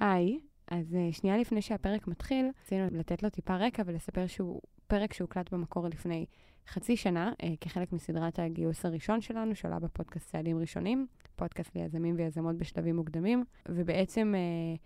היי, 0.00 0.38
אז 0.68 0.94
אה, 0.94 1.08
שנייה 1.12 1.36
לפני 1.36 1.62
שהפרק 1.62 2.08
מתחיל, 2.08 2.46
רצינו 2.62 2.86
לתת 2.90 3.22
לו 3.22 3.30
טיפה 3.30 3.56
רקע 3.56 3.82
ולספר 3.86 4.26
שהוא 4.26 4.60
פרק 4.86 5.12
שהוקלט 5.12 5.52
במקור 5.52 5.88
לפני 5.88 6.26
חצי 6.68 6.96
שנה, 6.96 7.32
אה, 7.42 7.48
כחלק 7.60 7.92
מסדרת 7.92 8.38
הגיוס 8.38 8.84
הראשון 8.84 9.20
שלנו, 9.20 9.54
שעולה 9.54 9.78
בפודקאסט 9.78 10.30
צעדים 10.30 10.58
ראשונים, 10.58 11.06
פודקאסט 11.36 11.76
ליזמים 11.76 12.14
ויזמות 12.18 12.56
בשלבים 12.56 12.96
מוקדמים, 12.96 13.44
ובעצם 13.68 14.34
אה, 14.36 14.76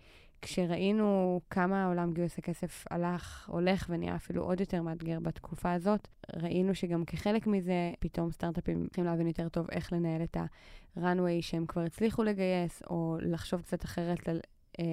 כשראינו 0.41 1.41
כמה 1.49 1.85
עולם 1.85 2.13
גיוס 2.13 2.37
הכסף 2.37 2.85
הלך, 2.91 3.49
הולך 3.49 3.85
ונהיה 3.89 4.15
אפילו 4.15 4.43
עוד 4.43 4.59
יותר 4.59 4.81
מאתגר 4.81 5.19
בתקופה 5.19 5.73
הזאת, 5.73 6.07
ראינו 6.35 6.75
שגם 6.75 7.05
כחלק 7.05 7.47
מזה, 7.47 7.91
פתאום 7.99 8.31
סטארט-אפים 8.31 8.85
צריכים 8.87 9.05
להבין 9.05 9.27
יותר 9.27 9.49
טוב 9.49 9.67
איך 9.71 9.93
לנהל 9.93 10.23
את 10.23 10.37
ה-runway 10.37 11.41
שהם 11.41 11.65
כבר 11.65 11.81
הצליחו 11.81 12.23
לגייס, 12.23 12.83
או 12.89 13.17
לחשוב 13.21 13.61
קצת 13.61 13.85
אחרת 13.85 14.29
על 14.29 14.39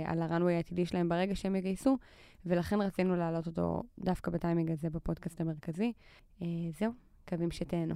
על 0.04 0.22
הראנווי 0.22 0.54
העתידי 0.54 0.86
שלהם 0.86 1.08
ברגע 1.08 1.34
שהם 1.34 1.56
יגייסו, 1.56 1.98
ולכן 2.46 2.80
רצינו 2.80 3.16
להעלות 3.16 3.46
אותו 3.46 3.82
דווקא 3.98 4.30
בטיימינג 4.30 4.70
הזה 4.70 4.90
בפודקאסט 4.90 5.40
המרכזי. 5.40 5.92
אה, 6.42 6.46
זהו, 6.78 6.92
מקווים 7.24 7.50
שתהנו. 7.50 7.94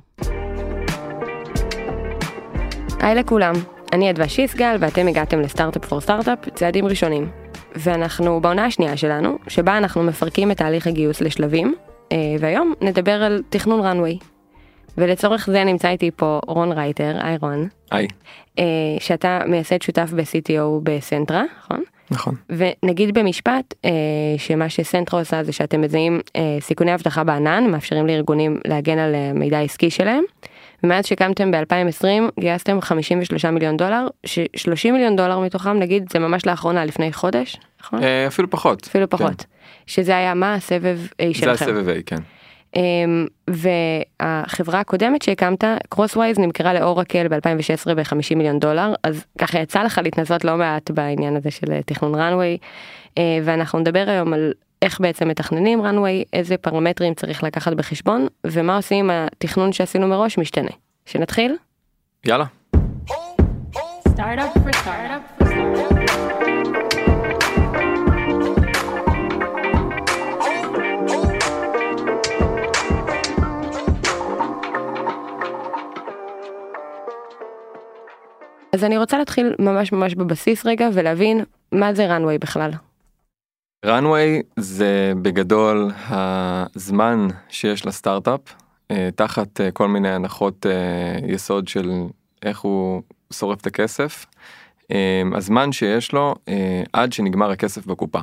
היי 3.01 3.15
לכולם, 3.15 3.55
אני 3.93 4.11
אדווה 4.11 4.29
שיסגל 4.29 4.77
ואתם 4.81 5.09
הגעתם 5.09 5.41
לסטארט-אפ 5.41 5.85
פור 5.85 6.01
סטארט-אפ, 6.01 6.49
צעדים 6.55 6.87
ראשונים. 6.87 7.31
ואנחנו 7.77 8.41
בעונה 8.41 8.65
השנייה 8.65 8.97
שלנו, 8.97 9.39
שבה 9.49 9.79
אנחנו 9.79 10.03
מפרקים 10.03 10.51
את 10.51 10.57
תהליך 10.57 10.87
הגיוס 10.87 11.21
לשלבים, 11.21 11.75
אה, 12.13 12.17
והיום 12.41 12.75
נדבר 12.81 13.23
על 13.23 13.43
תכנון 13.49 13.81
ראנווי. 13.81 14.19
ולצורך 14.99 15.49
זה 15.53 15.65
נמצא 15.65 15.89
איתי 15.89 16.11
פה 16.17 16.41
רון 16.47 16.73
רייטר, 16.73 17.17
היי 17.23 17.37
רון. 17.41 17.69
היי. 17.91 18.07
אה, 18.59 18.65
שאתה 19.01 19.41
מייסד 19.47 19.83
שותף 19.83 20.11
ב-CTO 20.17 20.81
בסנטרה, 20.83 21.45
נכון? 21.59 21.83
נכון. 22.11 22.35
ונגיד 22.49 23.19
במשפט 23.19 23.75
אה, 23.85 23.91
שמה 24.39 24.69
שסנטרה 24.69 25.21
עושה 25.21 25.45
זה 25.45 25.53
שאתם 25.53 25.81
מזהים 25.81 26.21
אה, 26.37 26.57
סיכוני 26.61 26.95
אבטחה 26.95 27.25
בענן, 27.25 27.71
מאפשרים 27.71 28.07
לארגונים 28.07 28.61
להגן 28.67 28.99
על 28.99 29.15
המידע 29.15 29.59
העסקי 29.59 29.91
שלהם. 29.91 30.25
ומאז 30.85 31.07
שקמתם 31.07 31.51
ב-2020 31.51 32.41
גייסתם 32.41 32.81
53 32.81 33.45
מיליון 33.45 33.77
דולר, 33.77 34.07
ש-30 34.27 34.93
מיליון 34.93 35.17
דולר 35.17 35.41
מתוכם 35.41 35.79
נגיד 35.79 36.05
זה 36.13 36.19
ממש 36.19 36.47
לאחרונה 36.47 36.85
לפני 36.85 37.13
חודש, 37.13 37.57
נכון? 37.81 38.01
אפילו 38.27 38.51
פחות. 38.51 38.87
אפילו 38.87 39.11
פחות. 39.11 39.41
כן. 39.41 39.45
שזה 39.87 40.17
היה 40.17 40.35
מה 40.35 40.55
הסבב 40.55 40.99
A 41.23 41.35
שלכם. 41.35 41.47
זה 41.47 41.53
הסבב 41.65 41.89
A, 41.89 42.03
כן. 42.07 42.21
אמ, 42.77 43.27
והחברה 43.51 44.81
הקודמת 44.81 45.23
שהקמת, 45.23 45.65
קרוסווייז, 45.89 46.39
נמכרה 46.39 46.75
לאורקל 46.75 47.29
ב-2016 47.29 47.95
ב-50 47.95 48.37
מיליון 48.37 48.59
דולר, 48.59 48.95
אז 49.05 49.25
ככה 49.39 49.59
יצא 49.59 49.83
לך 49.83 50.01
להתנסות 50.03 50.45
לא 50.45 50.57
מעט 50.57 50.91
בעניין 50.91 51.37
הזה 51.37 51.51
של 51.51 51.81
תכנון 51.87 52.15
runway, 52.15 52.59
אה, 53.19 53.39
ואנחנו 53.45 53.79
נדבר 53.79 54.05
היום 54.07 54.33
על 54.33 54.53
איך 54.83 55.01
בעצם 55.01 55.29
מתכננים 55.29 55.81
runway, 55.81 56.29
איזה 56.33 56.57
פרמטרים 56.57 57.15
צריך 57.15 57.43
לקחת 57.43 57.73
בחשבון, 57.73 58.27
ומה 58.47 58.77
עושים 58.77 59.11
אם 59.11 59.27
התכנון 59.27 59.73
שעשינו 59.73 60.09
מראש 60.09 60.39
משתנה. 60.39 60.71
שנתחיל? 61.07 61.57
יאללה. 62.27 62.45
Startup 64.17 64.53
for 64.65 64.73
startup 64.73 65.23
for 65.39 65.47
startup. 65.47 66.50
אז 78.73 78.85
אני 78.85 78.99
רוצה 78.99 79.19
להתחיל 79.19 79.55
ממש 79.59 79.93
ממש 79.93 80.15
בבסיס 80.15 80.67
רגע 80.67 80.89
ולהבין 80.95 81.45
מה 81.73 81.95
זה 81.95 82.17
runway 82.17 82.39
בכלל. 82.41 82.71
runway 83.87 84.43
זה 84.57 85.13
בגדול 85.23 85.91
הזמן 86.09 87.29
שיש 87.49 87.87
לסטארט-אפ 87.87 88.41
אה, 88.91 89.09
תחת 89.17 89.61
אה, 89.61 89.71
כל 89.71 89.89
מיני 89.89 90.09
הנחות 90.09 90.67
אה, 90.67 91.27
יסוד 91.29 91.69
של 91.69 91.91
איך 92.43 92.61
הוא 92.61 93.03
שורף 93.33 93.61
את 93.61 93.67
הכסף. 93.67 94.27
הזמן 95.35 95.73
שיש 95.73 96.13
לו 96.13 96.35
עד 96.93 97.13
שנגמר 97.13 97.51
הכסף 97.51 97.87
בקופה. 97.87 98.19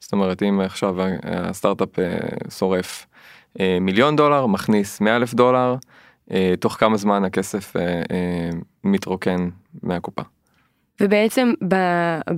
זאת 0.00 0.12
אומרת 0.12 0.42
אם 0.42 0.60
עכשיו 0.60 0.96
הסטארט-אפ 1.22 1.88
שורף 2.58 3.06
מיליון 3.80 4.16
דולר 4.16 4.46
מכניס 4.46 5.00
100 5.00 5.16
אלף 5.16 5.34
דולר 5.34 5.74
תוך 6.60 6.72
כמה 6.72 6.96
זמן 6.96 7.24
הכסף 7.24 7.72
מתרוקן 8.84 9.48
מהקופה. 9.82 10.22
ובעצם 11.00 11.52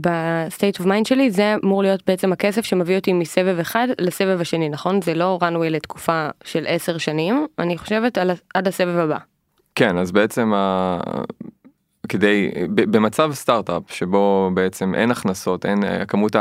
ב 0.00 0.13
state 0.13 0.78
of 0.78 0.86
mind 0.86 1.06
שלי 1.06 1.30
זה 1.30 1.54
אמור 1.64 1.82
להיות 1.82 2.02
בעצם 2.06 2.32
הכסף 2.32 2.64
שמביא 2.64 2.96
אותי 2.96 3.12
מסבב 3.12 3.58
אחד 3.60 3.88
לסבב 4.00 4.40
השני 4.40 4.68
נכון 4.68 5.02
זה 5.02 5.14
לא 5.14 5.38
runway 5.42 5.68
לתקופה 5.70 6.28
של 6.44 6.64
10 6.68 6.98
שנים 6.98 7.46
אני 7.58 7.78
חושבת 7.78 8.18
על, 8.18 8.30
עד 8.54 8.68
הסבב 8.68 8.96
הבא. 8.96 9.18
כן 9.74 9.98
אז 9.98 10.12
בעצם. 10.12 10.52
כדי 12.08 12.50
במצב 12.68 13.30
סטארט-אפ 13.32 13.82
שבו 13.88 14.50
בעצם 14.54 14.94
אין 14.94 15.10
הכנסות 15.10 15.66
אין 15.66 15.78
כמות 16.08 16.36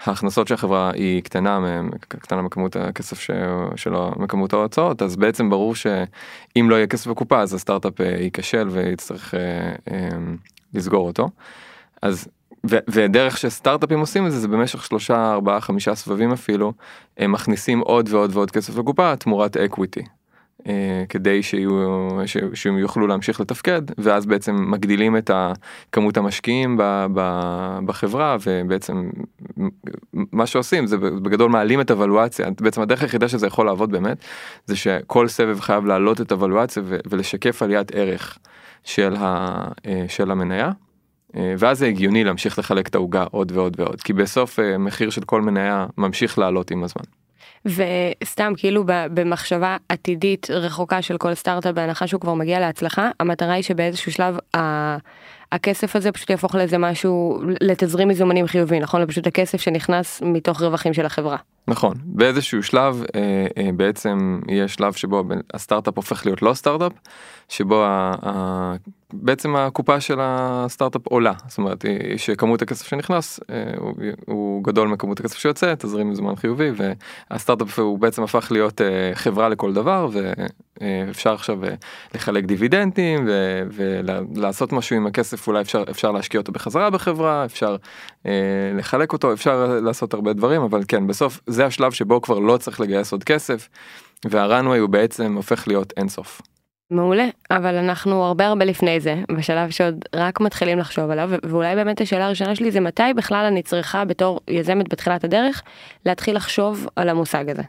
ההכנסות 0.00 0.48
של 0.48 0.54
החברה 0.54 0.90
היא 0.94 1.22
קטנה 1.22 1.80
קטנה 2.08 2.42
מכמות 2.42 2.76
הכסף 2.76 3.20
שלו 3.76 4.12
מכמות 4.16 4.52
ההוצאות 4.52 5.02
אז 5.02 5.16
בעצם 5.16 5.50
ברור 5.50 5.74
שאם 5.74 6.66
לא 6.70 6.74
יהיה 6.74 6.86
כסף 6.86 7.06
בקופה 7.06 7.40
אז 7.40 7.54
הסטארט-אפ 7.54 8.00
אה, 8.00 8.06
ייכשל 8.06 8.68
ויצטרך 8.70 9.34
אה, 9.34 9.40
אה, 9.90 10.08
לסגור 10.74 11.06
אותו. 11.06 11.28
אז 12.02 12.28
ו- 12.70 12.78
ודרך 12.88 13.38
שסטארט-אפים 13.38 14.00
עושים 14.00 14.26
את 14.26 14.32
זה 14.32 14.38
זה 14.38 14.48
במשך 14.48 14.84
שלושה 14.84 15.32
ארבעה 15.32 15.60
חמישה 15.60 15.94
סבבים 15.94 16.32
אפילו 16.32 16.72
הם 17.18 17.32
מכניסים 17.32 17.80
עוד 17.80 18.08
ועוד 18.12 18.36
ועוד 18.36 18.50
כסף 18.50 18.78
לקופה 18.78 19.16
תמורת 19.16 19.56
equity. 19.56 20.02
אה, 20.68 21.04
כדי 21.08 21.42
שיהיו, 21.42 22.08
שהם 22.54 22.78
יוכלו 22.78 23.06
להמשיך 23.06 23.40
לתפקד 23.40 23.82
ואז 23.98 24.26
בעצם 24.26 24.70
מגדילים 24.70 25.16
את 25.16 25.30
כמות 25.92 26.16
המשקיעים 26.16 26.76
ב, 26.76 27.06
ב, 27.14 27.78
בחברה 27.86 28.36
ובעצם 28.46 29.10
מה 30.32 30.46
שעושים 30.46 30.86
זה 30.86 30.96
בגדול 30.98 31.50
מעלים 31.50 31.80
את 31.80 31.90
הוולואציה 31.90 32.46
בעצם 32.60 32.80
הדרך 32.80 33.02
היחידה 33.02 33.28
שזה 33.28 33.46
יכול 33.46 33.66
לעבוד 33.66 33.90
באמת 33.90 34.16
זה 34.66 34.76
שכל 34.76 35.28
סבב 35.28 35.60
חייב 35.60 35.86
להעלות 35.86 36.20
את 36.20 36.32
הוולואציה 36.32 36.82
ולשקף 36.86 37.62
עליית 37.62 37.92
ערך 37.94 38.38
של, 38.84 39.16
ה, 39.18 39.56
אה, 39.86 40.04
של 40.08 40.30
המניה. 40.30 40.70
אה, 41.36 41.54
ואז 41.58 41.78
זה 41.78 41.86
הגיוני 41.86 42.24
להמשיך 42.24 42.58
לחלק 42.58 42.88
את 42.88 42.94
העוגה 42.94 43.24
עוד 43.30 43.52
ועוד 43.52 43.80
ועוד 43.80 44.02
כי 44.02 44.12
בסוף 44.12 44.58
מחיר 44.78 45.10
של 45.10 45.24
כל 45.24 45.42
מניה 45.42 45.86
ממשיך 45.98 46.38
לעלות 46.38 46.70
עם 46.70 46.84
הזמן. 46.84 47.04
וסתם 47.66 48.52
כאילו 48.56 48.84
במחשבה 48.86 49.76
עתידית 49.88 50.50
רחוקה 50.50 51.02
של 51.02 51.18
כל 51.18 51.34
סטארט-אפ 51.34 51.74
בהנחה 51.74 52.06
שהוא 52.06 52.20
כבר 52.20 52.34
מגיע 52.34 52.60
להצלחה 52.60 53.10
המטרה 53.20 53.52
היא 53.52 53.62
שבאיזשהו 53.62 54.12
שלב 54.12 54.36
הכסף 55.54 55.96
הזה 55.96 56.12
פשוט 56.12 56.30
יהפוך 56.30 56.54
לאיזה 56.54 56.78
משהו 56.78 57.40
לתזרים 57.60 58.08
מזומנים 58.08 58.46
חיובי 58.46 58.80
נכון? 58.80 59.06
פשוט 59.06 59.26
הכסף 59.26 59.60
שנכנס 59.60 60.22
מתוך 60.22 60.62
רווחים 60.62 60.94
של 60.94 61.06
החברה. 61.06 61.36
נכון. 61.68 61.94
באיזשהו 62.04 62.62
שלב 62.62 63.04
אה, 63.14 63.46
אה, 63.58 63.70
בעצם 63.76 64.40
יש 64.48 64.74
שלב 64.74 64.92
שבו 64.92 65.24
הסטארט-אפ 65.54 65.96
הופך 65.96 66.26
להיות 66.26 66.42
לא 66.42 66.54
סטארט-אפ 66.54 66.92
שבו 67.48 67.84
ה, 67.84 68.12
ה, 68.26 68.74
בעצם 69.12 69.56
הקופה 69.56 70.00
של 70.00 70.18
הסטארט-אפ 70.20 71.06
עולה. 71.06 71.32
זאת 71.48 71.58
אומרת 71.58 71.84
שכמות 72.16 72.62
הכסף 72.62 72.86
שנכנס 72.86 73.40
אה, 73.50 73.64
הוא, 73.76 73.94
הוא 74.26 74.64
גדול 74.64 74.88
מכמות 74.88 75.20
הכסף 75.20 75.38
שיוצא 75.38 75.74
תזרים 75.74 76.10
מזומן 76.10 76.36
חיובי 76.36 76.70
והסטארט-אפ 77.30 77.78
הוא 77.78 77.98
בעצם 77.98 78.22
הפך 78.22 78.52
להיות 78.52 78.80
אה, 78.80 79.10
חברה 79.14 79.48
לכל 79.48 79.72
דבר 79.72 80.08
אה, 80.82 81.32
עכשיו 81.32 81.64
אה, 81.64 81.74
לחלק 82.14 82.44
דיבידנדים 82.44 83.28
ולעשות 83.70 84.72
משהו 84.72 84.96
עם 84.96 85.06
הכסף 85.06 85.48
אולי 85.48 85.60
אפשר 85.60 85.84
אפשר 85.90 86.12
להשקיע 86.12 86.40
אותו 86.40 86.52
בחזרה 86.52 86.90
בחברה 86.90 87.44
אפשר 87.44 87.76
אה, 88.26 88.32
לחלק 88.78 89.12
אותו 89.12 89.32
אפשר 89.32 89.80
לעשות 89.82 90.14
הרבה 90.14 90.32
דברים 90.32 90.62
אבל 90.62 90.82
כן 90.88 91.06
בסוף 91.06 91.40
זה 91.46 91.66
השלב 91.66 91.92
שבו 91.92 92.20
כבר 92.20 92.38
לא 92.38 92.56
צריך 92.56 92.80
לגייס 92.80 93.12
עוד 93.12 93.24
כסף 93.24 93.68
והראנווי 94.24 94.78
הוא 94.78 94.88
בעצם 94.88 95.34
הופך 95.34 95.68
להיות 95.68 95.92
אינסוף. 95.96 96.40
מעולה 96.90 97.28
אבל 97.50 97.74
אנחנו 97.74 98.24
הרבה 98.24 98.46
הרבה 98.46 98.64
לפני 98.64 99.00
זה 99.00 99.16
בשלב 99.36 99.70
שעוד 99.70 100.04
רק 100.14 100.40
מתחילים 100.40 100.78
לחשוב 100.78 101.10
עליו 101.10 101.30
ואולי 101.42 101.74
באמת 101.74 102.00
השאלה 102.00 102.26
הראשונה 102.26 102.54
שלי 102.54 102.70
זה 102.70 102.80
מתי 102.80 103.02
בכלל 103.16 103.44
אני 103.44 103.62
צריכה 103.62 104.04
בתור 104.04 104.40
יזמת 104.48 104.88
בתחילת 104.88 105.24
הדרך 105.24 105.62
להתחיל 106.06 106.36
לחשוב 106.36 106.86
על 106.96 107.08
המושג 107.08 107.50
הזה. 107.50 107.62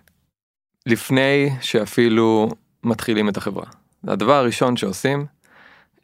לפני 0.86 1.50
שאפילו 1.62 2.50
מתחילים 2.86 3.30
את 3.30 3.38
החברה. 3.38 3.66
הדבר 4.08 4.34
הראשון 4.34 4.78
שעושים 4.78 5.26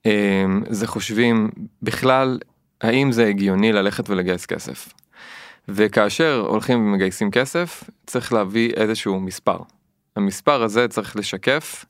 אמ, 0.06 0.64
זה 0.70 0.88
חושבים 0.88 1.50
בכלל 1.82 2.40
האם 2.82 3.12
זה 3.12 3.28
הגיוני 3.28 3.72
ללכת 3.72 4.10
ולגייס 4.10 4.46
כסף. 4.46 4.94
וכאשר 5.68 6.46
הולכים 6.48 6.80
ומגייסים 6.80 7.32
כסף 7.32 7.84
צריך 8.06 8.34
להביא 8.34 8.74
איזשהו 8.74 9.20
מספר. 9.20 9.58
המספר 10.16 10.64
הזה 10.64 10.88
צריך 10.88 11.16
לשקף 11.16 11.86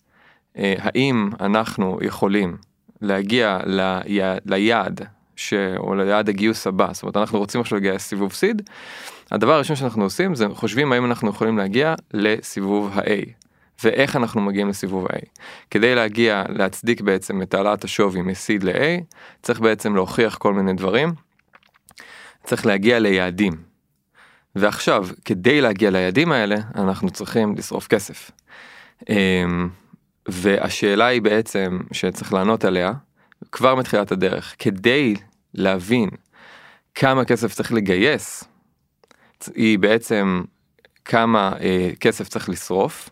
אה, 0.57 0.73
האם 0.77 1.29
אנחנו 1.39 1.99
יכולים 2.01 2.57
להגיע 3.01 3.59
ליעד, 3.65 4.41
ליעד 4.45 5.01
ש... 5.35 5.53
או 5.77 5.95
ליעד 5.95 6.29
הגיוס 6.29 6.67
הבא, 6.67 6.93
זאת 6.93 7.03
אומרת 7.03 7.17
אנחנו 7.17 7.39
רוצים 7.39 7.61
עכשיו 7.61 7.77
לגייס 7.77 8.01
סיבוב 8.01 8.33
סיד, 8.33 8.61
הדבר 9.31 9.53
הראשון 9.53 9.75
שאנחנו 9.75 10.03
עושים 10.03 10.35
זה 10.35 10.47
חושבים 10.53 10.91
האם 10.91 11.05
אנחנו 11.05 11.29
יכולים 11.29 11.57
להגיע 11.57 11.95
לסיבוב 12.13 12.91
ה-A. 12.93 13.41
ואיך 13.83 14.15
אנחנו 14.15 14.41
מגיעים 14.41 14.69
לסיבוב 14.69 15.07
A. 15.07 15.09
כדי 15.71 15.95
להגיע, 15.95 16.43
להצדיק 16.49 17.01
בעצם 17.01 17.41
את 17.41 17.53
העלאת 17.53 17.83
השווי 17.83 18.21
מ-seed 18.21 18.63
ל-A, 18.65 19.03
צריך 19.41 19.59
בעצם 19.59 19.95
להוכיח 19.95 20.37
כל 20.37 20.53
מיני 20.53 20.73
דברים. 20.73 21.13
צריך 22.43 22.65
להגיע 22.65 22.99
ליעדים. 22.99 23.53
ועכשיו, 24.55 25.07
כדי 25.25 25.61
להגיע 25.61 25.89
ליעדים 25.89 26.31
האלה, 26.31 26.55
אנחנו 26.75 27.09
צריכים 27.09 27.55
לשרוף 27.57 27.87
כסף. 27.87 28.31
אמ, 29.09 29.69
והשאלה 30.27 31.05
היא 31.05 31.21
בעצם, 31.21 31.79
שצריך 31.91 32.33
לענות 32.33 32.65
עליה, 32.65 32.93
כבר 33.51 33.75
מתחילת 33.75 34.11
הדרך, 34.11 34.55
כדי 34.59 35.15
להבין 35.53 36.09
כמה 36.95 37.25
כסף 37.25 37.53
צריך 37.53 37.73
לגייס, 37.73 38.43
היא 39.55 39.79
בעצם 39.79 40.43
כמה 41.05 41.53
אה, 41.61 41.89
כסף 41.99 42.27
צריך 42.27 42.49
לשרוף, 42.49 43.09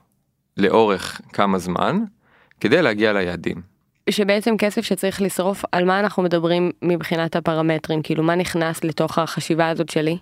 לאורך 0.59 1.21
כמה 1.33 1.57
זמן, 1.57 1.99
כדי 2.59 2.81
להגיע 2.81 3.13
ליעדים. 3.13 3.61
שבעצם 4.09 4.57
כסף 4.57 4.81
שצריך 4.81 5.21
לשרוף, 5.21 5.63
על 5.71 5.85
מה 5.85 5.99
אנחנו 5.99 6.23
מדברים 6.23 6.71
מבחינת 6.81 7.35
הפרמטרים? 7.35 8.01
כאילו, 8.01 8.23
מה 8.23 8.35
נכנס 8.35 8.83
לתוך 8.83 9.19
החשיבה 9.19 9.69
הזאת 9.69 9.89
שלי? 9.89 10.17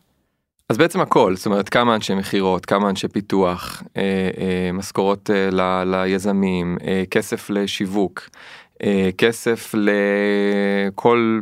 אז 0.69 0.77
בעצם 0.77 1.01
הכל, 1.01 1.35
זאת 1.35 1.45
אומרת 1.45 1.69
כמה 1.69 1.95
אנשי 1.95 2.15
מכירות, 2.15 2.65
כמה 2.65 2.89
אנשי 2.89 3.07
פיתוח, 3.07 3.83
אה, 3.97 4.01
אה, 4.37 4.71
משכורות 4.73 5.29
אה, 5.29 5.49
ל, 5.51 5.83
ליזמים, 5.83 6.77
אה, 6.87 7.03
כסף 7.11 7.49
לשיווק, 7.49 8.29
כסף 9.17 9.75
לכל, 9.77 11.41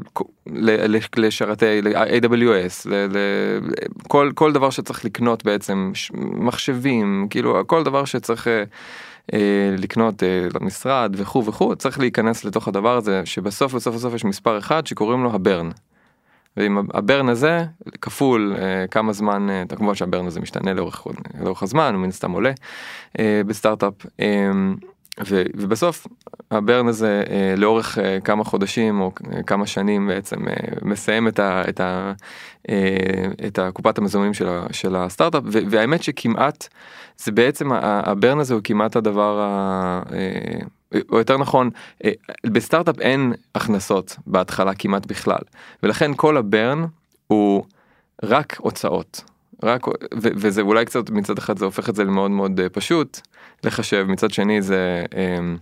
לשרתי 1.17 1.81
AWS, 2.21 2.87
כל, 4.07 4.31
כל 4.35 4.53
דבר 4.53 4.69
שצריך 4.69 5.05
לקנות 5.05 5.45
בעצם, 5.45 5.91
מחשבים, 6.17 7.27
כאילו 7.29 7.67
כל 7.67 7.83
דבר 7.83 8.05
שצריך 8.05 8.47
אה, 8.47 8.63
אה, 9.33 9.75
לקנות 9.77 10.23
למשרד 10.61 11.15
וכו' 11.17 11.45
וכו', 11.45 11.75
צריך 11.75 11.99
להיכנס 11.99 12.45
לתוך 12.45 12.67
הדבר 12.67 12.97
הזה 12.97 13.21
שבסוף 13.25 13.73
בסוף 13.73 13.95
בסוף 13.95 14.13
יש 14.13 14.25
מספר 14.25 14.57
אחד 14.57 14.87
שקוראים 14.87 15.23
לו 15.23 15.33
הברן. 15.33 15.69
ועם 16.57 16.77
הברן 16.93 17.29
הזה 17.29 17.65
כפול 18.01 18.55
כמה 18.91 19.13
זמן, 19.13 19.47
כמובן 19.75 19.95
שהברן 19.95 20.27
הזה 20.27 20.39
משתנה 20.39 20.73
לאורך, 20.73 21.07
לאורך 21.41 21.63
הזמן, 21.63 21.93
הוא 21.93 22.01
מן 22.01 22.11
סתם 22.11 22.31
עולה 22.31 22.51
בסטארט-אפ. 23.19 23.93
ו, 25.19 25.43
ובסוף 25.55 26.07
הברן 26.51 26.87
הזה 26.87 27.23
אה, 27.29 27.53
לאורך 27.57 27.97
אה, 27.97 28.19
כמה 28.23 28.43
חודשים 28.43 29.01
או 29.01 29.11
אה, 29.33 29.43
כמה 29.43 29.67
שנים 29.67 30.07
בעצם 30.07 30.47
אה, 30.47 30.53
מסיים 30.81 31.27
את, 31.27 31.39
ה, 31.39 31.63
את, 31.69 31.79
ה, 31.79 32.13
אה, 32.69 33.27
את 33.47 33.59
הקופת 33.59 33.97
המזומנים 33.97 34.33
של, 34.33 34.47
של 34.71 34.95
הסטארט-אפ 34.95 35.43
ו, 35.45 35.59
והאמת 35.69 36.03
שכמעט 36.03 36.67
זה 37.17 37.31
בעצם 37.31 37.69
הברן 37.81 38.39
הזה 38.39 38.53
הוא 38.53 38.61
כמעט 38.63 38.95
הדבר 38.95 39.39
ה... 39.41 40.01
אה, 40.13 40.59
או 41.11 41.17
יותר 41.17 41.37
נכון 41.37 41.69
אה, 42.05 42.11
בסטארט-אפ 42.45 42.99
אין 42.99 43.33
הכנסות 43.55 44.17
בהתחלה 44.27 44.75
כמעט 44.75 45.05
בכלל 45.05 45.41
ולכן 45.83 46.11
כל 46.15 46.37
הברן 46.37 46.85
הוא 47.27 47.63
רק 48.23 48.55
הוצאות 48.59 49.23
רק 49.63 49.87
ו, 49.87 49.93
וזה 50.21 50.61
אולי 50.61 50.85
קצת 50.85 51.09
מצד 51.09 51.37
אחד 51.37 51.57
זה 51.57 51.65
הופך 51.65 51.89
את 51.89 51.95
זה 51.95 52.03
למאוד 52.03 52.31
מאוד 52.31 52.59
אה, 52.59 52.69
פשוט 52.69 53.19
לחשב 53.63 54.05
מצד 54.09 54.31
שני 54.31 54.61
זה 54.61 55.05
אמ, 55.15 55.57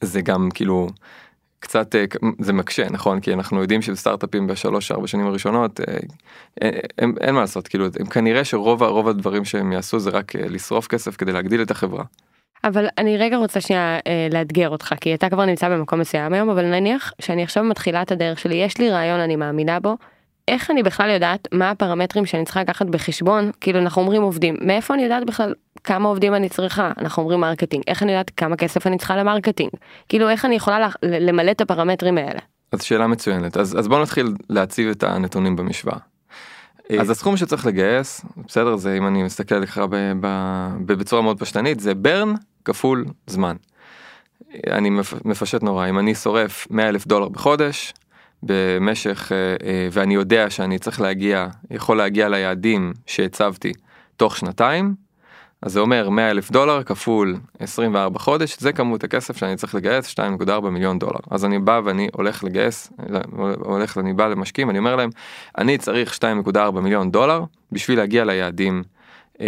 זה 0.00 0.20
גם 0.20 0.48
כאילו 0.54 0.88
קצת 1.60 1.94
אה, 1.94 2.04
זה 2.38 2.52
מקשה 2.52 2.90
נכון 2.90 3.20
כי 3.20 3.32
אנחנו 3.32 3.60
יודעים 3.60 3.82
שבסטארט-אפים 3.82 4.46
בשלוש 4.46 4.92
ארבע 4.92 5.06
שנים 5.06 5.26
הראשונות 5.26 5.80
אה, 5.80 5.84
אין, 6.60 6.80
אין, 6.98 7.14
אין 7.20 7.34
מה 7.34 7.40
לעשות 7.40 7.68
כאילו 7.68 7.86
הם 8.00 8.06
כנראה 8.06 8.44
שרוב 8.44 8.82
רוב 8.82 9.08
הדברים 9.08 9.44
שהם 9.44 9.72
יעשו 9.72 9.98
זה 9.98 10.10
רק 10.10 10.34
לשרוף 10.34 10.86
כסף 10.86 11.16
כדי 11.16 11.32
להגדיל 11.32 11.62
את 11.62 11.70
החברה. 11.70 12.04
אבל 12.64 12.86
אני 12.98 13.16
רגע 13.16 13.36
רוצה 13.36 13.60
שנייה 13.60 13.98
לאתגר 14.30 14.68
אותך 14.68 14.94
כי 15.00 15.14
אתה 15.14 15.30
כבר 15.30 15.44
נמצא 15.44 15.68
במקום 15.68 16.00
מסוים 16.00 16.32
היום 16.32 16.50
אבל 16.50 16.64
נניח 16.64 17.12
שאני 17.20 17.42
עכשיו 17.42 17.64
מתחילה 17.64 18.02
את 18.02 18.12
הדרך 18.12 18.38
שלי 18.38 18.54
יש 18.54 18.78
לי 18.78 18.90
רעיון 18.90 19.20
אני 19.20 19.36
מאמינה 19.36 19.80
בו 19.80 19.96
איך 20.48 20.70
אני 20.70 20.82
בכלל 20.82 21.10
יודעת 21.10 21.48
מה 21.52 21.70
הפרמטרים 21.70 22.26
שאני 22.26 22.44
צריכה 22.44 22.60
לקחת 22.60 22.86
בחשבון 22.86 23.50
כאילו 23.60 23.78
אנחנו 23.78 24.02
אומרים 24.02 24.22
עובדים 24.22 24.56
מאיפה 24.60 24.94
אני 24.94 25.02
יודעת 25.02 25.26
בכלל 25.26 25.54
כמה 25.84 26.08
עובדים 26.08 26.34
אני 26.34 26.48
צריכה 26.48 26.92
אנחנו 26.98 27.22
אומרים 27.22 27.40
marketing 27.40 27.82
איך 27.86 28.02
אני 28.02 28.12
יודעת 28.12 28.30
כמה 28.36 28.56
כסף 28.56 28.86
אני 28.86 28.98
צריכה 28.98 29.16
ל 29.16 29.21
marketing 29.21 29.70
כאילו 30.08 30.28
איך 30.28 30.44
אני 30.44 30.54
יכולה 30.54 30.88
למלא 31.02 31.50
את 31.50 31.60
הפרמטרים 31.60 32.18
האלה. 32.18 32.40
אז 32.72 32.82
שאלה 32.82 33.06
מצוינת 33.06 33.56
אז 33.56 33.78
אז 33.78 33.88
בוא 33.88 34.02
נתחיל 34.02 34.34
להציב 34.48 34.88
את 34.88 35.02
הנתונים 35.02 35.56
במשוואה. 35.56 35.98
אה. 36.90 37.00
אז 37.00 37.10
הסכום 37.10 37.36
שצריך 37.36 37.66
לגייס 37.66 38.24
בסדר 38.46 38.76
זה 38.76 38.96
אם 38.96 39.06
אני 39.06 39.22
מסתכל 39.22 39.54
על 39.54 39.67
זה 39.67 39.80
בצורה 40.86 41.22
מאוד 41.22 41.38
פשטנית 41.38 41.80
זה 41.80 41.94
burn 41.94 42.34
כפול 42.64 43.04
זמן. 43.26 43.56
אני 44.70 44.90
מפשט 45.24 45.62
נורא 45.62 45.88
אם 45.88 45.98
אני 45.98 46.14
שורף 46.14 46.66
100 46.70 46.88
אלף 46.88 47.06
דולר 47.06 47.28
בחודש 47.28 47.92
במשך 48.42 49.32
אה, 49.32 49.36
אה, 49.68 49.88
ואני 49.92 50.14
יודע 50.14 50.50
שאני 50.50 50.78
צריך 50.78 51.00
להגיע 51.00 51.46
יכול 51.70 51.96
להגיע 51.96 52.28
ליעדים 52.28 52.92
שהצבתי 53.06 53.72
תוך 54.16 54.36
שנתיים 54.36 54.94
אז 55.62 55.72
זה 55.72 55.80
אומר 55.80 56.08
100 56.08 56.30
אלף 56.30 56.50
דולר 56.50 56.82
כפול 56.82 57.36
24 57.58 58.18
חודש 58.18 58.56
זה 58.58 58.72
כמות 58.72 59.04
הכסף 59.04 59.36
שאני 59.36 59.56
צריך 59.56 59.74
לגייס 59.74 60.14
2.4 60.20 60.60
מיליון 60.60 60.98
דולר. 60.98 61.18
אז 61.30 61.44
אני 61.44 61.58
בא 61.58 61.80
ואני 61.84 62.08
הולך 62.12 62.44
לגייס 62.44 62.92
הולך 63.58 63.98
אני 63.98 64.12
בא 64.12 64.26
למשקיעים 64.26 64.70
אני 64.70 64.78
אומר 64.78 64.96
להם 64.96 65.10
אני 65.58 65.78
צריך 65.78 66.18
2.4 66.46 66.80
מיליון 66.80 67.10
דולר 67.10 67.44
בשביל 67.72 67.98
להגיע 67.98 68.24
ליעדים 68.24 68.82
אה, 69.40 69.46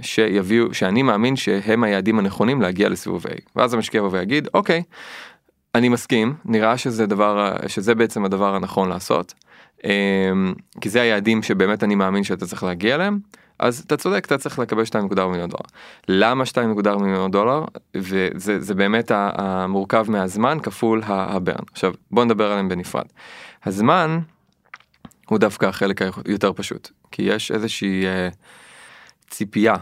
שיביאו 0.00 0.74
שאני 0.74 1.02
מאמין 1.02 1.36
שהם 1.36 1.84
היעדים 1.84 2.18
הנכונים 2.18 2.62
להגיע 2.62 2.88
לסיבוב 2.88 3.26
A. 3.26 3.30
ואז 3.56 3.74
המשקיע 3.74 3.98
יבוא 3.98 4.10
ויגיד 4.12 4.48
אוקיי 4.54 4.82
אני 5.74 5.88
מסכים 5.88 6.34
נראה 6.44 6.78
שזה 6.78 7.06
דבר 7.06 7.56
שזה 7.66 7.94
בעצם 7.94 8.24
הדבר 8.24 8.54
הנכון 8.54 8.88
לעשות 8.88 9.34
אה, 9.84 9.90
כי 10.80 10.88
זה 10.88 11.00
היעדים 11.00 11.42
שבאמת 11.42 11.84
אני 11.84 11.94
מאמין 11.94 12.24
שאתה 12.24 12.46
צריך 12.46 12.62
להגיע 12.62 12.94
אליהם. 12.94 13.18
אז 13.58 13.82
אתה 13.86 13.96
צודק 13.96 14.24
אתה 14.26 14.38
צריך 14.38 14.58
לקבל 14.58 14.82
2.4 14.82 14.98
מיליון 15.26 15.50
דולר. 15.50 15.64
למה 16.08 16.44
2.4 16.44 16.98
מיליון 16.98 17.30
דולר 17.30 17.64
וזה 17.94 18.60
זה 18.60 18.74
באמת 18.74 19.10
המורכב 19.14 20.06
מהזמן 20.08 20.58
כפול 20.62 21.02
הברן 21.06 21.64
עכשיו 21.72 21.92
בוא 22.10 22.24
נדבר 22.24 22.50
עליהם 22.50 22.68
בנפרד. 22.68 23.06
הזמן 23.64 24.18
הוא 25.28 25.38
דווקא 25.38 25.66
החלק 25.66 26.02
היותר 26.26 26.52
פשוט 26.52 26.90
כי 27.10 27.22
יש 27.22 27.50
איזושהי 27.50 28.04
uh, 28.04 28.34
ציפייה 29.30 29.74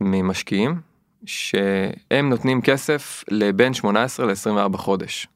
ממשקיעים 0.00 0.80
שהם 1.26 2.28
נותנים 2.28 2.62
כסף 2.62 3.24
לבין 3.30 3.74
18 3.74 4.26
ל-24 4.26 4.76
חודש. 4.76 5.28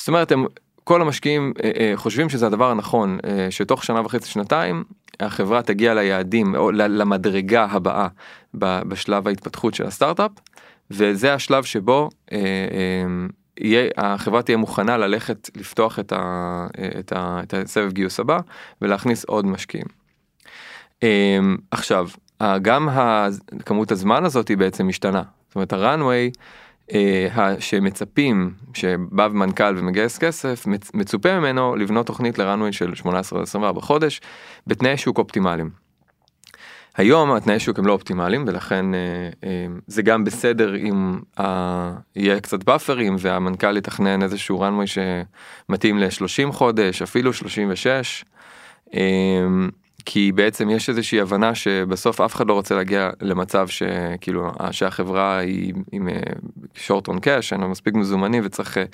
זאת 0.00 0.08
אומרת 0.08 0.32
הם 0.32 0.46
כל 0.84 1.02
המשקיעים 1.02 1.52
uh, 1.56 1.60
uh, 1.60 1.64
חושבים 1.96 2.28
שזה 2.28 2.46
הדבר 2.46 2.70
הנכון 2.70 3.18
uh, 3.22 3.26
שתוך 3.50 3.84
שנה 3.84 4.00
וחצי 4.00 4.30
שנתיים 4.30 4.84
החברה 5.20 5.62
תגיע 5.62 5.94
ליעדים 5.94 6.54
או 6.54 6.70
למדרגה 6.72 7.66
הבאה 7.70 8.08
בשלב 8.54 9.28
ההתפתחות 9.28 9.74
של 9.74 9.86
הסטארט-אפ 9.86 10.30
וזה 10.90 11.34
השלב 11.34 11.64
שבו 11.64 12.08
אה, 12.32 12.38
אה, 12.38 13.26
יהיה, 13.58 13.90
החברה 13.96 14.42
תהיה 14.42 14.56
מוכנה 14.56 14.96
ללכת 14.96 15.50
לפתוח 15.56 15.98
את, 15.98 16.12
ה, 16.12 16.66
את, 16.98 17.12
ה, 17.12 17.40
את 17.42 17.54
הסבב 17.54 17.92
גיוס 17.92 18.20
הבא 18.20 18.38
ולהכניס 18.82 19.24
עוד 19.24 19.46
משקיעים. 19.46 19.86
אה, 21.02 21.38
עכשיו 21.70 22.08
גם 22.62 22.88
כמות 23.64 23.92
הזמן 23.92 24.24
הזאת 24.24 24.48
היא 24.48 24.56
בעצם 24.56 24.88
משתנה 24.88 25.22
זאת 25.48 25.54
אומרת 25.54 25.72
הראנוויי 25.72 26.26
אה, 26.26 26.42
שמצפים 27.58 28.52
שבא 28.74 29.28
מנכ"ל 29.28 29.74
ומגייס 29.78 30.18
כסף 30.18 30.66
מצופה 30.94 31.38
ממנו 31.38 31.76
לבנות 31.76 32.06
תוכנית 32.06 32.38
לרנווי 32.38 32.72
של 32.72 32.92
18-24 33.02 33.80
חודש 33.80 34.20
בתנאי 34.66 34.96
שוק 34.96 35.18
אופטימליים. 35.18 35.70
היום 36.96 37.32
התנאי 37.32 37.60
שוק 37.60 37.78
הם 37.78 37.86
לא 37.86 37.92
אופטימליים 37.92 38.44
ולכן 38.46 38.94
אה, 38.94 39.00
אה, 39.44 39.66
זה 39.86 40.02
גם 40.02 40.24
בסדר 40.24 40.76
אם 40.76 41.20
יהיה 42.16 42.40
קצת 42.40 42.64
באפרים 42.64 43.16
והמנכ"ל 43.18 43.76
יתכנן 43.76 44.22
איזשהו 44.22 44.60
רנווי 44.60 44.86
שמתאים 44.86 45.98
ל-30 45.98 46.52
חודש 46.52 47.02
אפילו 47.02 47.32
36. 47.32 48.24
כי 50.12 50.32
בעצם 50.32 50.70
יש 50.70 50.88
איזושהי 50.88 51.20
הבנה 51.20 51.54
שבסוף 51.54 52.20
אף 52.20 52.34
אחד 52.34 52.46
לא 52.46 52.52
רוצה 52.52 52.74
להגיע 52.74 53.10
למצב 53.20 53.68
שכאילו 53.68 54.50
שהחברה 54.70 55.38
היא 55.38 55.74
עם 55.92 56.08
שורט 56.74 57.08
און 57.08 57.18
קאש 57.20 57.52
אין 57.52 57.60
לה 57.60 57.66
מספיק 57.66 57.94
מזומנים 57.94 58.42
וצריך 58.46 58.78
אה, 58.78 58.84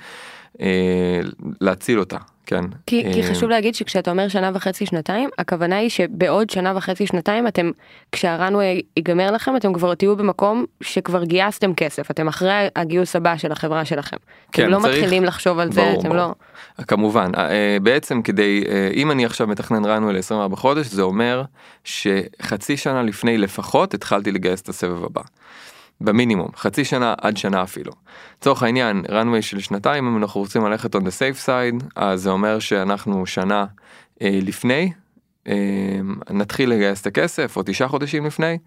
להציל 1.61 1.99
אותה, 1.99 2.17
כן. 2.45 2.61
כי, 2.85 3.03
כי 3.13 3.21
אה, 3.23 3.29
חשוב 3.29 3.49
להגיד 3.49 3.75
שכשאתה 3.75 4.11
אומר 4.11 4.27
שנה 4.27 4.51
וחצי 4.53 4.85
שנתיים 4.85 5.29
הכוונה 5.37 5.77
היא 5.77 5.89
שבעוד 5.89 6.49
שנה 6.49 6.73
וחצי 6.75 7.07
שנתיים 7.07 7.47
אתם 7.47 7.71
כשהרנווי 8.11 8.81
ייגמר 8.97 9.31
לכם 9.31 9.55
אתם 9.55 9.73
כבר 9.73 9.95
תהיו 9.95 10.15
במקום 10.15 10.65
שכבר 10.81 11.23
גייסתם 11.23 11.73
כסף 11.73 12.11
אתם 12.11 12.27
אחרי 12.27 12.67
הגיוס 12.75 13.15
הבא 13.15 13.37
של 13.37 13.51
החברה 13.51 13.85
שלכם. 13.85 14.17
כן, 14.51 14.63
אתם 14.63 14.71
לא 14.71 14.79
צריך- 14.79 14.97
מתחילים 14.97 15.23
לחשוב 15.23 15.59
על 15.59 15.71
זה 15.71 15.81
ברור, 15.81 15.99
אתם 15.99 16.09
ברור. 16.09 16.33
לא. 16.79 16.83
כמובן, 16.87 17.31
אה, 17.37 17.77
בעצם 17.83 18.21
כדי, 18.21 18.63
אה, 18.69 18.89
אם 18.93 19.11
אני 19.11 19.25
עכשיו 19.25 19.47
מתכנן 19.47 19.85
runway 19.85 20.15
ל-24 20.15 20.55
חודש, 20.55 20.85
זה 20.87 21.01
אומר 21.01 21.43
שחצי 21.83 22.77
שנה 22.77 23.03
לפני 23.03 23.37
לפחות 23.37 23.93
התחלתי 23.93 24.31
לגייס 24.31 24.61
את 24.61 24.69
הסבב 24.69 25.03
הבא. 25.03 25.21
במינימום, 26.01 26.47
חצי 26.55 26.85
שנה 26.85 27.13
עד 27.21 27.37
שנה 27.37 27.63
אפילו. 27.63 27.91
לצורך 28.37 28.63
העניין, 28.63 29.03
runway 29.09 29.41
של 29.41 29.59
שנתיים, 29.59 30.07
אם 30.07 30.17
אנחנו 30.17 30.41
רוצים 30.41 30.65
ללכת 30.65 30.95
on 30.95 30.99
the 30.99 31.01
safe 31.01 31.45
side, 31.45 31.85
אז 31.95 32.21
זה 32.21 32.29
אומר 32.29 32.59
שאנחנו 32.59 33.25
שנה 33.25 33.65
אה, 34.21 34.39
לפני, 34.41 34.91
אה, 35.47 35.53
נתחיל 36.29 36.69
לגייס 36.69 37.01
את 37.01 37.07
הכסף, 37.07 37.57
או 37.57 37.61
תשעה 37.65 37.87
חודשים 37.87 38.25
לפני, 38.25 38.57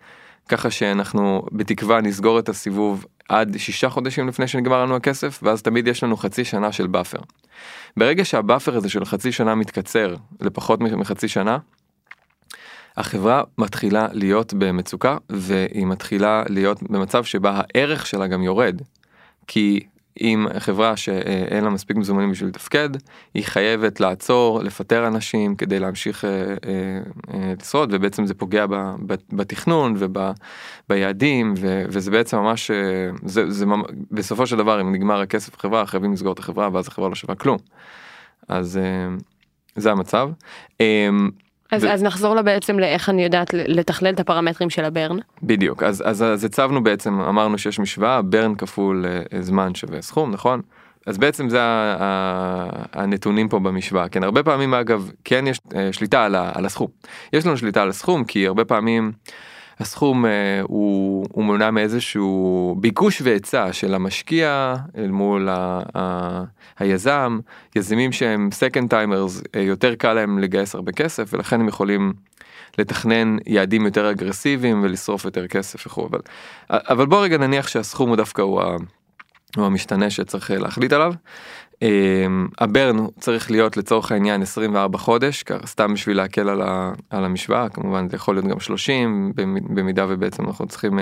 ככה 0.49 0.71
שאנחנו 0.71 1.43
בתקווה 1.53 2.01
נסגור 2.01 2.39
את 2.39 2.49
הסיבוב 2.49 3.07
עד 3.29 3.57
שישה 3.59 3.89
חודשים 3.89 4.29
לפני 4.29 4.49
שנגמר 4.49 4.85
לנו 4.85 4.97
הכסף, 4.97 5.41
ואז 5.43 5.63
תמיד 5.63 5.89
יש 5.89 6.05
לנו 6.05 6.17
חצי 6.17 6.45
שנה 6.45 6.73
של 6.73 6.87
buffer. 6.87 7.19
ברגע 7.97 8.25
שה 8.25 8.42
buffer 8.42 8.77
הזה 8.77 8.89
של 8.89 9.05
חצי 9.05 9.33
שנה 9.33 9.55
מתקצר 9.55 10.17
לפחות 10.41 10.81
מחצי 10.81 11.29
שנה, 11.29 11.59
החברה 13.01 13.43
מתחילה 13.59 14.09
להיות 14.13 14.55
במצוקה 14.55 15.17
והיא 15.31 15.87
מתחילה 15.87 16.43
להיות 16.49 16.83
במצב 16.83 17.25
שבה 17.25 17.61
הערך 17.63 18.07
שלה 18.07 18.27
גם 18.27 18.43
יורד. 18.43 18.83
כי 19.47 19.81
אם 20.21 20.47
חברה 20.59 20.97
שאין 20.97 21.65
לה 21.65 21.71
מספיק 21.71 21.97
מזומנים 21.97 22.31
בשביל 22.31 22.49
לתפקד, 22.49 22.89
היא 23.35 23.45
חייבת 23.45 24.01
לעצור, 24.01 24.63
לפטר 24.63 25.07
אנשים 25.07 25.57
כדי 25.57 25.79
להמשיך 25.79 26.25
אה, 26.25 26.31
אה, 26.31 26.55
אה, 27.35 27.53
לשרוד, 27.61 27.89
ובעצם 27.93 28.27
זה 28.27 28.35
פוגע 28.35 28.67
ב, 28.67 28.75
ב, 29.07 29.15
בתכנון 29.33 29.95
וביעדים, 30.89 31.55
וזה 31.89 32.11
בעצם 32.11 32.37
ממש, 32.37 32.71
אה, 32.71 32.77
זה, 33.25 33.51
זה 33.51 33.67
ממ- 33.67 33.83
בסופו 34.11 34.47
של 34.47 34.57
דבר 34.57 34.81
אם 34.81 34.93
נגמר 34.93 35.21
הכסף 35.21 35.57
בחברה, 35.57 35.87
חייבים 35.87 36.13
לסגור 36.13 36.33
את 36.33 36.39
החברה, 36.39 36.69
ואז 36.73 36.89
החברה 36.89 37.09
לא 37.09 37.15
שווה 37.15 37.35
כלום. 37.35 37.59
אז 38.49 38.77
אה, 38.77 39.17
זה 39.77 39.91
המצב. 39.91 40.31
אז, 41.71 41.85
ו- 41.85 41.89
אז 41.91 42.03
נחזור 42.03 42.35
לה 42.35 42.43
בעצם 42.43 42.79
לאיך 42.79 43.09
אני 43.09 43.25
יודעת 43.25 43.55
לתכלל 43.55 44.13
את 44.13 44.21
הפרמטרים 44.21 44.71
של 44.71 44.85
הברן. 44.85 45.19
בדיוק 45.43 45.83
אז 45.83 46.03
אז 46.07 46.23
אז 46.23 46.45
הצבנו 46.45 46.83
בעצם 46.83 47.21
אמרנו 47.21 47.59
שיש 47.59 47.79
משוואה 47.79 48.23
ברן 48.23 48.55
כפול 48.55 49.07
אה, 49.09 49.43
זמן 49.43 49.75
שווה 49.75 50.03
סכום 50.03 50.31
נכון? 50.31 50.61
אז 51.07 51.19
בעצם 51.19 51.49
זה 51.49 51.59
הנתונים 52.93 53.49
פה 53.49 53.59
במשוואה. 53.59 54.09
כן 54.09 54.23
הרבה 54.23 54.43
פעמים 54.43 54.75
אגב 54.75 55.11
כן 55.25 55.47
יש 55.47 55.61
אה, 55.77 55.93
שליטה 55.93 56.25
על 56.55 56.67
הסכום. 56.67 56.89
יש 57.33 57.47
לנו 57.47 57.57
שליטה 57.57 57.83
על 57.83 57.89
הסכום 57.89 58.25
כי 58.25 58.47
הרבה 58.47 58.65
פעמים 58.65 59.13
הסכום 59.81 60.27
אה, 60.27 60.31
הוא, 60.63 61.27
הוא 61.33 61.45
מונע 61.45 61.71
מאיזשהו 61.71 62.77
ביקוש 62.81 63.23
והיצע 63.23 63.73
של 63.73 63.95
המשקיע 63.95 64.75
אל 64.99 65.11
מול 65.11 65.49
ה, 65.49 65.83
ה, 65.97 66.45
היזם 66.79 67.39
יזמים 67.77 68.13
שהם 68.13 68.49
second 68.53 68.93
timers 68.93 69.43
אה, 69.57 69.61
יותר 69.61 69.95
קל 69.95 70.13
להם 70.13 70.39
לגייס 70.39 70.75
הרבה 70.75 70.93
כסף 70.93 71.35
ולכן 71.35 71.61
הם 71.61 71.69
יכולים 71.69 72.13
לתכנן 72.79 73.37
יעדים 73.47 73.85
יותר 73.85 74.11
אגרסיביים 74.11 74.83
ולשרוף 74.83 75.25
יותר 75.25 75.47
כסף 75.47 75.87
וכו' 75.87 76.07
אבל, 76.07 76.21
אבל 76.71 77.07
בוא 77.07 77.23
רגע 77.23 77.39
נניח 77.39 77.69
שהסכום 77.69 78.09
הוא 78.09 78.17
דווקא 78.17 78.43
הוא, 78.43 78.63
ה, 78.63 78.77
הוא 79.57 79.67
המשתנה 79.67 80.11
שצריך 80.11 80.51
להחליט 80.51 80.93
עליו. 80.93 81.13
Um, 81.85 82.55
הברן 82.59 82.97
צריך 83.21 83.51
להיות 83.51 83.77
לצורך 83.77 84.13
העניין 84.13 84.43
24 84.43 84.99
חודש 84.99 85.45
סתם 85.67 85.95
בשביל 85.95 86.17
להקל 86.17 86.49
על, 86.49 86.63
ה, 86.63 86.93
על 87.11 87.25
המשוואה 87.25 87.69
כמובן 87.69 88.09
זה 88.09 88.17
יכול 88.17 88.35
להיות 88.35 88.47
גם 88.47 88.61
30 88.61 89.33
במ- 89.35 89.75
במידה 89.75 90.07
ובעצם 90.09 90.47
אנחנו 90.47 90.67
צריכים 90.67 90.99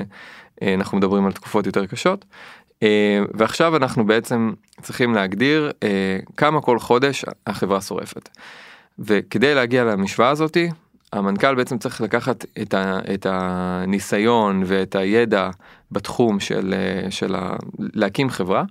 אה, 0.63 0.75
אנחנו 0.75 0.99
מדברים 0.99 1.27
על 1.27 1.33
תקופות 1.33 1.67
יותר 1.67 1.87
קשות. 1.87 2.25
אה, 2.83 3.21
ועכשיו 3.35 3.77
אנחנו 3.77 4.07
בעצם 4.07 4.53
צריכים 4.83 5.15
להגדיר 5.15 5.71
אה, 5.83 6.19
כמה 6.37 6.61
כל 6.61 6.79
חודש 6.79 7.25
החברה 7.47 7.81
שורפת. 7.81 8.29
וכדי 8.99 9.55
להגיע 9.55 9.85
למשוואה 9.85 10.31
הזאתי 10.31 10.71
המנכ"ל 11.13 11.55
בעצם 11.55 11.79
צריך 11.79 12.01
לקחת 12.01 12.45
את, 12.63 12.75
ה, 12.75 12.99
את 13.15 13.27
הניסיון 13.31 14.63
ואת 14.67 14.95
הידע 14.95 15.51
בתחום 15.93 16.41
של, 16.41 16.75
של 17.11 17.35
ה, 17.35 17.57
להקים 17.79 18.31
חברה 18.31 18.65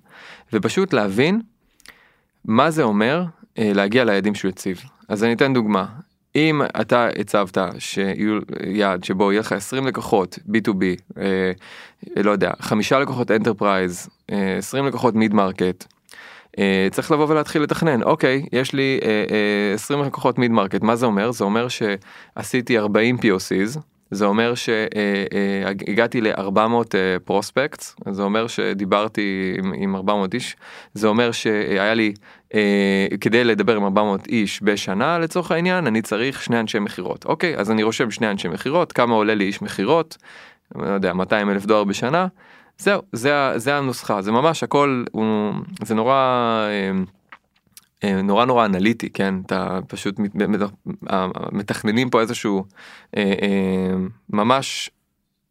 ופשוט 0.54 0.94
להבין 0.94 1.42
מה 2.48 2.72
זה 2.72 2.84
אומר 2.84 3.24
אה, 3.58 3.72
להגיע 3.74 4.04
ליעדים 4.04 4.36
שהוא 4.36 4.50
הציב. 4.50 4.82
אז 5.10 5.24
אני 5.24 5.34
אתן 5.34 5.54
דוגמה. 5.54 5.86
אם 6.36 6.62
אתה 6.82 7.08
הצבת 7.20 7.58
שיהיו 7.80 8.40
יעד 8.68 9.04
שבו 9.04 9.32
יהיה 9.32 9.40
לך 9.40 9.52
20 9.52 9.88
לקוחות 9.88 10.40
B2B, 10.50 10.84
אה, 11.18 11.52
לא 12.18 12.32
יודע, 12.32 12.52
חמישה 12.60 13.00
לקוחות 13.00 13.32
enterprise, 13.32 14.10
אה, 14.32 14.58
20 14.58 14.86
לקוחות 14.86 15.16
mid 15.16 15.34
market, 15.34 15.86
אה, 16.60 16.88
צריך 16.92 17.12
לבוא 17.12 17.26
ולהתחיל 17.30 17.62
לתכנן 17.62 18.04
אוקיי 18.04 18.46
יש 18.52 18.74
לי 18.74 19.00
אה, 19.04 19.08
אה, 19.10 19.74
20 19.74 20.02
לקוחות 20.02 20.38
mid 20.38 20.52
market 20.52 20.82
מה 20.82 20.96
זה 20.96 21.06
אומר 21.06 21.32
זה 21.32 21.44
אומר 21.44 21.68
שעשיתי 21.68 22.78
40 22.78 23.18
POCs 23.18 23.80
זה 24.12 24.26
אומר 24.26 24.54
שהגעתי 24.56 26.22
ל-400 26.22 26.96
prospects 27.26 27.96
זה 28.10 28.24
אומר 28.24 28.48
שדיברתי 28.48 29.56
עם, 29.58 29.74
עם 29.76 29.96
400 29.96 30.34
איש 30.34 30.56
זה 30.94 31.08
אומר 31.08 31.32
שהיה 31.32 31.94
לי 31.94 32.14
אה, 32.54 33.08
כדי 33.22 33.44
לדבר 33.44 33.76
עם 33.76 33.84
400 33.84 34.28
איש 34.28 34.60
בשנה 34.64 35.20
לצורך 35.20 35.52
העניין 35.52 35.88
אני 35.88 36.02
צריך 36.02 36.44
שני 36.44 36.60
אנשי 36.60 36.80
מכירות. 36.80 37.26
אוקיי 37.26 37.58
אז 37.58 37.72
אני 37.72 37.84
רושם 37.84 38.12
שני 38.12 38.32
אנשי 38.32 38.48
מכירות 38.48 38.92
כמה 38.92 39.14
עולה 39.16 39.36
לי 39.36 39.44
איש 39.44 39.62
מכירות. 39.62 40.18
לא 40.76 40.88
יודע 40.88 41.14
200 41.14 41.50
אלף 41.50 41.66
דולר 41.66 41.84
בשנה? 41.84 42.28
זהו 42.78 43.02
זה 43.12 43.52
זה 43.56 43.76
הנוסחה 43.78 44.22
זה 44.22 44.32
ממש 44.32 44.64
הכל 44.64 45.04
הוא 45.12 45.52
זה 45.84 45.96
נורא 45.96 46.14
אה, 46.14 46.92
אה, 48.04 48.22
נורא 48.22 48.46
נורא 48.46 48.66
אנליטי 48.66 49.10
כן? 49.10 49.36
אתה 49.46 49.80
פשוט 49.88 50.20
מת- 50.20 50.36
מת- 50.36 50.70
מתכננים 51.52 52.10
פה 52.10 52.22
איזשהו 52.22 52.64
אה, 53.18 53.34
אה, 53.42 53.96
ממש 54.30 54.90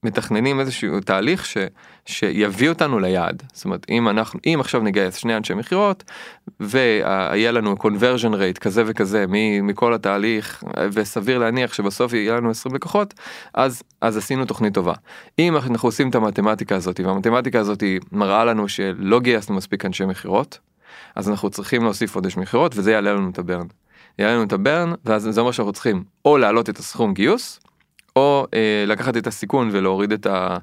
מתכננים 0.07 0.61
איזשהו 0.61 1.01
תהליך 1.01 1.47
ש, 1.47 1.57
שיביא 2.07 2.69
אותנו 2.69 2.99
ליעד 2.99 3.43
זאת 3.53 3.65
אומרת 3.65 3.87
אם 3.89 4.09
אנחנו 4.09 4.41
אם 4.47 4.57
עכשיו 4.61 4.83
נגייס 4.83 5.15
שני 5.15 5.37
אנשי 5.37 5.55
מכירות 5.55 6.05
ויהיה 6.61 7.53
לנו 7.53 7.75
conversion 7.79 8.33
rate 8.33 8.59
כזה 8.61 8.83
וכזה 8.87 9.25
מכל 9.63 9.95
התהליך 9.95 10.65
וסביר 10.93 11.39
להניח 11.39 11.75
שבסוף 11.75 12.13
יהיה 12.13 12.37
לנו 12.37 12.51
20 12.51 12.75
לקוחות 12.75 13.15
אז 13.55 13.83
אז 14.01 14.17
עשינו 14.17 14.45
תוכנית 14.45 14.75
טובה. 14.75 14.95
אם 15.39 15.57
אנחנו 15.57 15.89
עושים 15.89 16.11
את 16.11 16.15
המתמטיקה 16.15 16.77
הזאת 16.77 17.01
והמתמטיקה 17.01 17.61
הזאת 17.61 17.83
מראה 18.13 18.45
לנו 18.45 18.69
שלא 18.69 19.21
גייסנו 19.21 19.57
מספיק 19.57 19.85
אנשי 19.85 20.05
מכירות 20.05 20.59
אז 21.17 21.29
אנחנו 21.29 21.51
צריכים 21.51 21.83
להוסיף 21.83 22.13
חודש 22.13 22.37
מכירות 22.37 22.73
וזה 22.77 22.93
יעלה 22.93 23.13
לנו 23.13 23.31
את 23.31 23.39
הברן. 23.39 23.67
יעלה 24.19 24.35
לנו 24.35 24.43
את 24.43 24.53
הברן 24.53 24.93
ואז 25.05 25.29
זה 25.31 25.41
אומר 25.41 25.53
שאנחנו 25.53 25.73
צריכים 25.73 26.05
או 26.25 26.39
להעלות 26.39 26.71
את 26.71 26.79
הסכום 26.79 27.15
גיוס 27.15 27.61
או 28.17 28.47
אה, 28.55 28.85
לקחת 28.87 29.17
את 29.17 29.27
הסיכון 29.27 29.69
ולהוריד 29.73 30.13
את, 30.13 30.27
ה, 30.27 30.57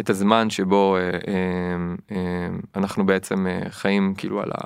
את 0.00 0.10
הזמן 0.10 0.50
שבו 0.50 0.96
אה, 0.96 1.02
אה, 1.02 1.10
אה, 2.12 2.48
אנחנו 2.76 3.06
בעצם 3.06 3.46
אה, 3.46 3.60
חיים 3.70 4.14
כאילו 4.16 4.40
על 4.40 4.50
ה... 4.54 4.60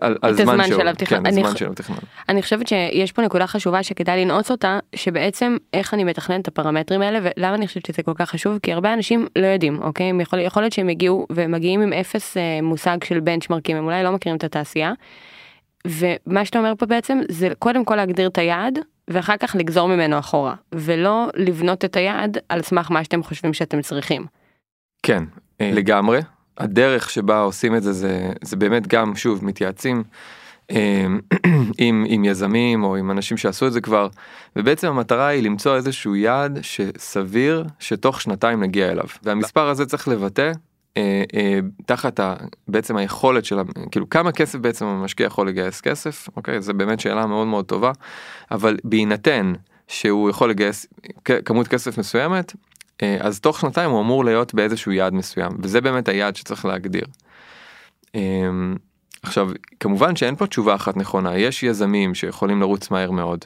על, 0.00 0.16
על 0.22 0.34
את 0.34 0.40
הזמן 0.40 0.66
של 0.66 0.88
התכנון. 0.88 1.20
כן, 1.20 1.26
אני 1.26 1.40
הזמן 1.40 1.54
ח- 1.54 1.58
של 1.58 1.70
התכנון. 1.70 1.98
אני 2.28 2.42
חושבת 2.42 2.66
שיש 2.66 3.12
פה 3.12 3.22
נקודה 3.22 3.46
חשובה 3.46 3.82
שכדאי 3.82 4.24
לנעוץ 4.24 4.50
אותה, 4.50 4.78
שבעצם 4.94 5.56
איך 5.72 5.94
אני 5.94 6.04
מתכנן 6.04 6.40
את 6.40 6.48
הפרמטרים 6.48 7.02
האלה 7.02 7.18
ולמה 7.22 7.54
אני 7.54 7.66
חושבת 7.66 7.86
שזה 7.86 8.02
כל 8.02 8.12
כך 8.14 8.30
חשוב, 8.30 8.58
כי 8.62 8.72
הרבה 8.72 8.92
אנשים 8.92 9.26
לא 9.38 9.46
יודעים, 9.46 9.82
אוקיי? 9.82 10.12
יכול, 10.20 10.38
יכול 10.38 10.62
להיות 10.62 10.72
שהם 10.72 10.90
יגיעו 10.90 11.26
ומגיעים 11.32 11.80
עם 11.80 11.92
אפס 11.92 12.36
אה, 12.36 12.42
מושג 12.62 13.04
של 13.04 13.20
בנצ'מרקים, 13.20 13.76
הם 13.76 13.84
אולי 13.84 14.02
לא 14.02 14.12
מכירים 14.12 14.36
את 14.36 14.44
התעשייה. 14.44 14.92
ומה 15.86 16.44
שאתה 16.44 16.58
אומר 16.58 16.72
פה 16.78 16.86
בעצם 16.86 17.20
זה 17.28 17.48
קודם 17.58 17.84
כל 17.84 17.96
להגדיר 17.96 18.28
את 18.28 18.38
היעד 18.38 18.78
ואחר 19.08 19.36
כך 19.36 19.56
לגזור 19.58 19.88
ממנו 19.88 20.18
אחורה 20.18 20.54
ולא 20.72 21.28
לבנות 21.36 21.84
את 21.84 21.96
היעד 21.96 22.38
על 22.48 22.62
סמך 22.62 22.90
מה 22.90 23.04
שאתם 23.04 23.22
חושבים 23.22 23.54
שאתם 23.54 23.82
צריכים. 23.82 24.26
כן, 25.02 25.24
אה, 25.60 25.70
לגמרי. 25.74 26.20
הדרך 26.58 27.10
שבה 27.10 27.38
עושים 27.40 27.76
את 27.76 27.82
זה 27.82 27.92
זה, 27.92 28.32
זה 28.42 28.56
באמת 28.56 28.86
גם 28.86 29.16
שוב 29.16 29.44
מתייעצים 29.44 30.02
אה, 30.70 31.06
עם, 31.78 32.04
עם 32.08 32.24
יזמים 32.24 32.84
או 32.84 32.96
עם 32.96 33.10
אנשים 33.10 33.36
שעשו 33.36 33.66
את 33.66 33.72
זה 33.72 33.80
כבר 33.80 34.08
ובעצם 34.56 34.88
המטרה 34.88 35.26
היא 35.26 35.42
למצוא 35.42 35.76
איזשהו 35.76 36.16
יעד 36.16 36.58
שסביר 36.62 37.64
שתוך 37.78 38.20
שנתיים 38.20 38.62
נגיע 38.62 38.92
אליו 38.92 39.06
והמספר 39.22 39.68
הזה 39.68 39.86
צריך 39.86 40.08
לבטא 40.08 40.52
תחת 41.86 42.20
ה, 42.20 42.34
בעצם 42.68 42.96
היכולת 42.96 43.44
של 43.44 43.56
כאילו 43.90 44.08
כמה 44.08 44.32
כסף 44.32 44.58
בעצם 44.58 44.86
המשקיע 44.86 45.26
יכול 45.26 45.48
לגייס 45.48 45.80
כסף 45.80 46.28
אוקיי 46.36 46.60
זה 46.62 46.72
באמת 46.72 47.00
שאלה 47.00 47.26
מאוד 47.26 47.46
מאוד 47.46 47.64
טובה 47.64 47.92
אבל 48.50 48.76
בהינתן 48.84 49.52
שהוא 49.88 50.30
יכול 50.30 50.50
לגייס 50.50 50.86
כמות 51.44 51.68
כסף 51.68 51.98
מסוימת 51.98 52.52
אה, 53.02 53.16
אז 53.20 53.40
תוך 53.40 53.60
שנתיים 53.60 53.90
הוא 53.90 54.00
אמור 54.00 54.24
להיות 54.24 54.54
באיזשהו 54.54 54.92
יעד 54.92 55.14
מסוים 55.14 55.52
וזה 55.58 55.80
באמת 55.80 56.08
היעד 56.08 56.36
שצריך 56.36 56.64
להגדיר. 56.64 57.04
אה, 58.14 58.20
עכשיו 59.22 59.48
כמובן 59.80 60.16
שאין 60.16 60.36
פה 60.36 60.46
תשובה 60.46 60.74
אחת 60.74 60.96
נכונה 60.96 61.38
יש 61.38 61.62
יזמים 61.62 62.14
שיכולים 62.14 62.60
לרוץ 62.60 62.90
מהר 62.90 63.10
מאוד. 63.10 63.44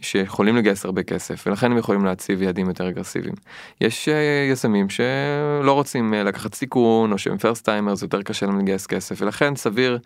שיכולים 0.00 0.56
לגייס 0.56 0.84
הרבה 0.84 1.02
כסף 1.02 1.46
ולכן 1.46 1.72
הם 1.72 1.78
יכולים 1.78 2.04
להציב 2.04 2.42
יעדים 2.42 2.68
יותר 2.68 2.88
אגרסיביים. 2.88 3.34
יש 3.80 4.08
uh, 4.08 4.52
יזמים 4.52 4.88
שלא 4.88 5.72
רוצים 5.72 6.14
uh, 6.14 6.16
לקחת 6.16 6.54
סיכון 6.54 7.12
או 7.12 7.18
שהם 7.18 7.38
פרסט 7.38 7.64
טיימר 7.64 7.94
זה 7.94 8.04
יותר 8.04 8.22
קשה 8.22 8.46
להם 8.46 8.58
לגייס 8.58 8.86
כסף 8.86 9.22
ולכן 9.22 9.56
סביר 9.56 9.98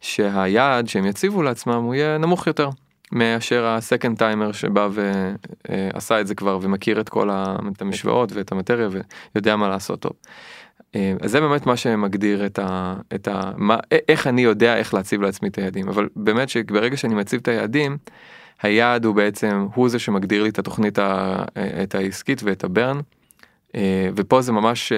שהיעד 0.00 0.88
שהם 0.88 1.06
יציבו 1.06 1.42
לעצמם 1.42 1.82
הוא 1.82 1.94
יהיה 1.94 2.18
נמוך 2.18 2.46
יותר 2.46 2.68
מאשר 3.12 3.66
הסקנד 3.66 4.18
טיימר 4.18 4.52
שבא 4.52 4.88
ועשה 4.92 6.20
את 6.20 6.26
זה 6.26 6.34
כבר 6.34 6.58
ומכיר 6.62 7.00
את 7.00 7.08
כל 7.08 7.30
המשוואות 7.80 8.32
ואת 8.32 8.52
המטריה 8.52 8.88
ויודע 9.34 9.56
מה 9.56 9.68
לעשות 9.68 10.00
טוב. 10.00 10.12
אז 10.94 11.30
זה 11.30 11.40
באמת 11.40 11.66
מה 11.66 11.76
שמגדיר 11.76 12.46
את 12.46 12.58
ה... 12.58 12.94
את 13.14 13.28
ה 13.28 13.52
מה, 13.56 13.76
איך 14.08 14.26
אני 14.26 14.42
יודע 14.42 14.76
איך 14.76 14.94
להציב 14.94 15.22
לעצמי 15.22 15.48
את 15.48 15.58
היעדים 15.58 15.88
אבל 15.88 16.08
באמת 16.16 16.48
שברגע 16.48 16.96
שאני 16.96 17.14
מציב 17.14 17.40
את 17.40 17.48
היעדים. 17.48 17.96
היעד 18.64 19.04
הוא 19.04 19.14
בעצם 19.14 19.66
הוא 19.74 19.88
זה 19.88 19.98
שמגדיר 19.98 20.42
לי 20.42 20.48
את 20.48 20.58
התוכנית 20.58 20.98
ה, 20.98 21.44
את 21.82 21.94
העסקית 21.94 22.42
ואת 22.42 22.64
הברן. 22.64 23.00
ופה 24.16 24.42
זה 24.42 24.52
ממש 24.52 24.92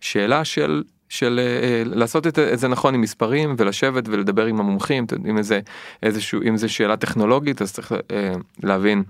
שאלה 0.00 0.44
של 0.44 0.82
של 1.08 1.40
לעשות 1.84 2.26
את 2.26 2.38
זה 2.52 2.68
נכון 2.68 2.94
עם 2.94 3.00
מספרים 3.00 3.54
ולשבת 3.58 4.08
ולדבר 4.08 4.46
עם 4.46 4.60
המומחים 4.60 5.06
אם 5.30 5.42
זה 5.42 5.60
איזשהו 6.02 6.42
אם 6.42 6.56
זה 6.56 6.68
שאלה 6.68 6.96
טכנולוגית 6.96 7.62
אז 7.62 7.72
צריך 7.72 7.92
להבין 8.62 9.02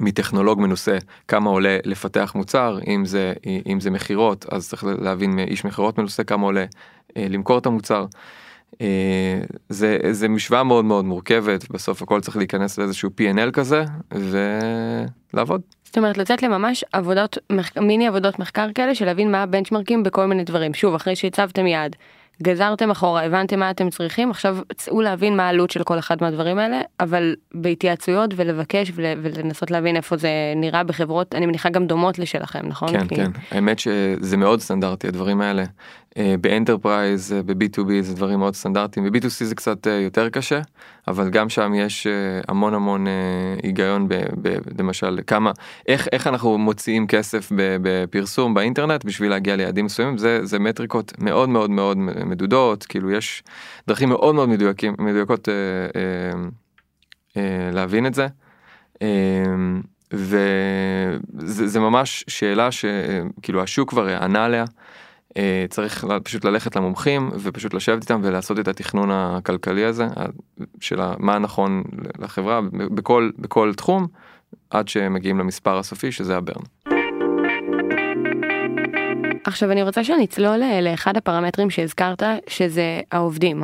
מטכנולוג 0.00 0.60
מנוסה 0.60 0.98
כמה 1.28 1.50
עולה 1.50 1.78
לפתח 1.84 2.32
מוצר 2.34 2.78
אם 2.86 3.04
זה 3.04 3.32
אם 3.66 3.80
זה 3.80 3.90
מכירות 3.90 4.46
אז 4.52 4.68
צריך 4.68 4.84
להבין 5.00 5.30
מאיש 5.30 5.64
מכירות 5.64 5.98
מנוסה 5.98 6.24
כמה 6.24 6.46
עולה 6.46 6.64
למכור 7.16 7.58
את 7.58 7.66
המוצר. 7.66 8.06
זה 9.68 9.98
זה 10.10 10.28
משוואה 10.28 10.64
מאוד 10.64 10.84
מאוד 10.84 11.04
מורכבת 11.04 11.70
בסוף 11.70 12.02
הכל 12.02 12.20
צריך 12.20 12.36
להיכנס 12.36 12.78
לאיזשהו 12.78 13.10
P&L 13.10 13.50
כזה 13.50 13.84
ולעבוד. 15.32 15.60
זאת 15.84 15.98
אומרת 15.98 16.18
לצאת 16.18 16.42
לממש 16.42 16.84
עבודות 16.92 17.38
מיני 17.80 18.06
עבודות 18.06 18.38
מחקר 18.38 18.66
כאלה 18.74 18.94
של 18.94 19.04
להבין 19.04 19.32
מה 19.32 19.42
הבנצ'מרקים 19.42 20.02
בכל 20.02 20.26
מיני 20.26 20.44
דברים. 20.44 20.74
שוב 20.74 20.94
אחרי 20.94 21.16
שהצבתם 21.16 21.66
יעד 21.66 21.96
גזרתם 22.42 22.90
אחורה 22.90 23.24
הבנתם 23.24 23.58
מה 23.58 23.70
אתם 23.70 23.90
צריכים 23.90 24.30
עכשיו 24.30 24.58
צאו 24.76 25.00
להבין 25.00 25.36
מה 25.36 25.46
העלות 25.46 25.70
של 25.70 25.82
כל 25.82 25.98
אחד 25.98 26.16
מהדברים 26.20 26.58
האלה 26.58 26.80
אבל 27.00 27.34
בהתייעצויות 27.54 28.30
ולבקש 28.36 28.92
ולנסות 28.96 29.70
להבין 29.70 29.96
איפה 29.96 30.16
זה 30.16 30.30
נראה 30.56 30.84
בחברות 30.84 31.34
אני 31.34 31.46
מניחה 31.46 31.68
גם 31.68 31.86
דומות 31.86 32.18
לשלכם 32.18 32.68
נכון? 32.68 32.88
כן 32.88 33.06
כן. 33.08 33.30
האמת 33.50 33.78
שזה 33.78 34.36
מאוד 34.36 34.60
סטנדרטי 34.60 35.08
הדברים 35.08 35.40
האלה 35.40 35.64
ב 36.40 36.49
enterprise 36.49 37.34
ב-B2B 37.46 37.90
זה 38.00 38.14
דברים 38.14 38.38
מאוד 38.38 38.54
סטנדרטיים 38.54 39.12
ב-B2C 39.12 39.44
זה 39.44 39.54
קצת 39.54 39.86
יותר 39.86 40.28
קשה 40.28 40.60
אבל 41.08 41.30
גם 41.30 41.48
שם 41.48 41.72
יש 41.74 42.06
המון 42.48 42.74
המון 42.74 43.06
היגיון 43.62 44.08
למשל 44.78 45.18
כמה 45.26 45.52
איך 45.88 46.08
איך 46.12 46.26
אנחנו 46.26 46.58
מוציאים 46.58 47.06
כסף 47.06 47.52
בפרסום 47.54 48.54
באינטרנט 48.54 49.04
בשביל 49.04 49.30
להגיע 49.30 49.56
ליעדים 49.56 49.84
מסוימים 49.84 50.18
זה 50.18 50.40
זה 50.42 50.58
מטריקות 50.58 51.12
מאוד 51.18 51.48
מאוד 51.48 51.70
מאוד 51.70 51.96
מדודות 51.98 52.86
כאילו 52.86 53.10
יש 53.10 53.42
דרכים 53.88 54.08
מאוד 54.08 54.34
מאוד 54.34 54.48
מדויקים 54.48 54.94
מדויקות 54.98 55.48
אה, 55.48 55.54
אה, 55.96 56.48
אה, 57.36 57.70
להבין 57.72 58.06
את 58.06 58.14
זה. 58.14 58.26
אה, 59.02 59.08
וזה 60.12 61.80
ממש 61.80 62.24
שאלה 62.28 62.68
שכאילו 62.72 63.62
השוק 63.62 63.90
כבר 63.90 64.22
ענה 64.22 64.44
עליה. 64.44 64.64
אה, 65.36 65.64
צריך 65.70 66.06
פשוט 66.22 66.44
ללכת 66.44 66.76
למומחים 66.76 67.30
ופשוט 67.42 67.74
לשבת 67.74 68.02
איתם 68.02 68.20
ולעשות 68.24 68.58
את 68.58 68.68
התכנון 68.68 69.10
הכלכלי 69.10 69.84
הזה 69.84 70.06
של 70.80 71.00
מה 71.18 71.38
נכון 71.38 71.82
לחברה 72.18 72.60
בכל 72.72 73.30
בכל 73.38 73.72
תחום 73.76 74.06
עד 74.70 74.88
שמגיעים 74.88 75.38
למספר 75.38 75.78
הסופי 75.78 76.12
שזה 76.12 76.36
הברן. 76.36 76.62
עכשיו 79.44 79.70
אני 79.70 79.82
רוצה 79.82 80.04
שנצלול 80.04 80.60
לאחד 80.82 81.16
הפרמטרים 81.16 81.70
שהזכרת 81.70 82.22
שזה 82.46 83.00
העובדים. 83.12 83.62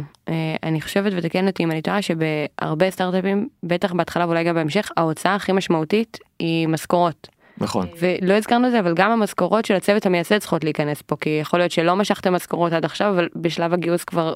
אני 0.62 0.80
חושבת 0.80 1.12
ותקן 1.16 1.47
אותי 1.47 1.64
אם 1.64 1.71
אני 1.71 1.83
טועה 1.83 2.02
שבהרבה 2.02 2.90
סטארט-אפים 2.90 3.49
בטח 3.62 3.92
בהתחלה 3.92 4.26
ואולי 4.26 4.44
גם 4.44 4.54
בהמשך 4.54 4.90
ההוצאה 4.97 5.35
הכי 5.35 5.52
משמעותית 5.52 6.18
היא 6.38 6.68
משכורות. 6.68 7.33
נכון. 7.58 7.88
ולא 7.99 8.34
הזכרנו 8.34 8.66
את 8.66 8.73
זה 8.73 8.80
אבל 8.80 8.94
גם 8.94 9.11
המשכורות 9.11 9.64
של 9.64 9.75
הצוות 9.75 10.06
המייסד 10.06 10.38
צריכות 10.38 10.64
להיכנס 10.64 11.02
פה 11.02 11.17
כי 11.21 11.38
יכול 11.40 11.60
להיות 11.60 11.73
שלא 11.73 11.97
משכתם 11.97 12.34
משכורות 12.34 12.73
עד 12.73 12.84
עכשיו 12.84 13.10
אבל 13.10 13.28
בשלב 13.36 13.73
הגיוס 13.73 14.04
כבר 14.04 14.34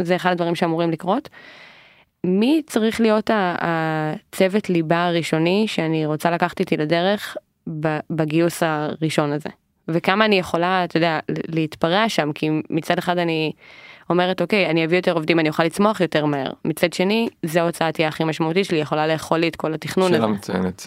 זה 0.00 0.16
אחד 0.16 0.30
הדברים 0.30 0.54
שאמורים 0.54 0.90
לקרות. 0.90 1.28
מי 2.24 2.62
צריך 2.66 3.00
להיות 3.00 3.30
הצוות 3.34 4.70
ליבה 4.70 5.06
הראשוני 5.06 5.64
שאני 5.68 6.06
רוצה 6.06 6.30
לקחת 6.30 6.60
איתי 6.60 6.76
לדרך 6.76 7.36
בגיוס 8.10 8.62
הראשון 8.62 9.32
הזה. 9.32 9.48
וכמה 9.88 10.24
אני 10.24 10.38
יכולה 10.38 10.84
אתה 10.84 10.96
יודע 10.96 11.18
להתפרע 11.48 12.08
שם 12.08 12.32
כי 12.32 12.50
מצד 12.70 12.98
אחד 12.98 13.18
אני 13.18 13.52
אומרת 14.10 14.42
אוקיי 14.42 14.70
אני 14.70 14.84
אביא 14.84 14.98
יותר 14.98 15.12
עובדים 15.12 15.38
אני 15.38 15.48
אוכל 15.48 15.64
לצמוח 15.64 16.00
יותר 16.00 16.26
מהר 16.26 16.50
מצד 16.64 16.92
שני 16.92 17.28
זה 17.42 17.60
ההוצאה 17.60 17.92
תהיה 17.92 18.08
הכי 18.08 18.24
משמעותית 18.24 18.64
שלי 18.64 18.78
יכולה 18.78 19.06
לאכול 19.06 19.38
לי 19.38 19.48
את 19.48 19.56
כל 19.56 19.74
התכנון 19.74 20.06
הזה. 20.14 20.16
שאלה 20.16 20.26
מצוינת. 20.26 20.86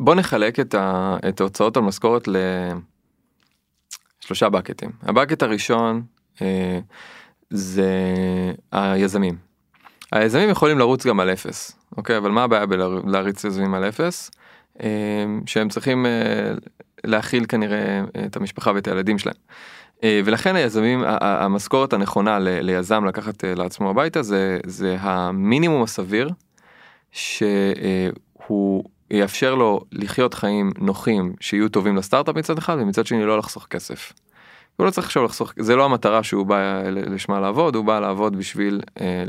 בוא 0.00 0.14
נחלק 0.14 0.60
את, 0.60 0.74
ה, 0.74 1.16
את 1.28 1.40
ההוצאות 1.40 1.76
על 1.76 1.82
משכורת 1.82 2.28
לשלושה 4.24 4.48
בקטים 4.48 4.90
הבקט 5.02 5.42
הראשון 5.42 6.02
אה, 6.42 6.78
זה 7.50 7.92
היזמים. 8.72 9.36
היזמים 10.12 10.50
יכולים 10.50 10.78
לרוץ 10.78 11.06
גם 11.06 11.20
על 11.20 11.32
אפס 11.32 11.78
אוקיי 11.96 12.16
אבל 12.16 12.30
מה 12.30 12.44
הבעיה 12.44 12.66
בלהריץ 12.66 13.44
יזמים 13.44 13.74
על 13.74 13.88
אפס 13.88 14.30
שהם 15.46 15.68
צריכים 15.68 16.06
להכיל 17.04 17.44
כנראה 17.48 18.00
את 18.26 18.36
המשפחה 18.36 18.72
ואת 18.74 18.88
הילדים 18.88 19.18
שלהם. 19.18 19.36
ולכן 20.02 20.56
היזמים 20.56 21.02
המשכורת 21.06 21.92
הנכונה 21.92 22.38
ליזם 22.40 23.04
לקחת 23.04 23.44
לעצמו 23.44 23.90
הביתה 23.90 24.22
זה 24.22 24.58
זה 24.66 24.96
המינימום 25.00 25.82
הסביר 25.82 26.30
שהוא 27.12 28.84
יאפשר 29.10 29.54
לו 29.54 29.80
לחיות 29.92 30.34
חיים 30.34 30.70
נוחים 30.78 31.34
שיהיו 31.40 31.68
טובים 31.68 31.96
לסטארט-אפ 31.96 32.36
מצד 32.36 32.58
אחד 32.58 32.76
ומצד 32.80 33.06
שני 33.06 33.24
לא 33.24 33.38
לחסוך 33.38 33.66
כסף. 33.70 34.12
הוא 34.76 34.86
לא 34.86 34.90
צריך 34.90 35.06
עכשיו 35.06 35.24
לחסוך 35.24 35.52
זה 35.58 35.76
לא 35.76 35.84
המטרה 35.84 36.22
שהוא 36.22 36.46
בא 36.46 36.82
לשמה 36.84 37.40
לעבוד 37.40 37.76
הוא 37.76 37.84
בא 37.84 38.00
לעבוד 38.00 38.36
בשביל 38.36 38.80
אה, 39.00 39.24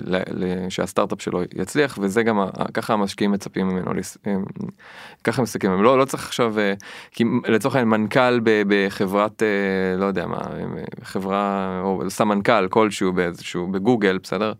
שהסטארט-אפ 0.69 1.21
שלו 1.21 1.41
יצליח 1.55 1.97
וזה 2.01 2.23
גם 2.23 2.39
ככה 2.73 2.93
המשקיעים 2.93 3.31
מצפים 3.31 3.67
ממנו 3.67 3.91
ככה 5.23 5.41
מסתכלים 5.41 5.71
הם 5.71 5.83
לא 5.83 5.97
לא 5.97 6.05
צריך 6.05 6.25
עכשיו 6.27 6.59
אה, 6.59 6.73
כי 7.11 7.23
לצורך 7.47 7.75
העניין 7.75 8.01
מנכ"ל 8.01 8.39
בחברת 8.43 9.43
אה, 9.43 9.97
לא 9.97 10.05
יודע 10.05 10.27
מה 10.27 10.37
חברה 11.03 11.79
או 11.83 12.03
סמנכ"ל 12.09 12.67
כלשהו 12.67 13.13
באיזשהו 13.13 13.67
בגוגל 13.67 14.17
בסדר. 14.23 14.53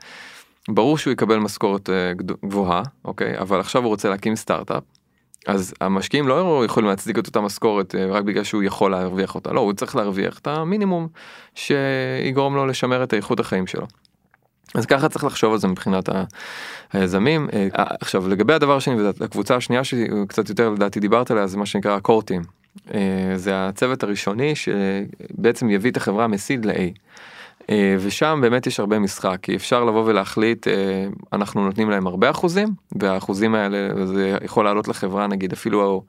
ברור 0.69 0.97
שהוא 0.97 1.13
יקבל 1.13 1.37
משכורת 1.37 1.89
אה, 1.89 2.13
גבוהה 2.45 2.83
אוקיי 3.05 3.37
אבל 3.39 3.59
עכשיו 3.59 3.81
הוא 3.81 3.89
רוצה 3.89 4.09
להקים 4.09 4.35
סטארט-אפ. 4.35 4.83
אז 5.45 5.73
המשקיעים 5.81 6.27
לא 6.27 6.63
יכולים 6.65 6.89
להצדיק 6.89 7.19
את 7.19 7.27
אותה 7.27 7.41
משכורת 7.41 7.95
אה, 7.95 8.05
רק 8.05 8.23
בגלל 8.23 8.43
שהוא 8.43 8.63
יכול 8.63 8.91
להרוויח 8.91 9.35
אותה 9.35 9.53
לא 9.53 9.59
הוא 9.59 9.73
צריך 9.73 9.95
להרוויח 9.95 10.39
את 10.39 10.47
המינימום 10.47 11.07
שיגרום 11.55 12.55
לו 12.55 12.65
לשמר 12.65 13.03
את 13.03 13.13
איכות 13.13 13.39
החיים 13.39 13.67
שלו. 13.67 13.87
אז 14.75 14.85
ככה 14.85 15.09
צריך 15.09 15.23
לחשוב 15.23 15.53
על 15.53 15.59
זה 15.59 15.67
מבחינת 15.67 16.09
היזמים 16.93 17.47
אה, 17.53 17.67
עכשיו 18.01 18.27
לגבי 18.27 18.53
הדבר 18.53 18.75
השני 18.75 18.95
הקבוצה 19.21 19.55
השנייה 19.55 19.83
שקצת 19.83 20.49
יותר 20.49 20.69
לדעתי 20.69 20.99
דיברת 20.99 21.31
עליה 21.31 21.47
זה 21.47 21.57
מה 21.57 21.65
שנקרא 21.65 21.99
קורטים 21.99 22.41
זה 23.35 23.67
הצוות 23.67 24.03
הראשוני 24.03 24.53
שבעצם 24.55 25.69
יביא 25.69 25.91
את 25.91 25.97
החברה 25.97 26.27
מסיד 26.27 26.65
ל-A. 26.65 26.99
אה, 27.69 27.95
ושם 27.99 28.39
באמת 28.41 28.67
יש 28.67 28.79
הרבה 28.79 28.99
משחק 28.99 29.37
כי 29.41 29.55
אפשר 29.55 29.83
לבוא 29.83 30.03
ולהחליט 30.05 30.67
אה, 30.67 31.07
אנחנו 31.33 31.65
נותנים 31.65 31.89
להם 31.89 32.07
הרבה 32.07 32.29
אחוזים 32.29 32.67
והאחוזים 32.99 33.55
האלה 33.55 34.05
זה 34.05 34.37
יכול 34.43 34.65
לעלות 34.65 34.87
לחברה 34.87 35.27
נגיד 35.27 35.53
אפילו 35.53 36.03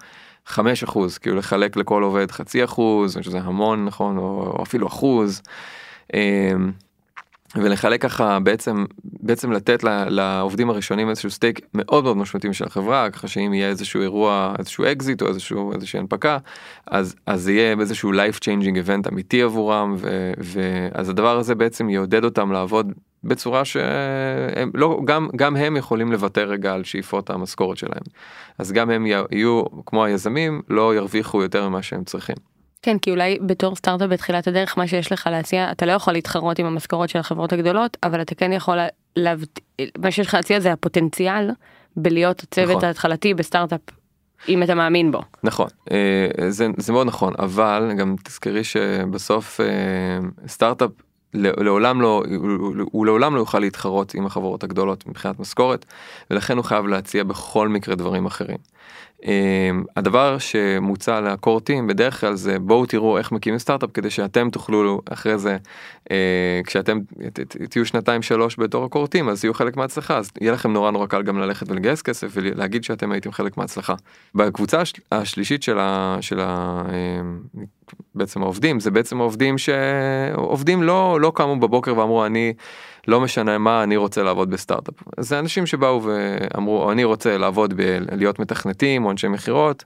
5 0.47 0.85
אחוז 0.85 1.19
כאילו 1.19 1.37
לחלק 1.37 1.77
לכל 1.77 2.03
עובד 2.03 2.31
חצי 2.31 2.65
אחוז 2.65 3.19
שזה 3.21 3.39
המון 3.41 3.85
נכון 3.85 4.19
או 4.19 4.59
אפילו 4.63 4.87
אחוז. 4.87 5.43
ולחלק 7.63 8.03
ככה 8.03 8.39
בעצם 8.41 8.85
בעצם 9.05 9.53
לתת 9.53 9.85
לעובדים 10.09 10.71
הראשונים 10.71 11.11
איזשהו 11.11 11.31
stake 11.31 11.61
מאוד 11.75 12.05
מאוד 12.05 12.17
משמעותי 12.17 12.53
של 12.53 12.65
החברה 12.65 13.11
ככה 13.11 13.29
שאם 13.29 13.55
יהיה 13.55 13.69
איזשהו 13.69 14.03
אירוע 14.03 14.55
איזשהו 14.59 14.85
אקזיט 14.85 15.23
או 15.23 15.29
איזשהו 15.29 15.73
איזושהי 15.73 16.01
הנפקה 16.01 16.39
אז 16.87 17.15
אז 17.27 17.49
יהיה 17.49 17.75
איזשהו 17.81 18.13
life 18.13 18.37
changing 18.37 18.87
event 18.87 19.09
אמיתי 19.13 19.43
עבורם 19.43 19.97
ואז 20.39 21.09
הדבר 21.09 21.39
הזה 21.39 21.55
בעצם 21.55 21.89
יעודד 21.89 22.25
אותם 22.25 22.53
לעבוד 22.53 22.93
בצורה 23.25 23.65
שהם 23.65 24.71
לא 24.75 25.01
גם 25.05 25.29
גם 25.37 25.57
הם 25.57 25.77
יכולים 25.77 26.13
לוותר 26.13 26.49
רגע 26.49 26.73
על 26.73 26.85
שאיפות 26.85 27.31
המשכורת 27.31 27.77
שלהם 27.77 28.03
אז 28.59 28.73
גם 28.73 28.91
הם 28.91 29.07
יהיו 29.07 29.63
כמו 29.87 30.05
היזמים 30.05 30.63
לא 30.69 30.95
ירוויחו 30.95 31.43
יותר 31.43 31.69
ממה 31.69 31.83
שהם 31.83 32.05
צריכים. 32.05 32.56
כן, 32.87 32.99
כי 32.99 33.11
אולי 33.11 33.39
בתור 33.47 33.77
סטארט-אפ 33.77 34.09
בתחילת 34.09 34.47
הדרך, 34.47 34.79
מה 34.79 34.87
שיש 34.87 35.13
לך 35.13 35.29
להציע, 35.33 35.73
אתה 35.73 35.87
לא 35.87 35.93
יכול 35.93 36.13
להתחרות 36.13 36.59
עם 36.59 36.67
המשכורות 36.67 37.09
של 37.09 37.19
החברות 37.19 37.53
הגדולות, 37.53 37.97
אבל 38.03 38.23
אתה 38.23 38.35
כן 38.35 38.53
יכול 38.53 38.79
להבט... 39.17 39.61
מה 39.99 40.11
שיש 40.11 40.27
לך 40.27 40.35
להציע 40.35 40.61
זה 40.61 40.73
הפוטנציאל 40.73 41.51
בלהיות 41.97 42.43
הצוות 42.43 42.77
נכון. 42.77 42.85
ההתחלתי 42.85 43.35
בסטארט-אפ, 43.35 43.81
אם 44.49 44.63
אתה 44.63 44.75
מאמין 44.75 45.13
בו. 45.13 45.21
נכון, 45.43 45.67
אה, 45.91 46.51
זה, 46.51 46.67
זה 46.77 46.93
מאוד 46.93 47.07
נכון, 47.07 47.35
אבל 47.39 47.93
גם 47.99 48.17
תזכרי 48.25 48.65
שבסוף 48.65 49.61
אה, 49.61 49.67
סטארט-אפ 50.49 50.91
לעולם 51.35 52.01
לא, 52.01 52.23
הוא 52.93 53.07
לעולם 53.07 53.35
לא 53.35 53.41
יוכל 53.41 53.59
להתחרות 53.59 54.15
עם 54.15 54.27
החברות 54.27 54.65
הגדולות 54.65 55.07
מבחינת 55.07 55.41
משכורת, 55.41 55.85
ולכן 56.31 56.57
הוא 56.57 56.65
חייב 56.65 56.87
להציע 56.87 57.25
בכל 57.25 57.69
מקרה 57.69 57.95
דברים 57.95 58.27
אחרים. 58.27 58.59
אמ, 59.25 59.85
הדבר 59.97 60.39
שמוצע 60.39 61.21
לקורטים 61.21 61.87
בדרך 61.87 62.21
כלל 62.21 62.35
זה 62.35 62.59
בואו 62.59 62.87
תראו 62.87 63.19
איך 63.19 63.33
מקימים 63.33 63.59
סטארט-אפ 63.59 63.91
כדי 63.95 64.11
שאתם 64.11 64.51
תוכלו 64.51 65.01
אחרי 65.13 65.39
זה 65.39 65.57
כשאתם 66.67 66.99
תהיו 67.71 67.87
שנתיים 67.87 68.23
שלוש 68.23 68.59
בתור 68.59 68.85
הקורטים 68.85 69.29
אז 69.29 69.45
יהיו 69.45 69.55
חלק 69.55 69.77
מההצלחה 69.77 70.19
אז 70.19 70.31
יהיה 70.41 70.53
לכם 70.53 70.73
נורא 70.73 70.91
נורא 70.91 71.07
קל 71.07 71.23
גם 71.23 71.39
ללכת 71.39 71.71
ולגייס 71.71 72.03
כסף 72.03 72.29
ולהגיד 72.33 72.85
שאתם 72.85 73.13
הייתם 73.13 73.33
חלק 73.33 73.57
מההצלחה. 73.57 73.95
בקבוצה 74.35 74.83
השלישית 75.13 75.63
של, 75.63 75.79
ה, 75.79 76.19
של 76.21 76.41
ה, 76.41 76.83
אמ, 76.89 77.65
בעצם 78.15 78.43
העובדים 78.43 78.81
זה 78.81 78.91
בעצם 78.91 79.21
העובדים 79.21 79.59
שעובדים 79.59 80.83
לא 80.83 81.21
לא 81.21 81.33
קמו 81.35 81.61
בבוקר 81.61 81.99
ואמרו 81.99 82.27
אני. 82.27 82.53
לא 83.09 83.21
משנה 83.21 83.59
מה 83.59 83.83
אני 83.83 83.97
רוצה 83.97 84.23
לעבוד 84.23 84.51
בסטארט-אפ. 84.51 84.95
זה 85.21 85.39
אנשים 85.39 85.67
שבאו 85.67 86.03
ואמרו 86.03 86.93
אני 86.93 87.05
רוצה 87.05 87.39
לעבוד 87.39 87.75
בלהיות 87.75 88.39
מתכנתים 88.39 89.05
או 89.05 89.11
אנשי 89.11 89.29
מכירות, 89.29 89.85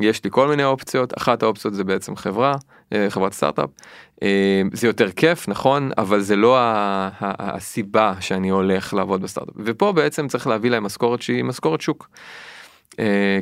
יש 0.00 0.24
לי 0.24 0.30
כל 0.32 0.48
מיני 0.48 0.64
אופציות, 0.64 1.18
אחת 1.18 1.42
האופציות 1.42 1.74
זה 1.74 1.84
בעצם 1.84 2.16
חברה, 2.16 2.54
אה, 2.92 3.10
חברת 3.10 3.32
סטארט-אפ. 3.32 3.70
אה, 4.22 4.62
זה 4.72 4.86
יותר 4.86 5.10
כיף 5.10 5.48
נכון 5.48 5.90
אבל 5.98 6.20
זה 6.20 6.36
לא 6.36 6.56
הסיבה 7.20 8.14
שאני 8.20 8.48
הולך 8.48 8.94
לעבוד 8.94 9.22
בסטארט-אפ 9.22 9.54
ופה 9.58 9.92
בעצם 9.92 10.28
צריך 10.28 10.46
להביא 10.46 10.70
להם 10.70 10.84
משכורת 10.84 11.22
שהיא 11.22 11.44
משכורת 11.44 11.80
שוק. 11.80 12.08
Uh, 12.92 12.94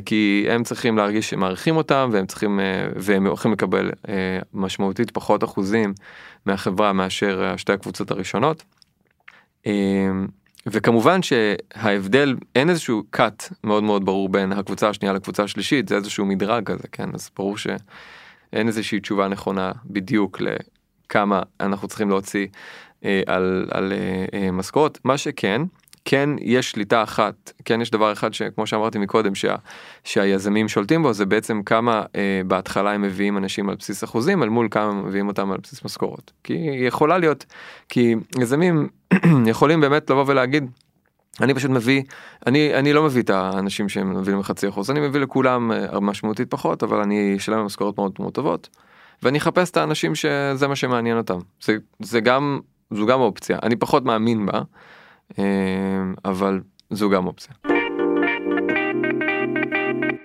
כי 0.05 0.45
הם 0.49 0.63
צריכים 0.63 0.97
להרגיש 0.97 1.29
שמעריכים 1.29 1.75
אותם 1.75 2.09
והם 2.13 2.25
צריכים 2.25 2.59
והם 2.95 3.27
הולכים 3.27 3.51
לקבל 3.51 3.91
משמעותית 4.53 5.11
פחות 5.11 5.43
אחוזים 5.43 5.93
מהחברה 6.45 6.93
מאשר 6.93 7.53
שתי 7.57 7.73
הקבוצות 7.73 8.11
הראשונות. 8.11 8.63
וכמובן 10.65 11.19
שההבדל 11.21 12.35
אין 12.55 12.69
איזשהו 12.69 13.03
cut 13.15 13.53
מאוד 13.63 13.83
מאוד 13.83 14.05
ברור 14.05 14.29
בין 14.29 14.51
הקבוצה 14.51 14.89
השנייה 14.89 15.13
לקבוצה 15.13 15.43
השלישית 15.43 15.87
זה 15.87 15.95
איזשהו 15.95 16.25
מדרג 16.25 16.63
כזה 16.63 16.87
כן? 16.91 17.09
אז 17.13 17.29
ברור 17.37 17.57
שאין 17.57 18.67
איזושהי 18.67 18.99
תשובה 18.99 19.27
נכונה 19.27 19.71
בדיוק 19.85 20.41
לכמה 20.41 21.41
אנחנו 21.59 21.87
צריכים 21.87 22.09
להוציא 22.09 22.47
אה, 23.05 23.21
על, 23.25 23.67
על 23.71 23.93
אה, 23.93 24.25
אה, 24.33 24.51
משכורת 24.51 24.99
מה 25.03 25.17
שכן 25.17 25.61
כן 26.05 26.29
יש 26.41 26.71
שליטה 26.71 27.03
אחת 27.03 27.51
כן 27.65 27.81
יש 27.81 27.91
דבר 27.91 28.11
אחד 28.11 28.33
שכמו 28.33 28.67
שאמרתי 28.67 28.99
מקודם 28.99 29.35
שה, 29.35 29.55
שהיזמים 30.03 30.67
שולטים 30.67 31.03
בו 31.03 31.13
זה 31.13 31.25
בעצם 31.25 31.63
כמה 31.63 32.03
אה, 32.15 32.41
בהתחלה 32.47 32.91
הם 32.91 33.01
מביאים 33.01 33.37
אנשים 33.37 33.69
על 33.69 33.75
בסיס 33.75 34.03
אחוזים 34.03 34.43
אל 34.43 34.49
מול 34.49 34.67
כמה 34.71 34.93
מביאים 34.93 35.27
אותם 35.27 35.51
על 35.51 35.57
בסיס 35.63 35.85
משכורת 35.85 36.31
כי 36.43 36.53
יכולה 36.87 37.17
להיות 37.17 37.45
כי 37.89 38.15
יזמים 38.39 38.87
יכולים 39.51 39.81
באמת 39.81 40.09
לבוא 40.09 40.23
ולהגיד 40.27 40.71
אני 41.41 41.53
פשוט 41.53 41.71
מביא 41.71 42.03
אני 42.47 42.75
אני 42.75 42.93
לא 42.93 43.03
מביא 43.03 43.21
את 43.21 43.29
האנשים 43.29 43.89
שהם 43.89 44.19
מביאים 44.19 44.43
חצי 44.43 44.69
אחוז 44.69 44.91
אני 44.91 44.99
מביא 44.99 45.21
לכולם 45.21 45.71
אה, 45.71 45.99
משמעותית 45.99 46.49
פחות 46.49 46.83
אבל 46.83 47.01
אני 47.01 47.35
אשלם 47.37 47.65
משכורות 47.65 47.97
מאוד 47.97 48.11
מאוד 48.19 48.33
טובות. 48.33 48.69
ואני 49.23 49.37
אחפש 49.37 49.71
את 49.71 49.77
האנשים 49.77 50.15
שזה 50.15 50.67
מה 50.67 50.75
שמעניין 50.75 51.17
אותם 51.17 51.39
זה 51.63 51.77
זה 51.99 52.19
גם 52.19 52.59
זו 52.91 53.05
גם 53.05 53.19
אופציה 53.19 53.57
אני 53.63 53.75
פחות 53.75 54.05
מאמין 54.05 54.45
בה. 54.45 54.61
אמ, 55.37 56.13
אבל 56.25 56.59
זו 56.89 57.09
גם 57.09 57.27
אופציה. 57.27 57.53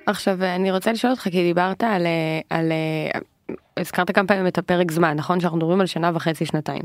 עכשיו 0.06 0.42
אני 0.42 0.72
רוצה 0.72 0.92
לשאול 0.92 1.10
אותך 1.10 1.22
כי 1.22 1.42
דיברת 1.42 1.84
על 1.84 2.06
על 2.50 2.72
הזכרת 3.76 4.10
כמה 4.10 4.26
פעמים 4.26 4.46
את 4.46 4.58
הפרק 4.58 4.90
זמן 4.90 5.16
נכון 5.16 5.40
שאנחנו 5.40 5.58
מדברים 5.58 5.80
על 5.80 5.86
שנה 5.86 6.10
וחצי 6.14 6.46
שנתיים. 6.46 6.82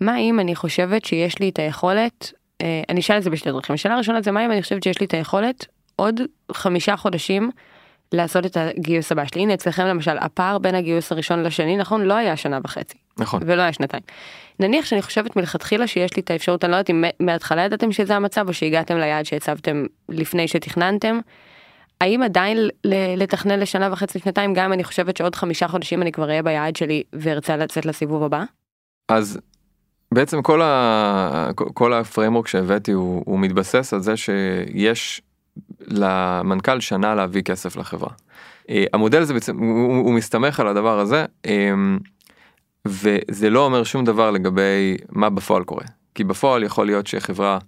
מה 0.00 0.18
אם 0.18 0.40
אני 0.40 0.54
חושבת 0.54 1.04
שיש 1.04 1.38
לי 1.38 1.48
את 1.48 1.58
היכולת 1.58 2.32
אה, 2.62 2.82
אני 2.88 3.00
אשאל 3.00 3.18
את 3.18 3.22
זה 3.22 3.30
בשתי 3.30 3.50
דרכים 3.52 3.74
השאלה 3.74 3.94
הראשונה 3.94 4.22
זה 4.22 4.30
מה 4.30 4.46
אם 4.46 4.52
אני 4.52 4.62
חושבת 4.62 4.82
שיש 4.82 5.00
לי 5.00 5.06
את 5.06 5.14
היכולת 5.14 5.66
עוד 5.96 6.20
חמישה 6.52 6.96
חודשים 6.96 7.50
לעשות 8.12 8.46
את 8.46 8.56
הגיוס 8.56 9.12
הבא 9.12 9.24
שלי. 9.24 9.42
הנה 9.42 9.54
אצלכם 9.54 9.86
למשל 9.86 10.18
הפער 10.20 10.58
בין 10.58 10.74
הגיוס 10.74 11.12
הראשון 11.12 11.42
לשני 11.42 11.76
נכון 11.76 12.02
לא 12.02 12.14
היה 12.14 12.36
שנה 12.36 12.58
וחצי. 12.64 12.98
נכון. 13.18 13.40
ולא 13.46 13.62
היה 13.62 13.72
שנתיים. 13.72 14.02
נניח 14.60 14.84
שאני 14.84 15.02
חושבת 15.02 15.36
מלכתחילה 15.36 15.86
שיש 15.86 16.16
לי 16.16 16.22
את 16.22 16.30
האפשרות 16.30 16.64
אני 16.64 16.72
לא 16.72 16.76
יודעת 16.76 16.90
אם 16.90 17.04
מההתחלה 17.20 17.62
ידעתם 17.62 17.92
שזה 17.92 18.16
המצב 18.16 18.48
או 18.48 18.54
שהגעתם 18.54 18.96
ליעד 18.96 19.26
שהצבתם 19.26 19.84
לפני 20.08 20.48
שתכננתם. 20.48 21.18
האם 22.00 22.22
עדיין 22.22 22.58
לתכנן 23.16 23.60
לשנה 23.60 23.92
וחצי 23.92 24.18
שנתיים 24.18 24.54
גם 24.54 24.72
אני 24.72 24.84
חושבת 24.84 25.16
שעוד 25.16 25.34
חמישה 25.34 25.68
חודשים 25.68 26.02
אני 26.02 26.12
כבר 26.12 26.28
אהיה 26.28 26.42
ביעד 26.42 26.76
שלי 26.76 27.02
וארצה 27.12 27.56
לצאת 27.56 27.86
לסיבוב 27.86 28.22
הבא? 28.22 28.44
אז 29.08 29.40
בעצם 30.14 30.42
כל, 30.42 30.62
ה... 30.62 31.50
כל 31.54 31.92
ה 31.92 31.98
framework 31.98 32.48
שהבאתי 32.48 32.92
הוא, 32.92 33.22
הוא 33.26 33.38
מתבסס 33.38 33.94
על 33.94 34.00
זה 34.00 34.16
שיש 34.16 35.22
למנכ"ל 35.80 36.80
שנה 36.80 37.14
להביא 37.14 37.42
כסף 37.42 37.76
לחברה. 37.76 38.10
אה, 38.70 38.84
המודל 38.92 39.22
הזה 39.22 39.34
בעצם 39.34 39.58
הוא, 39.58 39.96
הוא 39.96 40.14
מסתמך 40.14 40.60
על 40.60 40.68
הדבר 40.68 40.98
הזה 40.98 41.24
אמ, 41.46 41.98
וזה 42.86 43.50
לא 43.50 43.64
אומר 43.64 43.84
שום 43.84 44.04
דבר 44.04 44.30
לגבי 44.30 44.96
מה 45.10 45.30
בפועל 45.30 45.64
קורה 45.64 45.84
כי 46.14 46.24
בפועל 46.24 46.62
יכול 46.62 46.86
להיות 46.86 47.06
שחברה 47.06 47.58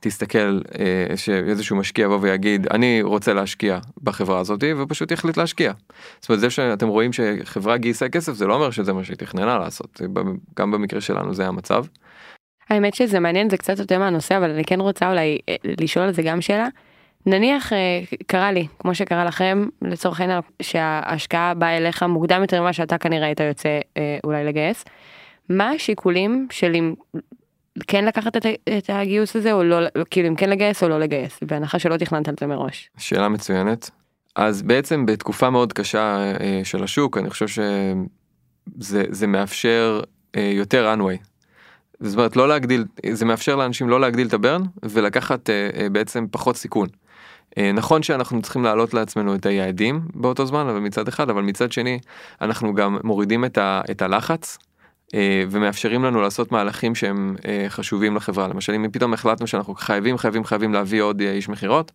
תסתכל 0.00 0.60
אה, 0.78 1.16
שאיזשהו 1.16 1.76
משקיע 1.76 2.04
יבוא 2.04 2.18
ויגיד 2.20 2.66
אני 2.66 3.02
רוצה 3.02 3.32
להשקיע 3.34 3.78
בחברה 4.02 4.38
הזאת 4.38 4.64
ופשוט 4.78 5.10
יחליט 5.10 5.36
להשקיע. 5.36 5.72
זאת 6.20 6.28
אומרת 6.28 6.40
זה 6.40 6.50
שאתם 6.50 6.88
רואים 6.88 7.10
שחברה 7.12 7.76
גייסה 7.76 8.08
כסף 8.08 8.32
זה 8.32 8.46
לא 8.46 8.54
אומר 8.54 8.70
שזה 8.70 8.92
מה 8.92 9.04
שהיא 9.04 9.16
תכננה 9.16 9.58
לעשות 9.58 10.00
גם 10.56 10.70
במקרה 10.70 11.00
שלנו 11.00 11.34
זה 11.34 11.46
המצב. 11.46 11.84
האמת 12.70 12.94
שזה 12.94 13.20
מעניין 13.20 13.50
זה 13.50 13.56
קצת 13.56 13.78
יותר 13.78 13.98
מהנושא 13.98 14.36
אבל 14.36 14.50
אני 14.50 14.64
כן 14.64 14.80
רוצה 14.80 15.10
אולי 15.10 15.38
אה, 15.48 15.54
לשאול 15.80 16.04
על 16.04 16.12
זה 16.12 16.22
גם 16.22 16.40
שאלה. 16.40 16.68
נניח 17.26 17.72
אה, 17.72 18.02
קרה 18.26 18.52
לי 18.52 18.66
כמו 18.78 18.94
שקרה 18.94 19.24
לכם 19.24 19.66
לצורך 19.82 20.20
העניין 20.20 20.40
שההשקעה 20.62 21.54
באה 21.54 21.76
אליך 21.76 22.02
מוקדם 22.02 22.42
יותר 22.42 22.60
ממה 22.60 22.72
שאתה 22.72 22.98
כנראה 22.98 23.26
היית 23.26 23.40
יוצא 23.40 23.80
אה, 23.96 24.18
אולי 24.24 24.44
לגייס. 24.44 24.84
מה 25.48 25.70
השיקולים 25.70 26.46
של 26.50 26.74
אם 26.74 26.94
כן 27.86 28.04
לקחת 28.04 28.36
את, 28.36 28.46
את 28.78 28.90
הגיוס 28.90 29.36
הזה 29.36 29.52
או 29.52 29.62
לא 29.62 29.76
כאילו 30.10 30.28
אם 30.28 30.34
כן 30.34 30.50
לגייס 30.50 30.82
או 30.82 30.88
לא 30.88 31.00
לגייס 31.00 31.38
בהנחה 31.42 31.78
שלא 31.78 31.96
תכננת 31.96 32.28
על 32.28 32.34
זה 32.40 32.46
מראש. 32.46 32.90
שאלה 32.98 33.28
מצוינת. 33.28 33.90
אז 34.36 34.62
בעצם 34.62 35.06
בתקופה 35.06 35.50
מאוד 35.50 35.72
קשה 35.72 36.32
אה, 36.40 36.60
של 36.64 36.84
השוק 36.84 37.18
אני 37.18 37.30
חושב 37.30 37.48
שזה 37.48 39.04
זה 39.10 39.26
מאפשר 39.26 40.00
יותר 40.36 40.94
runway. 40.94 41.26
זאת 42.00 42.16
אומרת 42.16 42.36
לא 42.36 42.48
להגדיל 42.48 42.84
זה 43.12 43.24
מאפשר 43.24 43.56
לאנשים 43.56 43.88
לא 43.88 44.00
להגדיל 44.00 44.26
את 44.26 44.34
הברן 44.34 44.62
ולקחת 44.82 45.50
בעצם 45.92 46.26
פחות 46.30 46.56
סיכון. 46.56 46.88
אה, 47.58 47.72
נכון 47.72 48.02
שאנחנו 48.02 48.42
צריכים 48.42 48.64
להעלות 48.64 48.94
לעצמנו 48.94 49.34
את 49.34 49.46
היעדים 49.46 50.00
באותו 50.14 50.46
זמן 50.46 50.68
אבל 50.68 50.78
מצד 50.78 51.08
אחד 51.08 51.30
אבל 51.30 51.42
מצד 51.42 51.72
שני 51.72 51.98
אנחנו 52.40 52.74
גם 52.74 52.98
מורידים 53.04 53.44
את, 53.44 53.58
ה, 53.58 53.80
את 53.90 54.02
הלחץ 54.02 54.58
אה, 55.14 55.44
ומאפשרים 55.50 56.04
לנו 56.04 56.20
לעשות 56.20 56.52
מהלכים 56.52 56.94
שהם 56.94 57.36
אה, 57.44 57.66
חשובים 57.68 58.16
לחברה 58.16 58.48
למשל 58.48 58.72
אם 58.72 58.90
פתאום 58.92 59.14
החלטנו 59.14 59.46
שאנחנו 59.46 59.74
חייבים 59.74 60.18
חייבים 60.18 60.44
חייבים 60.44 60.72
להביא 60.72 61.02
עוד 61.02 61.20
איש 61.20 61.48
מכירות 61.48 61.92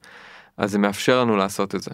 אז 0.58 0.72
זה 0.72 0.80
מאפשר 0.80 1.22
לנו 1.22 1.36
לעשות 1.38 1.76
את 1.76 1.82
זה. 1.82 1.92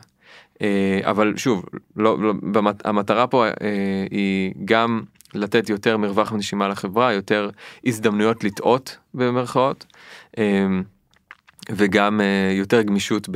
אבל 1.03 1.33
שוב 1.37 1.65
לא, 1.95 2.19
לא 2.19 2.33
במת, 2.33 2.85
המטרה 2.85 3.27
פה 3.27 3.45
היא 4.11 4.53
גם 4.65 5.01
לתת 5.33 5.69
יותר 5.69 5.97
מרווח 5.97 6.33
נשימה 6.33 6.67
לחברה 6.67 7.13
יותר 7.13 7.49
הזדמנויות 7.85 8.43
לטעות 8.43 8.97
במרכאות. 9.13 9.85
וגם 11.71 12.19
uh, 12.19 12.57
יותר 12.57 12.81
גמישות 12.81 13.29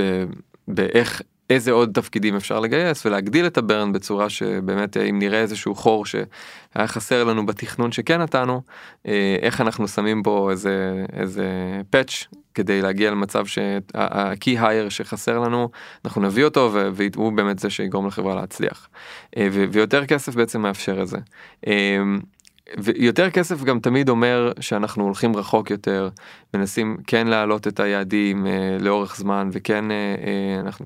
באיך 0.67 1.21
איזה 1.49 1.71
עוד 1.71 1.91
תפקידים 1.93 2.35
אפשר 2.35 2.59
לגייס 2.59 3.05
ולהגדיל 3.05 3.47
את 3.47 3.57
הברן 3.57 3.93
בצורה 3.93 4.29
שבאמת 4.29 4.97
אם 4.97 5.19
נראה 5.19 5.41
איזשהו 5.41 5.75
חור 5.75 6.05
שהיה 6.05 6.87
חסר 6.87 7.23
לנו 7.23 7.45
בתכנון 7.45 7.91
שכן 7.91 8.21
נתנו 8.21 8.61
אה, 9.07 9.35
איך 9.41 9.61
אנחנו 9.61 9.87
שמים 9.87 10.23
בו 10.23 10.51
איזה 10.51 11.05
איזה 11.13 11.45
פאץ' 11.89 12.27
כדי 12.53 12.81
להגיע 12.81 13.11
למצב 13.11 13.45
שה-key 13.45 14.59
hire 14.61 14.89
שחסר 14.89 15.39
לנו 15.39 15.69
אנחנו 16.05 16.21
נביא 16.21 16.45
אותו 16.45 16.73
והוא 16.93 17.33
באמת 17.33 17.59
זה 17.59 17.69
שיגרום 17.69 18.07
לחברה 18.07 18.35
להצליח 18.35 18.89
אה, 19.37 19.47
ויותר 19.51 20.05
כסף 20.05 20.35
בעצם 20.35 20.61
מאפשר 20.61 21.01
את 21.01 21.07
זה. 21.07 21.17
ויותר 22.77 23.29
כסף 23.29 23.63
גם 23.63 23.79
תמיד 23.79 24.09
אומר 24.09 24.51
שאנחנו 24.59 25.03
הולכים 25.03 25.35
רחוק 25.35 25.71
יותר, 25.71 26.09
מנסים 26.53 26.97
כן 27.07 27.27
להעלות 27.27 27.67
את 27.67 27.79
היעדים 27.79 28.47
אה, 28.47 28.77
לאורך 28.79 29.15
זמן 29.17 29.49
וכן 29.51 29.91
אה, 29.91 29.95
אה, 29.95 30.59
אנחנו 30.59 30.85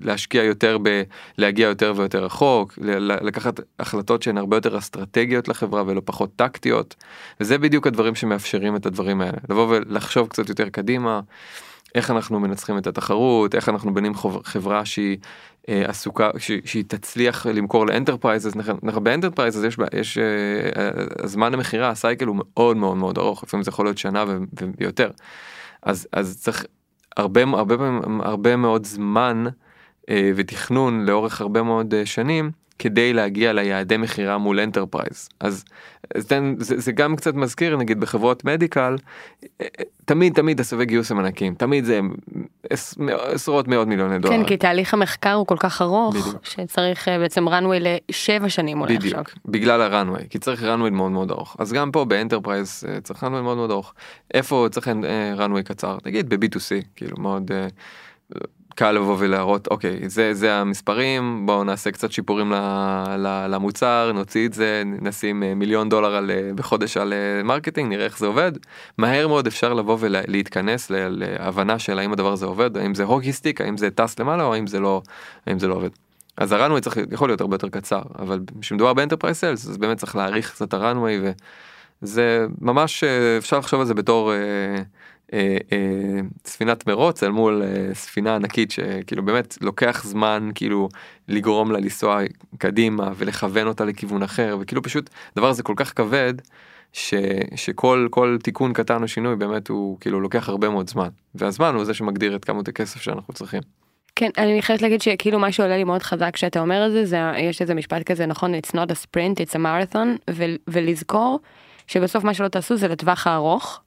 להשקיע 0.00 0.42
יותר 0.42 0.78
בלהגיע 0.78 1.68
יותר 1.68 1.92
ויותר 1.96 2.24
רחוק, 2.24 2.78
לקחת 3.22 3.60
החלטות 3.78 4.22
שהן 4.22 4.38
הרבה 4.38 4.56
יותר 4.56 4.78
אסטרטגיות 4.78 5.48
לחברה 5.48 5.82
ולא 5.86 6.02
פחות 6.04 6.30
טקטיות, 6.36 6.94
וזה 7.40 7.58
בדיוק 7.58 7.86
הדברים 7.86 8.14
שמאפשרים 8.14 8.76
את 8.76 8.86
הדברים 8.86 9.20
האלה, 9.20 9.38
לבוא 9.48 9.66
ולחשוב 9.68 10.28
קצת 10.28 10.48
יותר 10.48 10.68
קדימה. 10.68 11.20
איך 11.94 12.10
אנחנו 12.10 12.40
מנצחים 12.40 12.78
את 12.78 12.86
התחרות, 12.86 13.54
איך 13.54 13.68
אנחנו 13.68 13.94
בונים 13.94 14.12
חברה 14.44 14.84
שהיא 14.84 15.18
אה, 15.68 15.82
עסוקה, 15.88 16.30
שהיא, 16.38 16.62
שהיא 16.64 16.84
תצליח 16.88 17.46
למכור 17.46 17.86
ל 17.86 17.92
enterprise, 17.92 18.56
ב 19.02 19.08
enterprise 19.08 19.64
יש, 19.64 19.76
יש 19.92 20.18
אה, 20.18 20.90
הזמן 21.24 21.54
המכירה, 21.54 21.88
ה 21.88 21.94
cycle 21.94 22.26
הוא 22.26 22.36
מאוד 22.38 22.76
מאוד 22.76 22.96
מאוד 22.96 23.18
ארוך, 23.18 23.44
לפעמים 23.44 23.64
זה 23.64 23.68
יכול 23.68 23.86
להיות 23.86 23.98
שנה 23.98 24.24
ויותר. 24.78 25.10
אז, 25.82 26.08
אז 26.12 26.40
צריך 26.40 26.64
הרבה, 27.16 27.42
הרבה, 27.42 27.74
הרבה 28.20 28.56
מאוד 28.56 28.86
זמן 28.86 29.44
אה, 30.10 30.30
ותכנון 30.36 31.06
לאורך 31.06 31.40
הרבה 31.40 31.62
מאוד 31.62 31.94
אה, 31.94 32.06
שנים 32.06 32.50
כדי 32.80 33.12
להגיע 33.12 33.52
ליעדי 33.52 33.96
מכירה 33.96 34.38
מול 34.38 34.60
enterprise 34.60 35.28
אז, 35.40 35.64
אז 36.14 36.28
זה, 36.58 36.80
זה 36.80 36.92
גם 36.92 37.16
קצת 37.16 37.34
מזכיר 37.34 37.76
נגיד 37.76 38.00
בחברות 38.00 38.44
medical 38.44 38.96
אה, 39.60 39.66
תמיד 40.04 40.34
תמיד 40.34 40.60
סבבי 40.60 40.84
גיוס 40.84 41.10
הם 41.10 41.18
ענקים 41.18 41.54
תמיד 41.54 41.84
זה 41.84 42.00
עש, 42.70 42.94
עשרות 43.18 43.68
מאות 43.68 43.88
מיליוני 43.88 44.18
דולר. 44.18 44.36
כן 44.36 44.44
כי 44.44 44.56
תהליך 44.56 44.94
המחקר 44.94 45.32
הוא 45.32 45.46
כל 45.46 45.56
כך 45.58 45.82
ארוך 45.82 46.16
בדיוק. 46.16 46.44
שצריך 46.44 47.08
בעצם 47.08 47.48
runway 47.48 47.80
לשבע 47.80 48.48
שנים 48.48 48.80
אולי 48.80 48.98
בדיוק, 48.98 49.18
עכשיו. 49.18 49.40
בגלל 49.46 49.80
ה-runway 49.82 50.28
כי 50.30 50.38
צריך 50.38 50.62
runway 50.62 50.90
מאוד 50.90 51.12
מאוד 51.12 51.30
ארוך 51.30 51.56
אז 51.58 51.72
גם 51.72 51.90
פה 51.90 52.04
ב 52.04 52.11
enterprise 52.11 52.84
צריך 53.02 53.22
runway 53.24 53.42
מאוד 53.42 53.56
מאוד 53.56 53.70
ארוך 53.70 53.94
איפה 54.34 54.66
צריך 54.70 54.88
runway 55.38 55.62
קצר 55.62 55.98
נגיד 56.06 56.28
ב-B2C 56.34 56.84
כאילו 56.96 57.16
מאוד. 57.18 57.50
קל 58.80 58.92
לבוא 58.92 59.16
ולהראות 59.18 59.68
אוקיי 59.68 60.08
זה 60.08 60.34
זה 60.34 60.54
המספרים 60.54 61.46
בואו 61.46 61.64
נעשה 61.64 61.90
קצת 61.90 62.12
שיפורים 62.12 62.52
למוצר 63.48 64.12
נוציא 64.14 64.46
את 64.46 64.52
זה 64.52 64.82
נשים 64.86 65.42
אה, 65.42 65.54
מיליון 65.54 65.88
דולר 65.88 66.14
על, 66.14 66.30
אה, 66.30 66.50
בחודש 66.54 66.96
על 66.96 67.12
אה, 67.12 67.42
marketing 67.42 67.88
נראה 67.90 68.04
איך 68.04 68.18
זה 68.18 68.26
עובד 68.26 68.52
מהר 68.98 69.28
מאוד 69.28 69.46
אפשר 69.46 69.74
לבוא 69.74 69.96
ולהתכנס 70.00 70.90
להבנה 70.90 71.78
של 71.78 71.98
האם 71.98 72.12
הדבר 72.12 72.32
הזה 72.32 72.46
עובד 72.46 72.76
האם 72.76 72.94
זה 72.94 73.04
hockey 73.04 73.35
stick 73.35 73.60
האם 73.60 73.76
זה 73.76 73.90
טס 73.90 74.18
למעלה 74.18 74.44
או 74.44 74.54
האם 74.54 74.66
זה 74.66 74.80
לא 74.80 75.02
האם 75.46 75.58
זה 75.58 75.68
לא 75.68 75.74
עובד. 75.74 75.90
אז 76.36 76.52
ה 76.52 76.56
runway 76.56 76.80
צריך 76.80 76.96
יכול 77.10 77.28
להיות 77.28 77.40
הרבה 77.40 77.54
יותר 77.54 77.68
קצר 77.68 78.02
אבל 78.18 78.40
כשמדובר 78.60 78.92
ב 78.92 78.96
enterprise 78.96 79.40
sales 79.40 79.68
אז 79.68 79.78
באמת 79.78 79.98
צריך 79.98 80.16
להאריך 80.16 80.50
קצת 80.50 80.74
ה 80.74 80.81
runway 80.81 81.20
וזה 82.02 82.46
ממש 82.60 83.04
אפשר 83.38 83.58
לחשוב 83.58 83.80
על 83.80 83.86
זה 83.86 83.94
בתור. 83.94 84.32
אה, 85.32 85.56
אה, 85.72 86.20
ספינת 86.44 86.86
מרוץ 86.86 87.22
אל 87.22 87.30
מול 87.30 87.62
אה, 87.62 87.94
ספינה 87.94 88.36
ענקית 88.36 88.70
שכאילו 88.70 89.22
באמת 89.22 89.58
לוקח 89.60 90.04
זמן 90.04 90.50
כאילו 90.54 90.88
לגרום 91.28 91.72
לה 91.72 91.78
לנסוע 91.78 92.20
קדימה 92.58 93.12
ולכוון 93.16 93.66
אותה 93.66 93.84
לכיוון 93.84 94.22
אחר 94.22 94.56
וכאילו 94.60 94.82
פשוט 94.82 95.10
דבר 95.36 95.48
הזה 95.48 95.62
כל 95.62 95.74
כך 95.76 95.92
כבד 95.96 96.34
ש, 96.92 97.14
שכל 97.54 98.08
כל 98.10 98.38
תיקון 98.42 98.72
קטן 98.72 99.02
או 99.02 99.08
שינוי 99.08 99.36
באמת 99.36 99.68
הוא 99.68 99.96
כאילו 100.00 100.20
לוקח 100.20 100.48
הרבה 100.48 100.68
מאוד 100.68 100.90
זמן. 100.90 101.08
והזמן 101.34 101.74
הוא 101.74 101.84
זה 101.84 101.94
שמגדיר 101.94 102.36
את 102.36 102.44
כמות 102.44 102.68
הכסף 102.68 103.00
שאנחנו 103.00 103.34
צריכים. 103.34 103.60
כן 104.16 104.30
אני 104.38 104.62
חייבת 104.62 104.82
להגיד 104.82 105.02
שכאילו 105.02 105.38
מה 105.38 105.52
שעולה 105.52 105.76
לי 105.76 105.84
מאוד 105.84 106.02
חזק 106.02 106.36
שאתה 106.36 106.60
אומר 106.60 106.86
את 106.86 106.92
זה 106.92 107.04
זה 107.04 107.18
יש 107.38 107.60
איזה 107.60 107.74
משפט 107.74 108.02
כזה 108.02 108.26
נכון? 108.26 108.54
It's 108.54 108.70
not 108.70 108.90
a 108.90 109.06
sprint 109.06 109.40
it's 109.40 109.54
a 109.54 109.58
marathon. 109.58 110.32
ולזכור 110.68 111.40
שבסוף 111.86 112.24
מה 112.24 112.34
שלא 112.34 112.48
תעשו 112.48 112.76
זה 112.76 112.88
לטווח 112.88 113.26
הארוך 113.26 113.80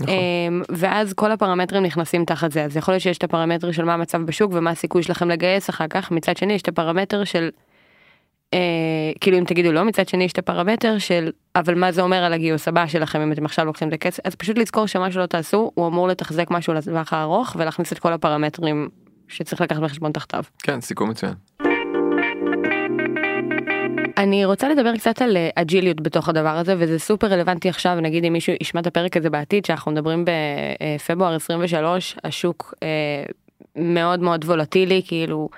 נכון. 0.00 0.14
אמ, 0.14 0.62
ואז 0.68 1.12
כל 1.12 1.32
הפרמטרים 1.32 1.82
נכנסים 1.82 2.24
תחת 2.24 2.52
זה 2.52 2.64
אז 2.64 2.76
יכול 2.76 2.94
להיות 2.94 3.02
שיש 3.02 3.18
את 3.18 3.24
הפרמטר 3.24 3.72
של 3.72 3.84
מה 3.84 3.94
המצב 3.94 4.22
בשוק 4.22 4.52
ומה 4.54 4.70
הסיכוי 4.70 5.02
שלכם 5.02 5.28
לגייס 5.28 5.70
אחר 5.70 5.86
כך 5.90 6.10
מצד 6.10 6.36
שני 6.36 6.52
יש 6.52 6.62
את 6.62 6.68
הפרמטר 6.68 7.24
של 7.24 7.50
אה, 8.54 8.58
כאילו 9.20 9.38
אם 9.38 9.44
תגידו 9.44 9.72
לא 9.72 9.84
מצד 9.84 10.08
שני 10.08 10.24
יש 10.24 10.32
את 10.32 10.38
הפרמטר 10.38 10.98
של 10.98 11.30
אבל 11.56 11.74
מה 11.74 11.92
זה 11.92 12.02
אומר 12.02 12.24
על 12.24 12.32
הגיוס 12.32 12.68
הבא 12.68 12.86
שלכם 12.86 13.20
אם 13.20 13.32
אתם 13.32 13.44
עכשיו 13.44 13.64
לוקחים 13.64 13.88
את 13.88 13.92
הכסף 13.92 14.26
אז 14.26 14.34
פשוט 14.34 14.58
לזכור 14.58 14.86
שמה 14.86 15.12
שלא 15.12 15.26
תעשו 15.26 15.70
הוא 15.74 15.86
אמור 15.86 16.08
לתחזק 16.08 16.50
משהו 16.50 16.74
לטווח 16.74 17.12
הארוך 17.12 17.56
ולהכניס 17.58 17.92
את 17.92 17.98
כל 17.98 18.12
הפרמטרים 18.12 18.88
שצריך 19.28 19.60
לקחת 19.60 19.80
בחשבון 19.80 20.12
תחתיו. 20.12 20.42
כן 20.62 20.80
סיכום 20.80 21.10
מצוין. 21.10 21.65
אני 24.16 24.44
רוצה 24.44 24.68
לדבר 24.68 24.96
קצת 24.96 25.22
על 25.22 25.36
אג'יליות 25.54 26.00
בתוך 26.00 26.28
הדבר 26.28 26.48
הזה 26.48 26.74
וזה 26.78 26.98
סופר 26.98 27.26
רלוונטי 27.26 27.68
עכשיו 27.68 28.00
נגיד 28.00 28.24
אם 28.24 28.32
מישהו 28.32 28.52
ישמע 28.60 28.80
את 28.80 28.86
הפרק 28.86 29.16
הזה 29.16 29.30
בעתיד 29.30 29.64
שאנחנו 29.64 29.92
מדברים 29.92 30.24
בפברואר 30.24 31.34
23 31.34 32.16
השוק 32.24 32.74
אה, 32.82 32.88
מאוד 33.76 34.20
מאוד 34.20 34.44
וולטילי 34.44 35.02
כאילו 35.06 35.48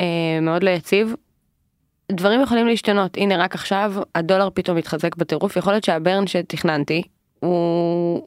אה, 0.00 0.06
מאוד 0.42 0.62
לא 0.62 0.70
יציב. 0.70 1.14
דברים 2.12 2.40
יכולים 2.42 2.66
להשתנות 2.66 3.16
הנה 3.16 3.36
רק 3.36 3.54
עכשיו 3.54 3.94
הדולר 4.14 4.48
פתאום 4.54 4.76
מתחזק 4.76 5.16
בטירוף 5.16 5.56
יכול 5.56 5.72
להיות 5.72 5.84
שהברן 5.84 6.26
שתכננתי 6.26 7.02
הוא 7.40 8.26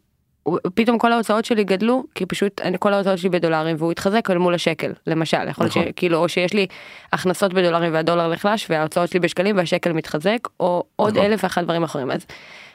פתאום 0.76 0.98
כל 0.98 1.12
ההוצאות 1.14 1.46
שלי 1.46 1.64
גדלו 1.64 2.04
כי 2.16 2.26
פשוט 2.26 2.62
אני 2.62 2.78
כל 2.80 2.94
ההוצאות 2.94 3.18
שלי 3.18 3.30
בדולרים 3.30 3.76
והוא 3.80 3.92
התחזק 3.92 4.32
אל 4.32 4.38
מול 4.38 4.54
השקל 4.54 4.94
למשל 5.08 5.48
יכול 5.48 5.66
להיות 5.66 5.78
נכון. 5.78 5.90
שכאילו 5.90 6.18
או 6.18 6.30
שיש 6.30 6.54
לי 6.54 6.68
הכנסות 7.14 7.54
בדולרים 7.54 7.94
והדולר 7.94 8.32
נחלש 8.32 8.68
וההוצאות 8.70 9.10
שלי 9.10 9.20
בשקלים 9.20 9.58
והשקל 9.58 9.92
מתחזק 9.92 10.40
או 10.60 10.84
עוד 10.96 11.14
נכון. 11.14 11.26
אלף 11.26 11.44
ואחת 11.44 11.64
דברים 11.64 11.84
אחרים 11.84 12.12
אז 12.12 12.26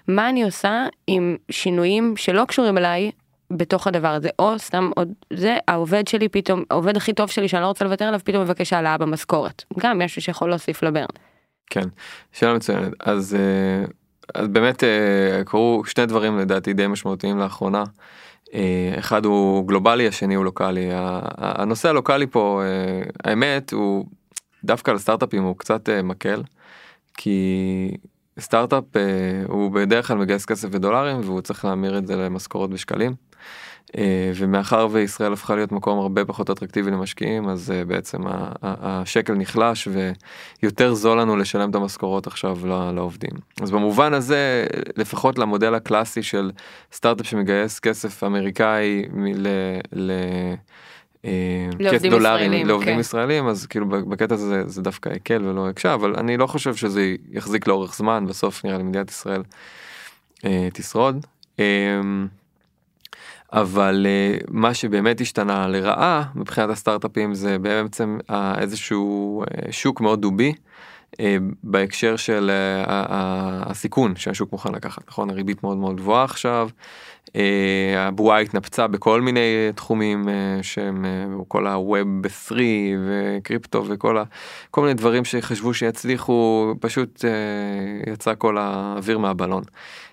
מה 0.08 0.28
אני 0.28 0.42
עושה 0.42 0.87
עם 1.06 1.37
שינויים 1.50 2.14
שלא 2.16 2.44
קשורים 2.48 2.78
אליי 2.78 3.11
בתוך 3.50 3.87
הדבר 3.87 4.08
הזה 4.08 4.28
או 4.38 4.58
סתם 4.58 4.90
עוד 4.96 5.12
זה 5.32 5.56
העובד 5.68 6.08
שלי 6.08 6.28
פתאום 6.28 6.64
העובד 6.70 6.96
הכי 6.96 7.12
טוב 7.12 7.30
שלי 7.30 7.48
שאני 7.48 7.62
לא 7.62 7.66
רוצה 7.66 7.85
לוותר 7.85 8.04
עליו 8.04 8.20
פתאום 8.24 8.42
מבקש 8.42 8.72
העלאה 8.72 8.98
במשכורת 8.98 9.64
גם 9.78 9.98
משהו 9.98 10.22
שיכול 10.22 10.48
להוסיף 10.48 10.82
לברן. 10.82 11.06
כן 11.70 11.88
שאלה 12.32 12.54
מצוינת 12.54 12.92
אז. 13.00 13.37
Uh... 13.37 14.01
אז 14.35 14.48
באמת 14.48 14.85
אה, 14.85 15.44
קרו 15.44 15.82
שני 15.87 16.06
דברים 16.06 16.38
לדעתי 16.38 16.72
די 16.72 16.87
משמעותיים 16.87 17.38
לאחרונה. 17.38 17.85
אה, 18.54 18.94
אחד 18.98 19.24
הוא 19.24 19.68
גלובלי 19.68 20.08
השני 20.08 20.35
הוא 20.35 20.44
לוקאלי 20.44 20.88
הנושא 21.37 21.88
הלוקאלי 21.88 22.26
פה 22.26 22.62
אה, 22.64 23.02
האמת 23.24 23.72
הוא 23.72 24.06
דווקא 24.64 24.90
לסטארט-אפים 24.90 25.42
הוא 25.42 25.56
קצת 25.58 25.88
מקל 26.04 26.42
כי 27.16 27.96
סטארט-אפ 28.40 28.85
הוא 29.48 29.70
בדרך 29.72 30.06
כלל 30.06 30.16
מגייס 30.16 30.44
כסף 30.44 30.68
בדולרים 30.68 31.20
והוא 31.20 31.40
צריך 31.40 31.64
להמיר 31.64 31.98
את 31.98 32.06
זה 32.06 32.16
למשכורות 32.16 32.70
בשקלים. 32.70 33.32
אה, 33.98 34.33
ומאחר 34.35 34.88
וישראל 34.90 35.33
הפכה 35.33 35.55
להיות 35.55 35.72
מקום 35.72 35.98
הרבה 35.98 36.24
פחות 36.24 36.50
אטרקטיבי 36.50 36.90
למשקיעים 36.90 37.48
אז 37.48 37.70
אה, 37.70 37.85
בעצם 37.85 38.20
השקל 38.62 39.35
נחלש 39.35 39.88
ויותר 40.62 40.94
זול 40.94 41.20
לנו 41.20 41.37
לשלם 41.37 41.70
את 41.70 41.74
המשכורות 41.74 42.26
עכשיו 42.26 42.59
לעובדים. 42.94 43.31
אז 43.62 43.70
במובן 43.70 44.14
הזה 44.14 44.66
לפחות 44.96 45.38
למודל 45.38 45.74
הקלאסי 45.74 46.22
של 46.22 46.50
סטארט-אפ 46.92 47.26
שמגייס 47.26 47.81
כסף 47.81 48.24
אמריקאי 48.24 49.02
ל... 49.35 49.48
ל 49.92 50.12
אה, 51.24 51.90
כסף 51.92 52.09
דולרים 52.09 52.66
לעובדים 52.66 52.94
כן. 52.94 53.00
ישראלים 53.00 53.46
אז 53.46 53.66
כאילו 53.66 53.87
בקטע 53.88 54.35
הזה 54.35 54.62
זה 54.66 54.83
דווקא 54.83 55.09
הקל 55.09 55.44
ולא 55.44 55.68
הקשה 55.68 55.94
אבל 55.94 56.16
אני 56.16 56.37
לא 56.37 56.46
חושב 56.46 56.74
שזה 56.74 57.14
יחזיק 57.31 57.66
לאורך 57.66 57.96
זמן 57.96 58.26
בסוף 58.28 58.64
נראה 58.64 58.78
לי 58.78 58.83
מדינת 58.85 59.11
ישראל 59.11 59.42
תשרוד. 60.72 61.26
אבל 63.52 64.06
uh, 64.06 64.44
מה 64.50 64.74
שבאמת 64.74 65.20
השתנה 65.20 65.68
לרעה 65.68 66.22
מבחינת 66.34 66.70
הסטארט-אפים 66.70 67.34
זה 67.34 67.58
בעצם 67.58 68.18
uh, 68.30 68.34
איזשהו 68.58 69.44
uh, 69.44 69.72
שוק 69.72 70.00
מאוד 70.00 70.20
דובי 70.20 70.52
בהקשר 71.62 72.16
של 72.16 72.50
הסיכון 72.86 74.16
שהשוק 74.16 74.52
מוכן 74.52 74.72
לקחת 74.72 75.02
נכון 75.08 75.30
הריבית 75.30 75.62
מאוד 75.62 75.76
מאוד 75.76 75.96
גבוהה 75.96 76.24
עכשיו. 76.24 76.68
הבועה 77.96 78.38
התנפצה 78.38 78.86
בכל 78.86 79.20
מיני 79.20 79.70
תחומים 79.74 80.28
שהם 80.62 81.04
כל 81.48 81.66
הווב 81.66 81.98
ב-3 82.20 82.54
וקריפטו 83.06 83.84
וכל 83.88 84.18
ה, 84.18 84.24
כל 84.70 84.80
מיני 84.80 84.94
דברים 84.94 85.24
שחשבו 85.24 85.74
שיצליחו 85.74 86.72
פשוט 86.80 87.24
יצא 88.12 88.34
כל 88.38 88.58
האוויר 88.58 89.18
מהבלון. 89.18 89.62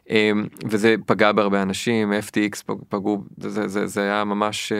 אמ, 0.10 0.48
וזה 0.70 0.96
פגע 1.06 1.32
בהרבה 1.32 1.62
אנשים 1.62 2.14
FTX 2.14 2.74
פגעו 2.90 3.24
זה, 3.38 3.68
זה, 3.68 3.88
זה 3.88 4.02
היה 4.02 4.24
ממש 4.24 4.72
אה, 4.72 4.78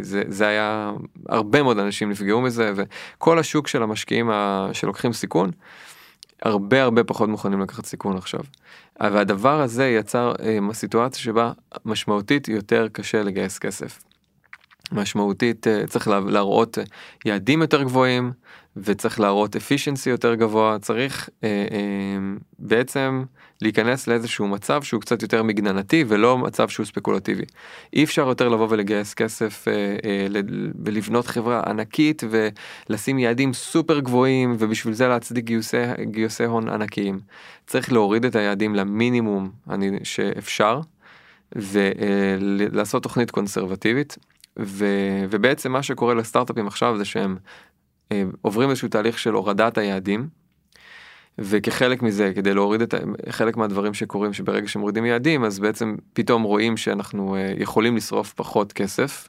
זה, 0.00 0.22
זה 0.28 0.46
היה 0.46 0.92
הרבה 1.28 1.62
מאוד 1.62 1.78
אנשים 1.78 2.10
נפגעו 2.10 2.40
מזה 2.40 2.72
וכל 2.76 3.38
השוק 3.38 3.68
של 3.68 3.82
המשקיעים 3.82 4.30
שלוקחים 4.72 5.12
סיכון 5.12 5.50
הרבה 6.42 6.82
הרבה 6.82 7.04
פחות 7.04 7.28
מוכנים 7.28 7.60
לקחת 7.60 7.84
סיכון 7.84 8.16
עכשיו. 8.16 8.40
והדבר 9.00 9.60
הזה 9.60 9.86
יצר 9.86 10.32
אמ, 10.42 10.72
סיטואציה 10.72 11.22
שבה 11.22 11.52
משמעותית 11.84 12.48
יותר 12.48 12.88
קשה 12.92 13.22
לגייס 13.22 13.58
כסף. 13.58 14.02
משמעותית 14.92 15.66
אה, 15.66 15.86
צריך 15.86 16.08
להראות 16.08 16.78
יעדים 17.24 17.60
יותר 17.60 17.82
גבוהים 17.82 18.32
וצריך 18.76 19.20
להראות 19.20 19.56
efficiency 19.56 20.08
יותר 20.08 20.34
גבוה, 20.34 20.76
צריך 20.80 21.28
אה, 21.44 21.48
אה, 21.48 22.36
בעצם 22.58 23.24
להיכנס 23.62 24.06
לאיזשהו 24.06 24.48
מצב 24.48 24.82
שהוא 24.82 25.00
קצת 25.00 25.22
יותר 25.22 25.42
מגננתי 25.42 26.04
ולא 26.08 26.38
מצב 26.38 26.68
שהוא 26.68 26.86
ספקולטיבי. 26.86 27.44
אי 27.92 28.04
אפשר 28.04 28.28
יותר 28.28 28.48
לבוא 28.48 28.66
ולגייס 28.70 29.14
כסף 29.14 29.68
אה, 29.68 29.72
אה, 30.04 30.26
ולבנות 30.84 31.26
חברה 31.26 31.62
ענקית 31.66 32.22
ולשים 32.30 33.18
יעדים 33.18 33.52
סופר 33.52 34.00
גבוהים 34.00 34.56
ובשביל 34.58 34.94
זה 34.94 35.08
להצדיק 35.08 35.44
גיוסי, 35.44 35.76
גיוסי 36.02 36.44
הון 36.44 36.68
ענקיים. 36.68 37.20
צריך 37.66 37.92
להוריד 37.92 38.24
את 38.24 38.36
היעדים 38.36 38.74
למינימום 38.74 39.50
אני, 39.70 39.98
שאפשר 40.02 40.80
ולעשות 41.52 43.02
תוכנית 43.02 43.30
קונסרבטיבית. 43.30 44.18
ו, 44.58 44.86
ובעצם 45.30 45.72
מה 45.72 45.82
שקורה 45.82 46.14
לסטארט-אפים 46.14 46.66
עכשיו 46.66 46.98
זה 46.98 47.04
שהם 47.04 47.36
אה, 47.36 47.38
עוברים 48.42 48.70
איזשהו 48.70 48.88
תהליך 48.88 49.18
של 49.18 49.34
הורדת 49.34 49.78
היעדים. 49.78 50.28
וכחלק 51.38 52.02
מזה 52.02 52.32
כדי 52.34 52.54
להוריד 52.54 52.82
את 52.82 52.94
חלק 53.30 53.56
מהדברים 53.56 53.94
שקורים 53.94 54.32
שברגע 54.32 54.68
שמורידים 54.68 55.04
יעדים 55.04 55.44
אז 55.44 55.58
בעצם 55.58 55.96
פתאום 56.12 56.42
רואים 56.42 56.76
שאנחנו 56.76 57.36
אה, 57.36 57.52
יכולים 57.58 57.96
לשרוף 57.96 58.32
פחות 58.32 58.72
כסף. 58.72 59.28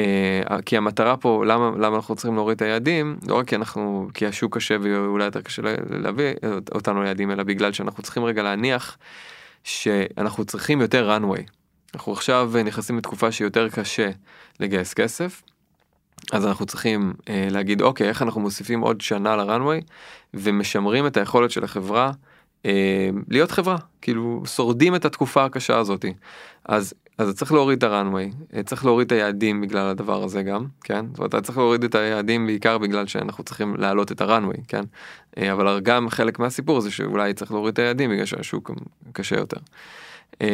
אה, 0.00 0.42
כי 0.66 0.76
המטרה 0.76 1.16
פה 1.16 1.44
למה 1.46 1.70
למה 1.78 1.96
אנחנו 1.96 2.14
צריכים 2.14 2.34
להוריד 2.34 2.56
את 2.56 2.62
היעדים 2.62 3.18
לא 3.26 3.34
רק 3.34 3.48
כי 3.48 3.56
אנחנו 3.56 4.08
כי 4.14 4.26
השוק 4.26 4.56
קשה 4.56 4.76
ואולי 4.82 5.24
יותר 5.24 5.40
קשה 5.40 5.62
להביא 5.90 6.32
אותנו 6.74 7.02
ליעדים 7.02 7.30
אלא 7.30 7.42
בגלל 7.42 7.72
שאנחנו 7.72 8.02
צריכים 8.02 8.24
רגע 8.24 8.42
להניח 8.42 8.98
שאנחנו 9.64 10.44
צריכים 10.44 10.80
יותר 10.80 11.16
runway. 11.16 11.42
אנחנו 11.94 12.12
עכשיו 12.12 12.52
נכנסים 12.64 12.98
לתקופה 12.98 13.32
שיותר 13.32 13.68
קשה 13.68 14.10
לגייס 14.60 14.94
כסף. 14.94 15.42
אז 16.32 16.46
אנחנו 16.46 16.66
צריכים 16.66 17.12
אה, 17.28 17.48
להגיד 17.50 17.82
אוקיי 17.82 18.08
איך 18.08 18.22
אנחנו 18.22 18.40
מוסיפים 18.40 18.80
עוד 18.80 19.00
שנה 19.00 19.36
לרנוויי 19.36 19.80
ומשמרים 20.34 21.06
את 21.06 21.16
היכולת 21.16 21.50
של 21.50 21.64
החברה 21.64 22.12
אה, 22.66 23.10
להיות 23.28 23.50
חברה 23.50 23.76
כאילו 24.02 24.42
שורדים 24.46 24.94
את 24.94 25.04
התקופה 25.04 25.44
הקשה 25.44 25.78
הזאתי 25.78 26.14
אז 26.64 26.94
אז 27.18 27.34
צריך 27.34 27.52
להוריד 27.52 27.78
את 27.78 27.82
הרנוויי 27.82 28.30
אה, 28.54 28.62
צריך 28.62 28.84
להוריד 28.84 29.06
את 29.06 29.12
היעדים 29.12 29.60
בגלל 29.60 29.86
הדבר 29.86 30.22
הזה 30.22 30.42
גם 30.42 30.66
כן 30.84 31.06
זאת 31.10 31.18
אומרת, 31.18 31.44
צריך 31.44 31.58
להוריד 31.58 31.84
את 31.84 31.94
היעדים 31.94 32.46
בעיקר 32.46 32.78
בגלל 32.78 33.06
שאנחנו 33.06 33.44
צריכים 33.44 33.76
להעלות 33.76 34.12
את 34.12 34.20
הרנוויי 34.20 34.58
כן 34.68 34.84
אה, 35.38 35.52
אבל 35.52 35.80
גם 35.80 36.10
חלק 36.10 36.38
מהסיפור 36.38 36.80
זה 36.80 36.90
שאולי 36.90 37.34
צריך 37.34 37.52
להוריד 37.52 37.72
את 37.72 37.78
היעדים 37.78 38.10
בגלל 38.10 38.24
שהשוק 38.24 38.70
קשה 39.12 39.36
יותר. 39.36 39.60
אה, 40.42 40.48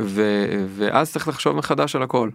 ו, 0.00 0.22
ואז 0.68 1.12
צריך 1.12 1.28
לחשוב 1.28 1.56
מחדש 1.56 1.96
על 1.96 2.02
הכל. 2.02 2.30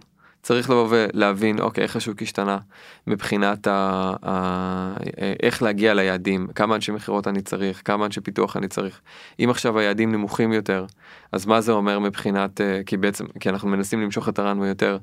צריך 0.46 0.70
לבוא 0.70 0.88
ולהבין 0.90 1.60
אוקיי 1.60 1.84
איך 1.84 1.96
השוק 1.96 2.22
השתנה 2.22 2.58
מבחינת 3.06 3.66
ה, 3.66 4.12
ה, 4.26 4.94
איך 5.42 5.62
להגיע 5.62 5.94
ליעדים 5.94 6.46
כמה 6.54 6.74
אנשי 6.74 6.92
מכירות 6.92 7.28
אני 7.28 7.42
צריך 7.42 7.82
כמה 7.84 8.06
אנשי 8.06 8.20
פיתוח 8.20 8.56
אני 8.56 8.68
צריך 8.68 9.00
אם 9.40 9.50
עכשיו 9.50 9.78
היעדים 9.78 10.12
נמוכים 10.12 10.52
יותר 10.52 10.86
אז 11.32 11.46
מה 11.46 11.60
זה 11.60 11.72
אומר 11.72 11.98
מבחינת 11.98 12.60
אה, 12.60 12.80
כי 12.86 12.96
בעצם 12.96 13.24
כי 13.40 13.48
אנחנו 13.48 13.68
מנסים 13.68 14.00
למשוך 14.00 14.28
את 14.28 14.38
הרן 14.38 14.62
יותר 14.62 14.98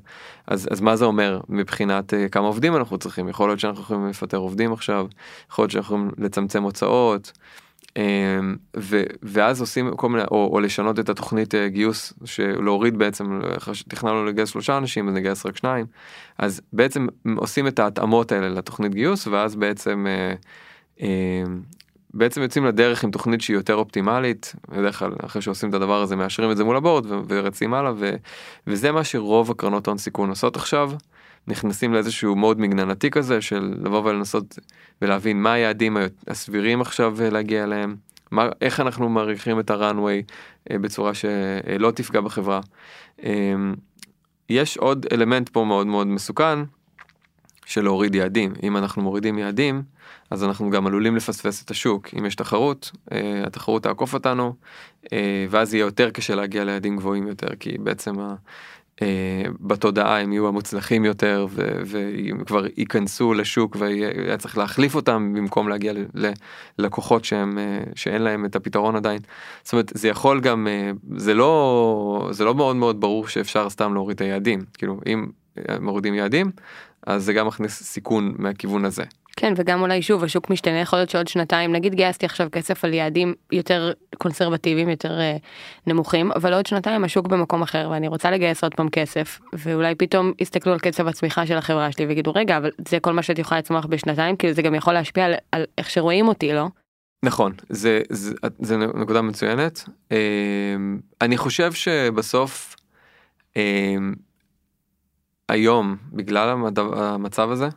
אז 0.46 0.68
אז 0.70 0.80
מה 0.80 0.96
זה 0.96 1.04
אומר 1.04 1.40
מבחינת 1.48 2.14
אה, 2.14 2.28
כמה 2.28 2.46
עובדים 2.46 2.76
אנחנו 2.76 2.98
צריכים 2.98 3.28
יכול 3.28 3.48
להיות 3.48 3.60
שאנחנו 3.60 3.82
יכולים 3.82 4.08
לפטר 4.08 4.36
עובדים 4.36 4.72
עכשיו 4.72 5.06
יכול 5.50 5.62
להיות 5.62 5.70
שאנחנו 5.70 5.96
יכולים 5.96 6.10
לצמצם 6.18 6.62
הוצאות. 6.62 7.32
אמ, 7.96 8.56
ו, 8.76 9.02
ואז 9.22 9.60
עושים 9.60 9.96
כל 9.96 10.08
מיני 10.08 10.24
או, 10.30 10.50
או 10.52 10.60
לשנות 10.60 10.98
את 10.98 11.08
התוכנית 11.08 11.54
אה, 11.54 11.68
גיוס 11.68 12.12
שלהוריד 12.24 12.98
בעצם 12.98 13.40
תכננו 13.88 14.24
לגייס 14.24 14.48
שלושה 14.48 14.78
אנשים 14.78 15.08
אז 15.08 15.14
נגייס 15.14 15.46
רק 15.46 15.56
שניים 15.56 15.86
אז 16.38 16.60
בעצם 16.72 17.06
עושים 17.36 17.66
את 17.66 17.78
ההתאמות 17.78 18.32
האלה 18.32 18.48
לתוכנית 18.48 18.94
גיוס 18.94 19.26
ואז 19.26 19.56
בעצם 19.56 20.06
אה, 20.08 20.34
אה, 21.02 21.44
בעצם 22.14 22.42
יוצאים 22.42 22.64
לדרך 22.64 23.04
עם 23.04 23.10
תוכנית 23.10 23.40
שהיא 23.40 23.56
יותר 23.56 23.74
אופטימלית 23.74 24.54
בדרך 24.68 24.98
כלל 24.98 25.12
אחרי 25.24 25.42
שעושים 25.42 25.68
את 25.68 25.74
הדבר 25.74 26.02
הזה 26.02 26.16
מאשרים 26.16 26.50
את 26.50 26.56
זה 26.56 26.64
מול 26.64 26.76
הבורד 26.76 27.06
ורצים 27.28 27.74
הלאה 27.74 27.92
ו, 27.96 28.14
וזה 28.66 28.92
מה 28.92 29.04
שרוב 29.04 29.50
הקרנות 29.50 29.86
הון 29.86 29.98
סיכון 29.98 30.28
עושות 30.28 30.56
עכשיו. 30.56 30.90
נכנסים 31.48 31.92
לאיזשהו 31.92 32.36
מוד 32.36 32.60
מגננתי 32.60 33.10
כזה 33.10 33.40
של 33.40 33.74
לבוא 33.82 34.02
ולנסות 34.04 34.58
ולהבין 35.02 35.42
מה 35.42 35.52
היעדים 35.52 35.96
הסבירים 36.28 36.80
עכשיו 36.80 37.16
להגיע 37.20 37.64
אליהם, 37.64 37.96
מה, 38.30 38.48
איך 38.60 38.80
אנחנו 38.80 39.08
מעריכים 39.08 39.60
את 39.60 39.70
הראנוויי 39.70 40.22
אה, 40.70 40.78
בצורה 40.78 41.12
שלא 41.14 41.90
תפגע 41.90 42.20
בחברה. 42.20 42.60
אה, 43.24 43.54
יש 44.48 44.76
עוד 44.76 45.06
אלמנט 45.12 45.48
פה 45.48 45.64
מאוד 45.64 45.86
מאוד 45.86 46.06
מסוכן 46.06 46.58
של 47.66 47.82
להוריד 47.84 48.14
יעדים. 48.14 48.52
אם 48.62 48.76
אנחנו 48.76 49.02
מורידים 49.02 49.38
יעדים, 49.38 49.82
אז 50.30 50.44
אנחנו 50.44 50.70
גם 50.70 50.86
עלולים 50.86 51.16
לפספס 51.16 51.64
את 51.64 51.70
השוק. 51.70 52.08
אם 52.18 52.26
יש 52.26 52.34
תחרות, 52.34 52.90
אה, 53.12 53.42
התחרות 53.46 53.82
תעקוף 53.82 54.14
אותנו, 54.14 54.54
ואז 55.50 55.74
יהיה 55.74 55.82
יותר 55.82 56.10
קשה 56.10 56.34
להגיע 56.34 56.64
ליעדים 56.64 56.96
גבוהים 56.96 57.26
יותר, 57.26 57.48
כי 57.60 57.78
בעצם 57.78 58.20
אה, 58.20 58.34
בתודעה 59.60 60.20
הם 60.20 60.32
יהיו 60.32 60.48
המוצלחים 60.48 61.04
יותר 61.04 61.46
והם 61.86 62.44
כבר 62.44 62.64
ייכנסו 62.76 63.34
לשוק 63.34 63.76
והיה 63.78 64.36
צריך 64.36 64.58
להחליף 64.58 64.94
אותם 64.94 65.32
במקום 65.36 65.68
להגיע 65.68 65.92
ללקוחות 66.78 67.24
שהם 67.24 67.58
אה, 67.58 67.82
שאין 67.94 68.22
להם 68.22 68.44
את 68.44 68.56
הפתרון 68.56 68.96
עדיין. 68.96 69.20
זאת 69.62 69.72
אומרת 69.72 69.92
זה 69.94 70.08
יכול 70.08 70.40
גם 70.40 70.66
אה, 70.66 70.90
זה 71.16 71.34
לא 71.34 72.28
זה 72.30 72.44
לא 72.44 72.54
מאוד 72.54 72.76
מאוד 72.76 73.00
ברור 73.00 73.28
שאפשר 73.28 73.70
סתם 73.70 73.94
להוריד 73.94 74.14
את 74.14 74.20
היעדים 74.20 74.60
כאילו 74.78 75.00
אם 75.06 75.26
מורידים 75.80 76.14
יעדים 76.14 76.50
אז 77.06 77.24
זה 77.24 77.32
גם 77.32 77.46
מכניס 77.46 77.82
סיכון 77.82 78.34
מהכיוון 78.38 78.84
הזה. 78.84 79.04
כן 79.36 79.52
וגם 79.56 79.80
אולי 79.80 80.02
שוב 80.02 80.24
השוק 80.24 80.50
משתנה 80.50 80.80
יכול 80.80 80.98
להיות 80.98 81.10
שעוד 81.10 81.28
שנתיים 81.28 81.72
נגיד 81.72 81.94
גייסתי 81.94 82.26
עכשיו 82.26 82.48
כסף 82.52 82.84
על 82.84 82.94
יעדים 82.94 83.34
יותר 83.52 83.92
קונסרבטיביים 84.18 84.88
יותר 84.88 85.18
uh, 85.18 85.40
נמוכים 85.86 86.32
אבל 86.32 86.54
עוד 86.54 86.66
שנתיים 86.66 87.04
השוק 87.04 87.26
במקום 87.26 87.62
אחר 87.62 87.88
ואני 87.90 88.08
רוצה 88.08 88.30
לגייס 88.30 88.62
עוד 88.62 88.74
פעם 88.74 88.88
כסף 88.88 89.40
ואולי 89.52 89.94
פתאום 89.94 90.32
יסתכלו 90.38 90.72
על 90.72 90.78
קצב 90.78 91.08
הצמיחה 91.08 91.46
של 91.46 91.56
החברה 91.56 91.92
שלי 91.92 92.06
ויגידו 92.06 92.32
רגע 92.34 92.56
אבל 92.56 92.70
זה 92.88 93.00
כל 93.00 93.12
מה 93.12 93.22
שאת 93.22 93.38
יכולה 93.38 93.58
לצמוח 93.58 93.86
בשנתיים 93.86 94.36
כאילו 94.36 94.54
זה 94.54 94.62
גם 94.62 94.74
יכול 94.74 94.92
להשפיע 94.92 95.24
על, 95.24 95.34
על 95.52 95.64
איך 95.78 95.90
שרואים 95.90 96.28
אותי 96.28 96.52
לא. 96.52 96.66
נכון 97.24 97.52
זה 97.68 98.00
זה, 98.10 98.34
זה 98.58 98.76
נקודה 98.76 99.22
מצוינת 99.22 99.84
uh, 100.10 100.14
אני 101.20 101.36
חושב 101.36 101.72
שבסוף 101.72 102.76
uh, 103.54 103.58
היום 105.48 105.96
בגלל 106.12 106.48
המצב 106.76 107.50
הזה. 107.50 107.68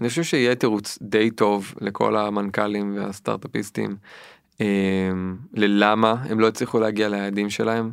אני 0.00 0.08
חושב 0.08 0.22
שיהיה 0.22 0.54
תירוץ 0.54 0.98
די 1.02 1.30
טוב 1.30 1.74
לכל 1.80 2.16
המנכ"לים 2.16 2.96
והסטארטאפיסטים 2.96 3.96
אה, 4.60 4.66
ללמה 5.54 6.14
הם 6.28 6.40
לא 6.40 6.48
הצליחו 6.48 6.80
להגיע 6.80 7.08
ליעדים 7.08 7.50
שלהם 7.50 7.90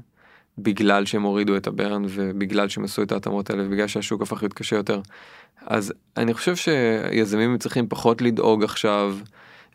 בגלל 0.57 1.05
שהם 1.05 1.21
הורידו 1.21 1.57
את 1.57 1.67
הברן 1.67 2.05
ובגלל 2.09 2.67
שהם 2.67 2.83
עשו 2.83 3.03
את 3.03 3.11
ההתאמות 3.11 3.49
האלה 3.49 3.63
ובגלל 3.65 3.87
שהשוק 3.87 4.21
הפך 4.21 4.41
להיות 4.43 4.53
קשה 4.53 4.75
יותר. 4.75 5.01
אז 5.65 5.93
אני 6.17 6.33
חושב 6.33 6.55
שיזמים 6.55 7.57
צריכים 7.57 7.87
פחות 7.87 8.21
לדאוג 8.21 8.63
עכשיו 8.63 9.17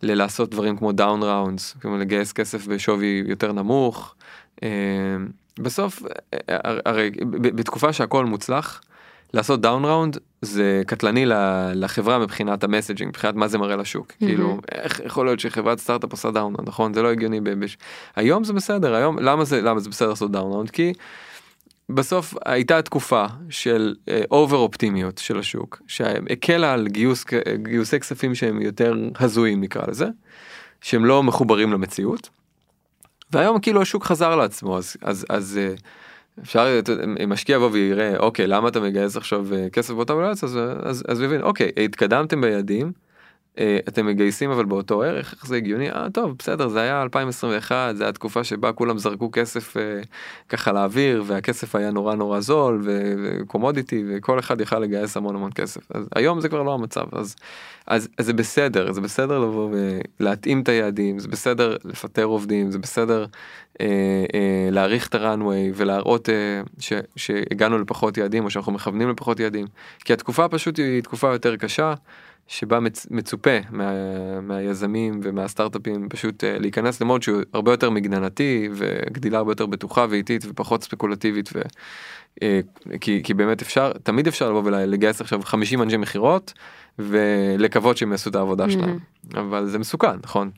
ללעשות 0.03 0.50
דברים 0.50 0.76
כמו 0.76 0.92
down 0.92 1.22
rounds, 1.22 1.76
כמו 1.81 1.96
לגייס 1.96 2.33
כסף 2.33 2.66
בשווי 2.66 3.22
יותר 3.26 3.53
נמוך. 3.53 4.14
אה, 4.62 4.68
בסוף 5.59 6.03
הרי 6.85 7.11
בתקופה 7.31 7.92
שהכל 7.92 8.24
מוצלח 8.24 8.81
לעשות 9.35 9.61
down 9.61 9.85
round 9.85 10.18
זה 10.43 10.83
קטלני 10.87 11.25
לחברה 11.75 12.19
מבחינת 12.19 12.64
ה 12.64 12.69
messaging 12.69 13.09
מבחינת 13.09 13.35
מה 13.35 13.49
זה 13.49 13.59
מראה 13.59 13.77
לשוק 13.77 14.11
mm-hmm. 14.11 14.19
כאילו 14.19 14.61
איך 14.73 15.01
יכול 15.07 15.27
להיות 15.27 15.40
שחברת 15.40 15.79
סטארט-אפ 15.79 16.12
עושה 16.12 16.31
down 16.31 16.55
round 16.55 16.68
נכון 16.69 16.95
זה 16.95 17.03
לא 17.03 17.11
הגיוני 17.11 17.40
בש... 17.40 17.79
היום 18.16 18.45
זה 18.45 18.53
בסדר 18.53 18.95
היום 18.95 19.19
למה 19.19 19.45
זה 19.45 19.62
למה 19.62 19.81
זה 19.81 19.90
בסדר 19.90 20.09
לעשות 20.09 20.33
down 20.33 20.53
round 20.53 20.70
כי 20.71 20.93
בסוף 21.88 22.35
הייתה 22.45 22.83
תקופה 22.83 23.27
של 23.51 23.95
over 24.31 24.57
uh, 24.57 24.61
אופטימיות 24.61 25.19
של 25.19 25.38
השוק 25.38 25.83
שהקלה 25.87 26.73
על 26.73 26.88
גיוס 26.88 27.25
גיוסי 27.62 28.01
כספים 28.01 28.35
שהם 28.35 28.62
יותר 28.62 28.95
הזויים 29.19 29.61
נקרא 29.61 29.83
לזה 29.88 30.07
שהם 30.81 31.05
לא 31.05 31.23
מחוברים 31.23 31.73
למציאות. 31.73 32.29
והיום 33.33 33.61
כאילו 33.61 33.83
השוק 33.83 34.05
חזר 34.05 34.37
לעצמו 34.37 34.79
אז 34.79 34.97
אז 35.03 35.27
אז. 35.29 35.59
Uh, 35.77 35.81
אפשר 36.42 36.81
משקיע 37.26 37.59
בו 37.59 37.72
ויראה 37.72 38.16
אוקיי 38.16 38.46
למה 38.46 38.68
אתה 38.68 38.81
מגייס 38.81 39.16
עכשיו 39.16 39.46
אה, 39.55 39.70
כסף 39.70 39.94
באותה 39.94 40.14
בלעץ 40.14 40.44
אז 40.44 40.59
אז 40.83 41.05
אז 41.09 41.20
מבין 41.20 41.42
אוקיי 41.42 41.70
התקדמתם 41.85 42.40
ביעדים. 42.40 42.92
אה, 43.58 43.78
אתם 43.88 44.06
מגייסים 44.06 44.50
אבל 44.50 44.64
באותו 44.64 45.02
ערך 45.02 45.34
איך 45.34 45.46
זה 45.46 45.56
הגיוני 45.56 45.90
אה 45.90 46.06
טוב 46.10 46.34
בסדר 46.38 46.68
זה 46.68 46.80
היה 46.80 47.02
2021 47.02 47.96
זה 47.96 48.08
התקופה 48.08 48.44
שבה 48.44 48.72
כולם 48.72 48.98
זרקו 48.98 49.30
כסף 49.32 49.76
אה, 49.76 50.00
ככה 50.48 50.72
לאוויר 50.72 51.24
והכסף 51.26 51.74
היה 51.74 51.90
נורא 51.90 52.14
נורא 52.14 52.40
זול 52.40 52.82
וקומודיטי 52.84 54.04
וכל 54.08 54.38
אחד 54.38 54.60
יכל 54.60 54.78
לגייס 54.78 55.16
המון 55.16 55.36
המון 55.36 55.50
כסף 55.54 55.80
אז 55.94 56.08
היום 56.14 56.40
זה 56.40 56.48
כבר 56.48 56.62
לא 56.62 56.74
המצב 56.74 57.04
אז 57.12 57.36
אז, 57.86 58.08
אז 58.18 58.26
זה 58.26 58.32
בסדר 58.32 58.92
זה 58.92 59.00
בסדר 59.00 59.38
לבוא 59.38 59.70
ולהתאים 60.20 60.60
את 60.60 60.68
היעדים 60.68 61.18
זה 61.18 61.28
בסדר 61.28 61.76
לפטר 61.84 62.24
עובדים 62.24 62.70
זה 62.70 62.78
בסדר 62.78 63.26
אה, 63.80 63.86
אה, 64.34 64.68
להעריך 64.70 65.08
את 65.08 65.14
הראנוויי 65.14 65.72
ולהראות 65.74 66.28
אה, 66.28 66.62
ש, 66.78 66.92
שהגענו 67.16 67.78
לפחות 67.78 68.16
יעדים 68.16 68.44
או 68.44 68.51
שאנחנו 68.51 68.72
מכוונים 68.72 69.11
לפחות 69.11 69.40
יעדים 69.40 69.66
כי 70.05 70.12
התקופה 70.12 70.48
פשוט 70.48 70.78
היא 70.78 71.03
תקופה 71.03 71.32
יותר 71.32 71.57
קשה. 71.57 71.94
שבה 72.51 72.80
מצ, 72.80 73.07
מצופה 73.11 73.59
מה, 73.70 73.92
מהיזמים 74.40 75.20
ומהסטארט-אפים 75.22 76.09
פשוט 76.09 76.44
uh, 76.44 76.46
להיכנס 76.61 77.01
למוד 77.01 77.22
שהוא 77.22 77.42
הרבה 77.53 77.70
יותר 77.72 77.90
מגננתי 77.90 78.68
וגדילה 78.72 79.38
הרבה 79.38 79.53
יותר 79.53 79.66
בטוחה 79.66 80.07
ואיטית 80.11 80.44
ופחות 80.48 80.84
ספקולטיבית 80.84 81.51
ו, 81.55 81.62
uh, 82.40 82.42
כי, 83.01 83.20
כי 83.24 83.34
באמת 83.34 83.62
אפשר 83.62 83.92
תמיד 84.03 84.26
אפשר 84.26 84.51
לבוא 84.51 84.62
ולגייס 84.64 85.20
עכשיו 85.20 85.42
50 85.42 85.82
אנשי 85.82 85.96
מכירות 85.96 86.53
ולקוות 86.98 87.96
שהם 87.96 88.12
יעשו 88.12 88.30
את 88.30 88.34
העבודה 88.34 88.70
שלהם. 88.70 88.98
אבל 89.34 89.66
זה 89.66 89.78
מסוכן 89.78 90.16
נכון. 90.24 90.51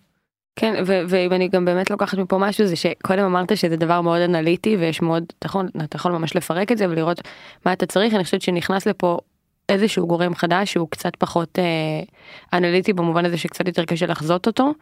כן 0.56 0.82
ו- 0.86 1.02
ואם 1.08 1.32
אני 1.32 1.48
גם 1.48 1.64
באמת 1.64 1.90
לוקחת 1.90 2.18
מפה 2.18 2.38
משהו 2.38 2.66
זה 2.66 2.76
שקודם 2.76 3.24
אמרת 3.24 3.56
שזה 3.56 3.76
דבר 3.76 4.00
מאוד 4.00 4.20
אנליטי 4.20 4.76
ויש 4.76 5.02
מאוד 5.02 5.24
נכון 5.44 5.68
אתה 5.84 5.96
יכול 5.96 6.12
ממש 6.12 6.36
לפרק 6.36 6.72
את 6.72 6.78
זה 6.78 6.88
ולראות 6.88 7.20
מה 7.66 7.72
אתה 7.72 7.86
צריך. 7.86 8.14
אני 8.14 8.24
חושבת 8.24 8.42
שנכנס 8.42 8.86
לפה 8.86 9.18
איזשהו 9.72 10.06
גורם 10.06 10.34
חדש 10.34 10.72
שהוא 10.72 10.88
קצת 10.90 11.16
פחות 11.16 11.58
אה, 11.58 11.64
אנליטי 12.58 12.92
במובן 12.92 13.24
הזה 13.24 13.36
שקצת 13.36 13.66
יותר 13.66 13.84
קשה 13.84 14.06
לחזות 14.06 14.46
אותו 14.46 14.74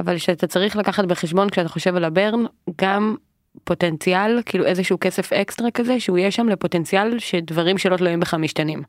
אבל 0.00 0.18
שאתה 0.18 0.46
צריך 0.46 0.76
לקחת 0.76 1.04
בחשבון 1.04 1.50
כשאתה 1.50 1.68
חושב 1.68 1.96
על 1.96 2.04
הברן 2.04 2.44
גם 2.80 3.16
פוטנציאל 3.64 4.40
כאילו 4.46 4.64
איזשהו 4.64 4.98
כסף 5.00 5.32
אקסטרה 5.32 5.70
כזה 5.70 6.00
שהוא 6.00 6.18
יהיה 6.18 6.30
שם 6.30 6.48
לפוטנציאל 6.48 7.18
שדברים 7.18 7.78
שלא 7.78 7.96
תלויים 7.96 8.20
בך 8.20 8.34
משתנים. 8.34 8.82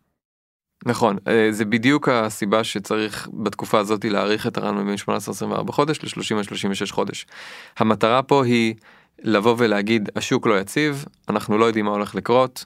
נכון 0.86 1.18
אה, 1.28 1.48
זה 1.52 1.66
בדיוק 1.66 2.10
הסיבה 2.10 2.64
שצריך 2.64 3.30
בתקופה 3.34 3.80
הזאת 3.80 4.06
להאריך 4.06 4.48
את 4.48 4.58
הרעיון 4.58 4.78
מ-18-24 4.90 5.72
חודש 5.72 6.00
ל-30-36 6.04 6.92
חודש. 6.92 7.26
המטרה 7.78 8.22
פה 8.22 8.46
היא 8.46 8.76
לבוא 9.24 9.56
ולהגיד 9.58 10.10
השוק 10.16 10.48
לא 10.48 10.60
יציב 10.60 11.06
אנחנו 11.30 11.58
לא 11.58 11.66
יודעים 11.66 11.86
מה 11.86 11.92
הולך 11.92 12.16
לקרות 12.16 12.66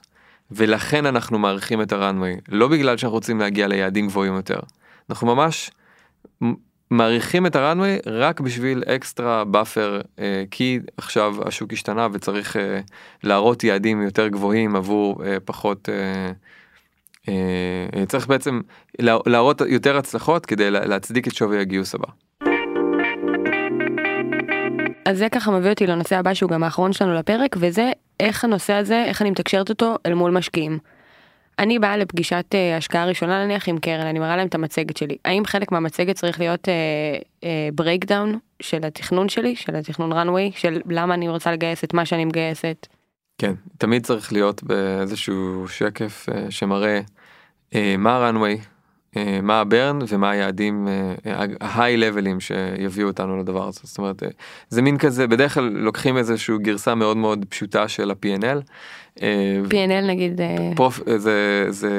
ולכן 0.50 1.06
אנחנו 1.06 1.38
מעריכים 1.38 1.82
את 1.82 1.92
הרנווי 1.92 2.36
לא 2.48 2.68
בגלל 2.68 2.96
שאנחנו 2.96 3.14
רוצים 3.14 3.38
להגיע 3.38 3.68
ליעדים 3.68 4.06
גבוהים 4.06 4.34
יותר 4.34 4.60
אנחנו 5.10 5.26
ממש 5.26 5.70
מאריכים 6.92 7.46
את 7.46 7.56
ה 7.56 7.62
runway 7.62 7.98
רק 8.06 8.40
בשביל 8.40 8.82
extra 8.86 9.44
buffer 9.44 10.00
אה, 10.18 10.44
כי 10.50 10.78
עכשיו 10.96 11.34
השוק 11.48 11.72
השתנה 11.72 12.08
וצריך 12.12 12.56
אה, 12.56 12.80
להראות 13.24 13.64
יעדים 13.64 14.02
יותר 14.02 14.28
גבוהים 14.28 14.76
עבור 14.76 15.24
אה, 15.24 15.36
פחות. 15.44 15.88
אה, 15.88 16.32
אה, 17.28 17.34
אה, 17.96 18.06
צריך 18.06 18.26
בעצם 18.26 18.60
להראות 19.26 19.60
יותר 19.60 19.96
הצלחות 19.96 20.46
כדי 20.46 20.70
להצדיק 20.70 21.28
את 21.28 21.34
שווי 21.34 21.60
הגיוס 21.60 21.94
הבא. 21.94 22.08
אז 25.04 25.18
זה 25.18 25.28
ככה 25.28 25.50
מביא 25.50 25.70
אותי 25.70 25.86
לנושא 25.86 26.16
הבא 26.16 26.34
שהוא 26.34 26.50
גם 26.50 26.62
האחרון 26.62 26.92
שלנו 26.92 27.14
לפרק 27.14 27.56
וזה 27.60 27.90
איך 28.22 28.44
הנושא 28.44 28.72
הזה 28.72 29.04
איך 29.04 29.22
אני 29.22 29.30
מתקשרת 29.30 29.70
אותו 29.70 29.96
אל 30.06 30.14
מול 30.14 30.30
משקיעים. 30.30 30.78
אני 31.58 31.78
באה 31.78 31.96
לפגישת 31.96 32.44
uh, 32.54 32.78
השקעה 32.78 33.06
ראשונה 33.06 33.44
נניח 33.44 33.68
עם 33.68 33.78
קרן 33.78 34.06
אני 34.06 34.18
מראה 34.18 34.36
להם 34.36 34.46
את 34.46 34.54
המצגת 34.54 34.96
שלי 34.96 35.16
האם 35.24 35.44
חלק 35.44 35.72
מהמצגת 35.72 36.16
צריך 36.16 36.40
להיות 36.40 36.68
breakdown 37.74 38.34
uh, 38.34 38.36
uh, 38.36 38.38
של 38.60 38.84
התכנון 38.84 39.28
שלי 39.28 39.56
של 39.56 39.76
התכנון 39.76 40.12
runway 40.12 40.58
של 40.58 40.80
למה 40.86 41.14
אני 41.14 41.28
רוצה 41.28 41.52
לגייס 41.52 41.84
את 41.84 41.94
מה 41.94 42.06
שאני 42.06 42.24
מגייסת. 42.24 42.86
כן, 43.38 43.52
תמיד 43.78 44.06
צריך 44.06 44.32
להיות 44.32 44.62
באיזשהו 44.62 45.68
שקף 45.68 46.28
uh, 46.28 46.50
שמראה 46.50 47.00
uh, 47.70 47.76
מה 47.98 48.30
uh, 48.30 48.71
מה 49.42 49.60
ה 49.60 49.68
burn 49.68 49.98
ומה 50.08 50.30
היעדים 50.30 50.88
ה 51.60 51.67
high 51.67 51.94
uh, 51.94 51.98
level 51.98 52.28
ים 52.28 52.40
שיביאו 52.40 53.08
אותנו 53.08 53.40
לדבר 53.40 53.68
הזה. 53.68 53.80
זאת 53.82 53.98
אומרת, 53.98 54.22
זה 54.68 54.82
מין 54.82 54.98
כזה, 54.98 55.26
בדרך 55.26 55.54
כלל 55.54 55.64
לוקחים 55.64 56.16
איזושהי 56.16 56.54
גרסה 56.58 56.94
מאוד 56.94 57.16
מאוד 57.16 57.44
פשוטה 57.48 57.88
של 57.88 58.10
ה-P&L. 58.10 58.58
P&L 59.70 60.06
נגיד. 60.08 60.40
פרופ, 60.76 61.00
זה, 61.16 61.66
זה 61.68 61.90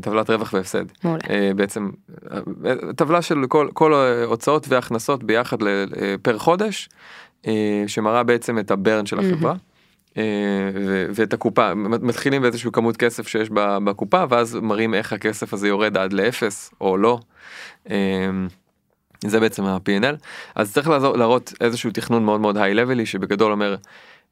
טבלת 0.00 0.30
רווח 0.30 0.52
והפסד. 0.52 0.84
מעולה. 1.04 1.22
בעצם 1.56 1.90
טבלה 2.96 3.22
של 3.22 3.44
כל, 3.48 3.68
כל 3.72 3.94
הוצאות 4.26 4.66
והכנסות 4.68 5.24
ביחד 5.24 5.58
פר 6.22 6.38
חודש, 6.38 6.88
שמראה 7.86 8.22
בעצם 8.22 8.58
את 8.58 8.70
הברן 8.70 9.06
של 9.06 9.18
החברה. 9.18 9.52
Mm-hmm. 9.52 9.73
אה, 10.18 10.22
ואת 11.14 11.32
הקופה 11.32 11.74
מתחילים 11.74 12.42
באיזשהו 12.42 12.72
כמות 12.72 12.96
כסף 12.96 13.28
שיש 13.28 13.50
בקופה 13.84 14.24
ואז 14.28 14.54
מראים 14.62 14.94
איך 14.94 15.12
הכסף 15.12 15.52
הזה 15.54 15.68
יורד 15.68 15.96
עד 15.96 16.12
לאפס 16.12 16.74
או 16.80 16.96
לא. 16.96 17.18
אה, 17.90 17.96
זה 19.26 19.40
בעצם 19.40 19.64
ה-P&L 19.64 20.16
אז 20.54 20.72
צריך 20.72 20.88
לעזור, 20.88 21.16
להראות 21.16 21.52
איזשהו 21.60 21.90
תכנון 21.90 22.24
מאוד 22.24 22.40
מאוד 22.40 22.56
היי-לבלי 22.56 23.06
שבגדול 23.06 23.52
אומר 23.52 23.76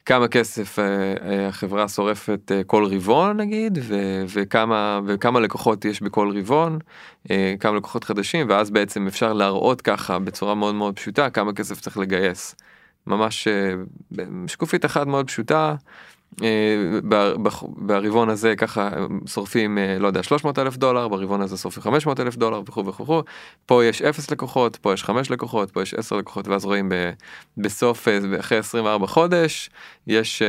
כמה 0.07 0.29
כסף 0.29 0.79
אה, 0.79 0.85
החברה 1.49 1.89
שורפת 1.89 2.53
כל 2.67 2.85
רבעון 2.85 3.37
נגיד 3.37 3.79
ו- 3.83 4.25
וכמה 4.35 5.01
וכמה 5.07 5.41
לקוחות 5.41 5.85
יש 5.85 6.03
בכל 6.03 6.33
רבעון 6.39 6.79
כמה 7.61 7.77
לקוחות 7.77 8.05
חדשים 8.05 8.47
ואז 8.49 8.71
בעצם 8.71 9.07
אפשר 9.07 9.33
להראות 9.33 9.81
ככה 9.81 10.19
בצורה 10.19 10.55
מאוד 10.55 10.75
מאוד 10.75 10.97
פשוטה 10.97 11.31
כמה 11.31 11.53
כסף 11.53 11.81
צריך 11.81 11.99
לגייס. 11.99 12.57
ממש 13.07 13.49
אה, 13.49 13.75
שקופית 14.47 14.85
אחת 14.85 15.07
מאוד 15.07 15.27
פשוטה. 15.27 15.75
אה, 16.43 16.49
ברבעון 17.77 18.29
הזה 18.29 18.57
ככה 18.57 18.91
שורפים 19.27 19.79
אה, 19.79 19.99
לא 19.99 20.07
יודע 20.07 20.23
300 20.23 20.59
אלף 20.59 20.77
דולר 20.77 21.09
ברבעון 21.09 21.41
הזה 21.41 21.57
שורפים 21.57 21.83
500 21.83 22.21
אלף 22.21 22.37
דולר 22.37 22.61
וכו' 22.67 22.87
וכו' 22.87 23.23
פה 23.67 23.85
יש 23.85 24.03
0 24.03 24.31
לקוחות 24.31 24.77
פה 24.77 24.93
יש 24.93 25.05
5 25.05 25.31
לקוחות 25.31 25.71
פה 25.71 25.83
יש 25.83 25.95
10 25.95 26.17
לקוחות 26.17 26.49
ואז 26.49 26.65
רואים 26.65 26.93
בסוף 27.57 28.09
אחרי 28.41 28.59
24 28.59 29.07
חודש 29.07 29.71
יש 30.07 30.43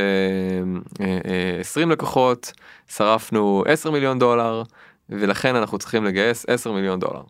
20 1.59 1.91
לקוחות 1.91 2.51
שרפנו 2.87 3.63
10 3.67 3.91
מיליון 3.91 4.19
דולר 4.19 4.63
ולכן 5.09 5.55
אנחנו 5.55 5.77
צריכים 5.77 6.03
לגייס 6.03 6.45
10 6.47 6.71
מיליון 6.71 6.99
דולר. 6.99 7.23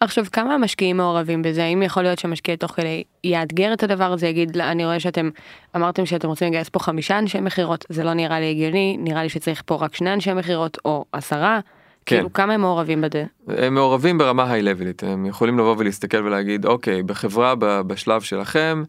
עכשיו 0.00 0.24
כמה 0.32 0.54
המשקיעים 0.54 0.96
מעורבים 0.96 1.42
בזה 1.42 1.64
האם 1.64 1.82
יכול 1.82 2.02
להיות 2.02 2.18
שהמשקיע 2.18 2.56
תוך 2.56 2.70
כדי 2.70 3.04
יאתגר 3.24 3.72
את 3.72 3.82
הדבר 3.82 4.12
הזה 4.12 4.26
יגיד 4.26 4.56
אני 4.56 4.84
רואה 4.84 5.00
שאתם 5.00 5.30
אמרתם 5.76 6.06
שאתם 6.06 6.28
רוצים 6.28 6.48
לגייס 6.48 6.68
פה 6.68 6.78
חמישה 6.78 7.18
אנשי 7.18 7.40
מכירות 7.40 7.84
זה 7.88 8.04
לא 8.04 8.14
נראה 8.14 8.40
לי 8.40 8.50
הגיוני 8.50 8.96
נראה 9.00 9.22
לי 9.22 9.28
שצריך 9.28 9.62
פה 9.66 9.74
רק 9.74 9.94
שני 9.94 10.12
אנשי 10.12 10.32
מכירות 10.32 10.78
או 10.84 11.04
עשרה. 11.12 11.60
כן. 12.06 12.16
כאילו 12.16 12.32
כמה 12.32 12.54
הם 12.54 12.60
מעורבים 12.60 13.00
בזה? 13.00 13.24
הם 13.48 13.74
מעורבים 13.74 14.18
ברמה 14.18 14.52
היי-לבלית 14.52 15.02
הם 15.02 15.26
יכולים 15.26 15.58
לבוא 15.58 15.74
ולהסתכל 15.78 16.24
ולהגיד 16.24 16.66
אוקיי 16.66 17.02
בחברה 17.02 17.54
בשלב 17.86 18.20
שלכם 18.20 18.82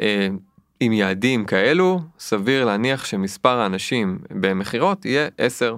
אה, 0.00 0.28
עם 0.80 0.92
יעדים 0.92 1.44
כאלו 1.44 2.00
סביר 2.18 2.64
להניח 2.64 3.04
שמספר 3.04 3.58
האנשים 3.58 4.18
במכירות 4.30 5.04
יהיה 5.04 5.28
10. 5.38 5.76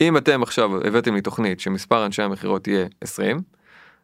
אם 0.00 0.16
אתם 0.16 0.42
עכשיו 0.42 0.86
הבאתם 0.86 1.14
לי 1.14 1.20
תוכנית 1.20 1.60
שמספר 1.60 2.06
אנשי 2.06 2.22
המכירות 2.22 2.68
יהיה 2.68 2.86
20 3.00 3.40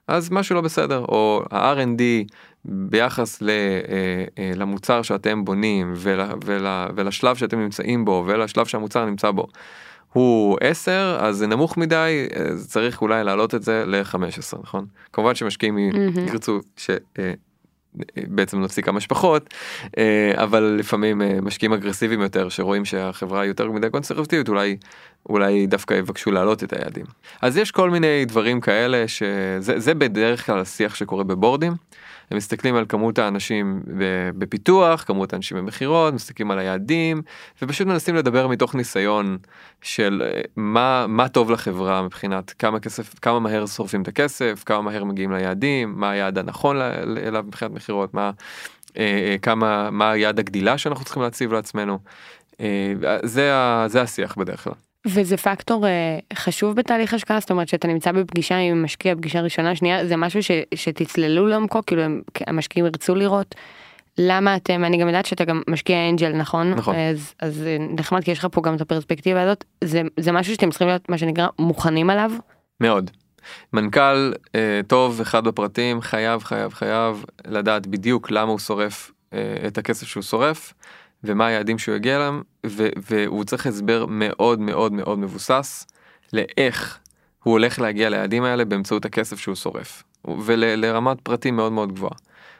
אז 0.08 0.30
משהו 0.30 0.54
לא 0.54 0.60
בסדר 0.60 0.98
או 0.98 1.42
ה-R&D 1.50 2.02
ביחס 2.64 3.42
ל, 3.42 3.50
אה, 3.50 4.24
אה, 4.38 4.50
למוצר 4.56 5.02
שאתם 5.02 5.44
בונים 5.44 5.92
ול, 5.96 6.20
ול, 6.44 6.66
ולשלב 6.94 7.36
שאתם 7.36 7.60
נמצאים 7.60 8.04
בו 8.04 8.24
ולשלב 8.26 8.66
שהמוצר 8.66 9.04
נמצא 9.04 9.30
בו 9.30 9.46
הוא 10.12 10.58
10 10.60 11.18
אז 11.20 11.36
זה 11.36 11.46
נמוך 11.46 11.76
מדי 11.76 12.26
אז 12.34 12.68
צריך 12.68 13.02
אולי 13.02 13.24
להעלות 13.24 13.54
את 13.54 13.62
זה 13.62 13.84
ל-15 13.86 14.58
נכון 14.62 14.86
כמובן 15.12 15.34
שמשקיעים 15.34 15.78
mm-hmm. 15.78 16.20
ירצו 16.20 16.60
ש... 16.76 16.90
אה, 18.16 18.22
בעצם 18.26 18.58
נוציא 18.60 18.82
כמה 18.82 19.00
שפחות 19.00 19.54
אבל 20.34 20.76
לפעמים 20.78 21.22
משקיעים 21.42 21.72
אגרסיביים 21.72 22.20
יותר 22.20 22.48
שרואים 22.48 22.84
שהחברה 22.84 23.44
יותר 23.44 23.70
מדי 23.70 23.90
קונסרבטיבית 23.90 24.48
אולי 24.48 24.76
אולי 25.28 25.66
דווקא 25.66 25.94
יבקשו 25.94 26.30
להעלות 26.30 26.64
את 26.64 26.72
היעדים. 26.72 27.04
אז 27.42 27.56
יש 27.56 27.70
כל 27.70 27.90
מיני 27.90 28.24
דברים 28.24 28.60
כאלה 28.60 29.08
שזה 29.08 29.94
בדרך 29.94 30.46
כלל 30.46 30.58
השיח 30.58 30.94
שקורה 30.94 31.24
בבורדים. 31.24 31.72
הם 32.30 32.36
מסתכלים 32.36 32.74
על 32.74 32.84
כמות 32.88 33.18
האנשים 33.18 33.82
בפיתוח, 34.38 35.02
כמות 35.02 35.32
האנשים 35.32 35.56
במכירות, 35.56 36.14
מסתכלים 36.14 36.50
על 36.50 36.58
היעדים, 36.58 37.22
ופשוט 37.62 37.86
מנסים 37.86 38.14
לדבר 38.14 38.46
מתוך 38.46 38.74
ניסיון 38.74 39.38
של 39.82 40.22
אה, 40.24 40.40
מה, 40.56 41.06
מה 41.08 41.28
טוב 41.28 41.50
לחברה 41.50 42.02
מבחינת 42.02 42.50
כמה 42.50 42.80
כסף, 42.80 43.18
כמה 43.18 43.40
מהר 43.40 43.66
שורפים 43.66 44.02
את 44.02 44.08
הכסף, 44.08 44.62
כמה 44.66 44.82
מהר 44.82 45.04
מגיעים 45.04 45.32
ליעדים, 45.32 45.94
מה 45.96 46.10
היעד 46.10 46.38
הנכון 46.38 46.76
אליו 47.26 47.44
מבחינת 47.46 47.72
מכירות, 47.72 48.14
מה, 48.14 48.30
אה, 48.96 49.02
אה, 49.02 49.36
כמה, 49.42 49.90
מה 49.90 50.10
היעד 50.10 50.38
הגדילה 50.38 50.78
שאנחנו 50.78 51.04
צריכים 51.04 51.22
להציב 51.22 51.52
לעצמנו. 51.52 51.98
זה, 53.24 53.52
זה 53.86 54.02
השיח 54.02 54.38
בדרך 54.38 54.64
כלל. 54.64 54.87
וזה 55.06 55.36
פקטור 55.36 55.84
uh, 55.86 56.36
חשוב 56.36 56.76
בתהליך 56.76 57.14
השקעה 57.14 57.40
זאת 57.40 57.50
אומרת 57.50 57.68
שאתה 57.68 57.88
נמצא 57.88 58.12
בפגישה 58.12 58.56
עם 58.56 58.82
משקיע 58.82 59.14
פגישה 59.14 59.40
ראשונה 59.40 59.74
שנייה 59.74 60.06
זה 60.06 60.16
משהו 60.16 60.42
ש, 60.42 60.50
שתצללו 60.74 61.46
לעומקו 61.46 61.80
כאילו 61.86 62.02
הם, 62.02 62.22
המשקיעים 62.46 62.86
ירצו 62.86 63.14
לראות. 63.14 63.54
למה 64.18 64.56
אתם 64.56 64.84
אני 64.84 64.96
גם 64.96 65.06
יודעת 65.06 65.26
שאתה 65.26 65.44
גם 65.44 65.62
משקיע 65.68 66.08
אנג'ל 66.08 66.32
נכון 66.32 66.70
נכון 66.70 66.94
אז 66.96 67.34
אז 67.40 67.62
אה, 67.66 67.76
נחמד 67.80 68.24
כי 68.24 68.30
יש 68.30 68.38
לך 68.38 68.46
פה 68.52 68.60
גם 68.60 68.74
את 68.74 68.80
הפרספקטיבה 68.80 69.42
הזאת 69.42 69.64
זה 69.84 70.02
זה 70.20 70.32
משהו 70.32 70.54
שאתם 70.54 70.70
צריכים 70.70 70.88
להיות 70.88 71.08
מה 71.08 71.18
שנקרא 71.18 71.46
מוכנים 71.58 72.10
עליו. 72.10 72.32
מאוד. 72.80 73.10
מנכ"ל 73.72 74.32
אה, 74.54 74.80
טוב 74.86 75.20
אחד 75.20 75.44
בפרטים 75.44 76.00
חייב 76.00 76.42
חייב 76.42 76.72
חייב 76.72 77.24
לדעת 77.46 77.86
בדיוק 77.86 78.30
למה 78.30 78.50
הוא 78.50 78.58
שורף 78.58 79.10
אה, 79.32 79.38
את 79.66 79.78
הכסף 79.78 80.06
שהוא 80.06 80.22
שורף 80.22 80.74
ומה 81.24 81.46
היעדים 81.46 81.78
שהוא 81.78 81.94
יגיע 81.94 82.16
אליהם 82.16 82.42
והוא 82.96 83.44
צריך 83.44 83.66
הסבר 83.66 84.06
מאוד 84.06 84.60
מאוד 84.60 84.92
מאוד 84.92 85.18
מבוסס 85.18 85.86
לאיך 86.32 86.98
הוא 87.42 87.52
הולך 87.52 87.78
להגיע 87.78 88.10
ליעדים 88.10 88.44
האלה 88.44 88.64
באמצעות 88.64 89.04
הכסף 89.04 89.38
שהוא 89.38 89.54
שורף, 89.54 90.02
ולרמת 90.44 91.20
פרטים 91.20 91.56
מאוד 91.56 91.72
מאוד 91.72 91.92
גבוהה. 91.92 92.16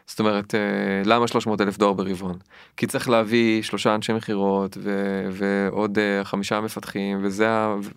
זאת 0.09 0.21
אומרת, 0.21 0.55
אה, 0.55 0.61
למה 1.05 1.29
300 1.29 1.61
אלף 1.61 1.79
דולר 1.79 1.93
ברבעון? 1.93 2.37
כי 2.77 2.87
צריך 2.87 3.09
להביא 3.09 3.63
שלושה 3.63 3.95
אנשי 3.95 4.13
מכירות 4.13 4.79
ו- 4.81 5.29
ועוד 5.33 5.99
uh, 5.99 6.25
חמישה 6.25 6.61
מפתחים 6.61 7.19
וזה 7.23 7.49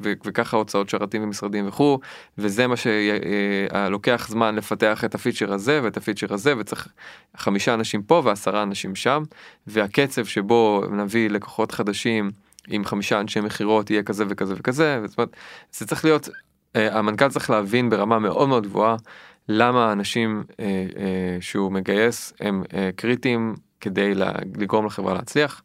ו- 0.01 0.13
וככה 0.25 0.57
הוצאות 0.57 0.89
שרתים 0.89 1.23
ומשרדים 1.23 1.67
וכו' 1.67 1.99
וזה 2.37 2.67
מה 2.67 2.75
שלוקח 2.77 4.25
uh, 4.27 4.31
זמן 4.31 4.55
לפתח 4.55 5.03
את 5.05 5.15
הפיצ'ר 5.15 5.53
הזה 5.53 5.79
ואת 5.83 5.97
הפיצ'ר 5.97 6.33
הזה 6.33 6.53
וצריך 6.57 6.87
חמישה 7.37 7.73
אנשים 7.73 8.03
פה 8.03 8.21
ועשרה 8.25 8.63
אנשים 8.63 8.95
שם 8.95 9.23
והקצב 9.67 10.25
שבו 10.25 10.83
נביא 10.91 11.29
לקוחות 11.29 11.71
חדשים 11.71 12.31
עם 12.67 12.85
חמישה 12.85 13.19
אנשי 13.19 13.39
מכירות 13.39 13.89
יהיה 13.89 14.03
כזה 14.03 14.25
וכזה 14.29 14.53
וכזה 14.57 15.01
זאת 15.05 15.17
אומרת, 15.17 15.35
זה 15.71 15.87
צריך 15.87 16.05
להיות 16.05 16.29
המנכ"ל 16.75 17.29
צריך 17.29 17.49
להבין 17.49 17.89
ברמה 17.89 18.19
מאוד 18.19 18.49
מאוד 18.49 18.67
גבוהה. 18.67 18.95
למה 19.49 19.89
האנשים 19.89 20.43
אה, 20.59 20.65
אה, 20.65 21.37
שהוא 21.41 21.71
מגייס 21.71 22.33
הם 22.39 22.63
אה, 22.73 22.89
קריטיים 22.95 23.55
כדי 23.81 24.13
לגרום 24.57 24.85
לחברה 24.85 25.13
להצליח. 25.13 25.63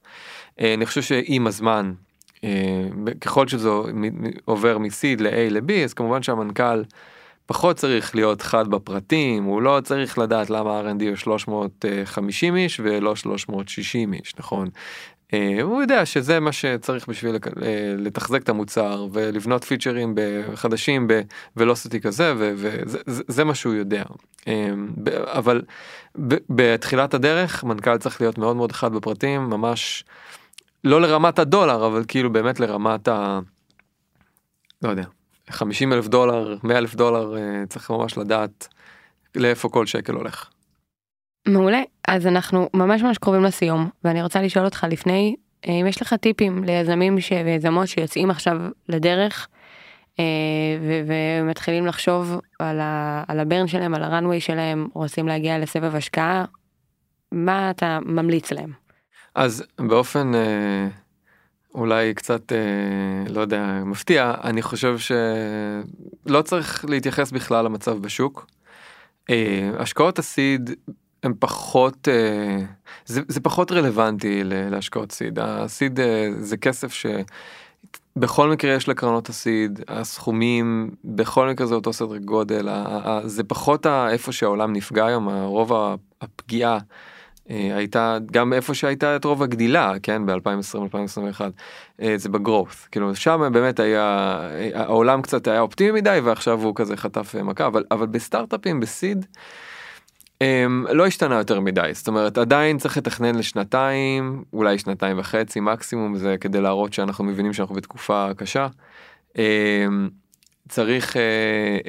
אה, 0.60 0.74
אני 0.74 0.86
חושב 0.86 1.02
שעם 1.02 1.46
הזמן, 1.46 1.92
אה, 2.44 2.84
ככל 3.20 3.48
שזה 3.48 3.68
עובר 4.44 4.78
מ-C 4.78 5.20
ל-A 5.20 5.50
ל-B, 5.50 5.72
אז 5.84 5.94
כמובן 5.94 6.22
שהמנכ"ל 6.22 6.82
פחות 7.46 7.76
צריך 7.76 8.14
להיות 8.14 8.42
חד 8.42 8.68
בפרטים, 8.68 9.44
הוא 9.44 9.62
לא 9.62 9.80
צריך 9.84 10.18
לדעת 10.18 10.50
למה 10.50 10.80
R&D 10.80 11.04
הוא 11.08 11.16
350 11.16 12.56
איש 12.56 12.80
ולא 12.84 13.16
360 13.16 14.12
איש, 14.12 14.34
נכון? 14.38 14.68
אה, 15.34 15.62
הוא 15.62 15.82
יודע 15.82 16.06
שזה 16.06 16.40
מה 16.40 16.52
שצריך 16.52 17.08
בשביל 17.08 17.36
אה, 17.62 17.94
לתחזק 17.98 18.42
את 18.42 18.48
המוצר 18.48 19.06
ולבנות 19.12 19.64
פיצ'רים 19.64 20.14
חדשים 20.54 21.08
בוולוסיטי 21.56 22.00
כזה 22.00 22.34
וזה 22.36 23.44
מה 23.44 23.54
שהוא 23.54 23.74
יודע. 23.74 24.04
אה, 24.48 24.70
אבל 25.24 25.62
בתחילת 26.50 27.14
הדרך 27.14 27.64
מנכ"ל 27.64 27.98
צריך 27.98 28.20
להיות 28.20 28.38
מאוד 28.38 28.56
מאוד 28.56 28.72
חד 28.72 28.92
בפרטים 28.92 29.40
ממש 29.40 30.04
לא 30.84 31.00
לרמת 31.00 31.38
הדולר 31.38 31.86
אבל 31.86 32.04
כאילו 32.08 32.32
באמת 32.32 32.60
לרמת 32.60 33.08
ה... 33.08 33.40
לא 34.82 34.90
יודע 34.90 35.04
50 35.50 35.92
אלף 35.92 36.08
דולר 36.08 36.56
100 36.62 36.78
אלף 36.78 36.94
דולר 36.94 37.34
צריך 37.68 37.90
ממש 37.90 38.18
לדעת 38.18 38.68
לאיפה 39.34 39.68
כל 39.68 39.86
שקל 39.86 40.12
הולך. 40.12 40.50
מעולה, 41.46 41.82
אז 42.08 42.26
אנחנו 42.26 42.68
ממש 42.74 43.02
ממש 43.02 43.18
קרובים 43.18 43.44
לסיום, 43.44 43.90
ואני 44.04 44.22
רוצה 44.22 44.42
לשאול 44.42 44.64
אותך 44.64 44.86
לפני, 44.90 45.36
אה, 45.68 45.72
אם 45.72 45.86
יש 45.86 46.02
לך 46.02 46.14
טיפים 46.14 46.64
ליזמים 46.64 47.16
ויזמות 47.44 47.88
שיוצאים 47.88 48.30
עכשיו 48.30 48.56
לדרך, 48.88 49.48
אה, 50.18 50.24
ומתחילים 51.06 51.86
לחשוב 51.86 52.40
על, 52.58 52.80
ה, 52.80 53.24
על 53.28 53.40
הברן 53.40 53.66
שלהם, 53.66 53.94
על 53.94 54.02
הראנוויי 54.02 54.40
שלהם, 54.40 54.88
רוצים 54.94 55.28
להגיע 55.28 55.58
לסבב 55.58 55.94
השקעה, 55.94 56.44
מה 57.32 57.70
אתה 57.70 57.98
ממליץ 58.04 58.52
להם? 58.52 58.72
אז 59.34 59.64
באופן 59.78 60.34
אה, 60.34 60.88
אולי 61.74 62.14
קצת, 62.14 62.52
לא 63.28 63.40
יודע, 63.40 63.80
מפתיע, 63.84 64.34
אני 64.44 64.62
חושב 64.62 64.96
שלא 64.98 66.42
צריך 66.42 66.84
להתייחס 66.88 67.30
בכלל 67.30 67.64
למצב 67.64 67.98
בשוק. 67.98 68.46
השקעות 69.78 70.18
הסיד 70.18 70.70
הם 71.22 71.34
פחות 71.38 72.08
אה, 72.08 72.58
זה, 73.06 73.20
זה 73.28 73.40
פחות 73.40 73.72
רלוונטי 73.72 74.40
להשקעות 74.44 75.12
סיד 75.12 75.38
הסיד 75.38 76.00
אה, 76.00 76.28
זה 76.38 76.56
כסף 76.56 76.92
שבכל 76.92 78.50
מקרה 78.50 78.74
יש 78.74 78.88
לקרנות 78.88 79.28
הסיד 79.28 79.80
הסכומים 79.88 80.90
בכל 81.04 81.48
מקרה 81.48 81.66
זה 81.66 81.74
אותו 81.74 81.92
סדר 81.92 82.16
גודל 82.16 82.68
זה 83.24 83.44
פחות 83.44 83.86
איפה 83.86 84.32
שהעולם 84.32 84.72
נפגע 84.72 85.06
היום 85.06 85.28
רוב 85.28 85.72
הפגיעה. 86.20 86.78
אה, 87.50 87.76
הייתה 87.76 88.18
גם 88.32 88.52
איפה 88.52 88.74
שהייתה 88.74 89.16
את 89.16 89.24
רוב 89.24 89.42
הגדילה 89.42 89.92
כן 90.02 90.22
ב2020 90.22 90.82
2021 90.82 91.52
זה 92.16 92.28
בגרוס 92.28 92.88
כאילו 92.90 93.14
שם 93.14 93.48
באמת 93.52 93.80
היה 93.80 94.38
העולם 94.74 95.22
קצת 95.22 95.48
היה 95.48 95.60
אופטימי 95.60 96.00
מדי 96.00 96.20
ועכשיו 96.24 96.62
הוא 96.62 96.72
כזה 96.76 96.96
חטף 96.96 97.34
מכה 97.34 97.66
אבל 97.66 97.84
אבל 97.90 98.06
בסטארט-אפים 98.06 98.80
בסיד. 98.80 99.26
Um, 100.42 100.92
לא 100.92 101.06
השתנה 101.06 101.34
יותר 101.34 101.60
מדי 101.60 101.90
זאת 101.92 102.08
אומרת 102.08 102.38
עדיין 102.38 102.78
צריך 102.78 102.96
לתכנן 102.96 103.34
לשנתיים 103.34 104.44
אולי 104.52 104.78
שנתיים 104.78 105.18
וחצי 105.18 105.60
מקסימום 105.60 106.16
זה 106.16 106.36
כדי 106.40 106.60
להראות 106.60 106.92
שאנחנו 106.92 107.24
מבינים 107.24 107.52
שאנחנו 107.52 107.74
בתקופה 107.74 108.28
קשה. 108.36 108.66
צריך 110.68 111.12
uh, 111.12 111.16
uh, 111.16 111.88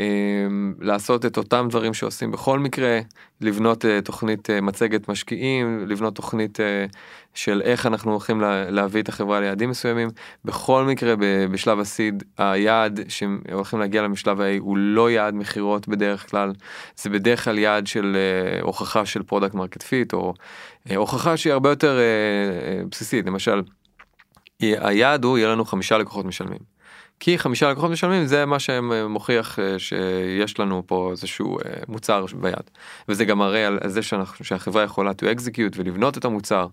לעשות 0.79 1.25
את 1.25 1.37
אותם 1.37 1.67
דברים 1.69 1.93
שעושים 1.93 2.31
בכל 2.31 2.59
מקרה, 2.59 2.99
לבנות 3.41 3.85
uh, 3.85 3.87
תוכנית 4.03 4.49
uh, 4.49 4.61
מצגת 4.61 5.09
משקיעים, 5.09 5.85
לבנות 5.87 6.15
תוכנית 6.15 6.59
uh, 6.59 6.97
של 7.33 7.61
איך 7.61 7.85
אנחנו 7.85 8.11
הולכים 8.11 8.41
לה, 8.41 8.69
להביא 8.69 9.01
את 9.01 9.09
החברה 9.09 9.39
ליעדים 9.39 9.69
מסוימים. 9.69 10.09
בכל 10.45 10.83
מקרה 10.83 11.15
ב, 11.15 11.45
בשלב 11.51 11.79
ה 11.79 11.88
seed 11.88 12.23
היעד 12.37 12.99
שהולכים 13.07 13.79
להגיע 13.79 14.01
למשלב 14.01 14.41
ה 14.41 14.45
הוא 14.59 14.77
לא 14.77 15.11
יעד 15.11 15.33
מכירות 15.33 15.87
בדרך 15.87 16.29
כלל, 16.29 16.53
זה 16.95 17.09
בדרך 17.09 17.43
כלל 17.43 17.57
יעד 17.57 17.87
של 17.87 18.17
uh, 18.59 18.63
הוכחה 18.63 19.05
של 19.05 19.23
product 19.23 19.53
market 19.53 19.83
fit 19.83 20.13
או 20.13 20.33
uh, 20.87 20.95
הוכחה 20.95 21.37
שהיא 21.37 21.53
הרבה 21.53 21.69
יותר 21.69 21.97
uh, 21.97 22.83
uh, 22.83 22.89
בסיסית, 22.91 23.25
למשל 23.25 23.61
היעד 24.59 25.23
הוא 25.23 25.37
יהיה 25.37 25.49
לנו 25.49 25.65
חמישה 25.65 25.97
לקוחות 25.97 26.25
משלמים. 26.25 26.76
כי 27.19 27.37
חמישה 27.37 27.71
לקוחות 27.71 27.91
משלמים 27.91 28.25
זה 28.25 28.45
מה 28.45 28.59
שמוכיח 28.59 29.59
אה, 29.59 29.79
שיש 29.79 30.59
לנו 30.59 30.83
פה 30.85 31.09
איזשהו 31.11 31.57
אה, 31.59 31.63
מוצר 31.87 32.25
ביד. 32.33 32.53
וזה 33.09 33.25
גם 33.25 33.37
מראה 33.37 33.67
על 33.67 33.79
זה 33.85 34.01
שאנחנו 34.01 34.45
שהחברה 34.45 34.83
יכולה 34.83 35.11
to 35.11 35.23
execute 35.37 35.75
ולבנות 35.75 36.17
את 36.17 36.25
המוצר 36.25 36.67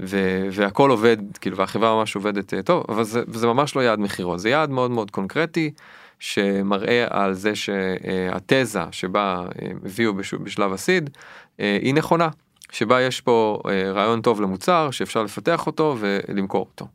ו, 0.00 0.46
והכל 0.52 0.90
עובד 0.90 1.16
כאילו 1.40 1.56
והחברה 1.56 1.94
ממש 1.94 2.14
עובדת 2.14 2.54
אה, 2.54 2.62
טוב 2.62 2.84
אבל 2.88 3.04
זה, 3.04 3.22
זה 3.32 3.46
ממש 3.46 3.76
לא 3.76 3.80
יעד 3.80 3.98
מכירות 3.98 4.40
זה 4.40 4.48
יעד 4.48 4.70
מאוד 4.70 4.90
מאוד 4.90 5.10
קונקרטי 5.10 5.70
שמראה 6.18 7.06
על 7.10 7.32
זה 7.34 7.52
שהתזה 7.54 8.80
שבה 8.90 9.46
הביאו 9.84 10.14
בשלב 10.14 10.72
הסיד 10.72 11.10
היא 11.58 11.94
נכונה. 11.94 12.28
שבה 12.72 13.02
יש 13.02 13.20
פה 13.20 13.60
רעיון 13.94 14.20
טוב 14.20 14.40
למוצר 14.40 14.90
שאפשר 14.90 15.22
לפתח 15.22 15.66
אותו 15.66 15.96
ולמכור 15.98 16.66
אותו. 16.70 16.86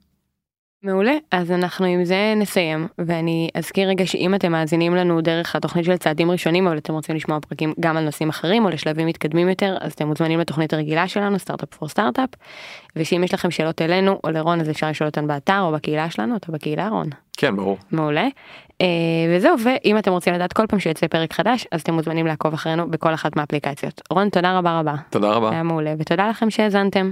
מעולה, 0.83 1.13
אז 1.31 1.51
אנחנו 1.51 1.85
עם 1.85 2.05
זה 2.05 2.33
נסיים, 2.35 2.87
ואני 2.97 3.49
אזכיר 3.55 3.89
רגע 3.89 4.05
שאם 4.05 4.35
אתם 4.35 4.51
מאזינים 4.51 4.95
לנו 4.95 5.21
דרך 5.21 5.55
התוכנית 5.55 5.85
של 5.85 5.97
צעדים 5.97 6.31
ראשונים, 6.31 6.67
אבל 6.67 6.77
אתם 6.77 6.93
רוצים 6.93 7.15
לשמוע 7.15 7.39
פרקים 7.39 7.73
גם 7.79 7.97
על 7.97 8.03
נושאים 8.03 8.29
אחרים 8.29 8.65
או 8.65 8.69
לשלבים 8.69 9.07
מתקדמים 9.07 9.49
יותר, 9.49 9.77
אז 9.81 9.93
אתם 9.93 10.07
מוזמנים 10.07 10.39
לתוכנית 10.39 10.73
הרגילה 10.73 11.07
שלנו, 11.07 11.39
סטארט-אפ 11.39 11.73
פור 11.73 11.89
סטארט-אפ, 11.89 12.29
ושאם 12.95 13.23
יש 13.23 13.33
לכם 13.33 13.51
שאלות 13.51 13.81
אלינו 13.81 14.19
או 14.23 14.31
לרון 14.31 14.61
אז 14.61 14.69
אפשר 14.69 14.89
לשאול 14.89 15.07
אותן 15.07 15.27
באתר 15.27 15.61
או 15.61 15.71
בקהילה 15.71 16.09
שלנו, 16.09 16.35
אתה 16.35 16.51
בקהילה 16.51 16.89
רון. 16.89 17.07
כן, 17.37 17.55
ברור. 17.55 17.77
מעולה. 17.91 18.27
Uh, 18.69 18.85
וזהו, 19.35 19.55
ואם 19.63 19.97
אתם 19.97 20.11
רוצים 20.11 20.33
לדעת 20.33 20.53
כל 20.53 20.67
פעם 20.67 20.79
שיוצא 20.79 21.07
פרק 21.07 21.33
חדש, 21.33 21.67
אז 21.71 21.81
אתם 21.81 21.93
מוזמנים 21.93 22.27
לעקוב 22.27 22.53
אחרינו 22.53 22.91
בכל 22.91 23.13
אחת 23.13 23.35
מהאפליקציות. 23.35 24.01
רון, 24.09 24.29
תודה 24.29 24.57
רבה 24.57 24.79
רבה. 24.79 24.95
תודה 25.09 25.31
רבה. 25.31 25.49
היה 25.51 25.63
מעולה, 25.63 25.93
ותודה 25.97 26.29
לכם 26.29 26.49
שהאזנתם. 26.49 27.11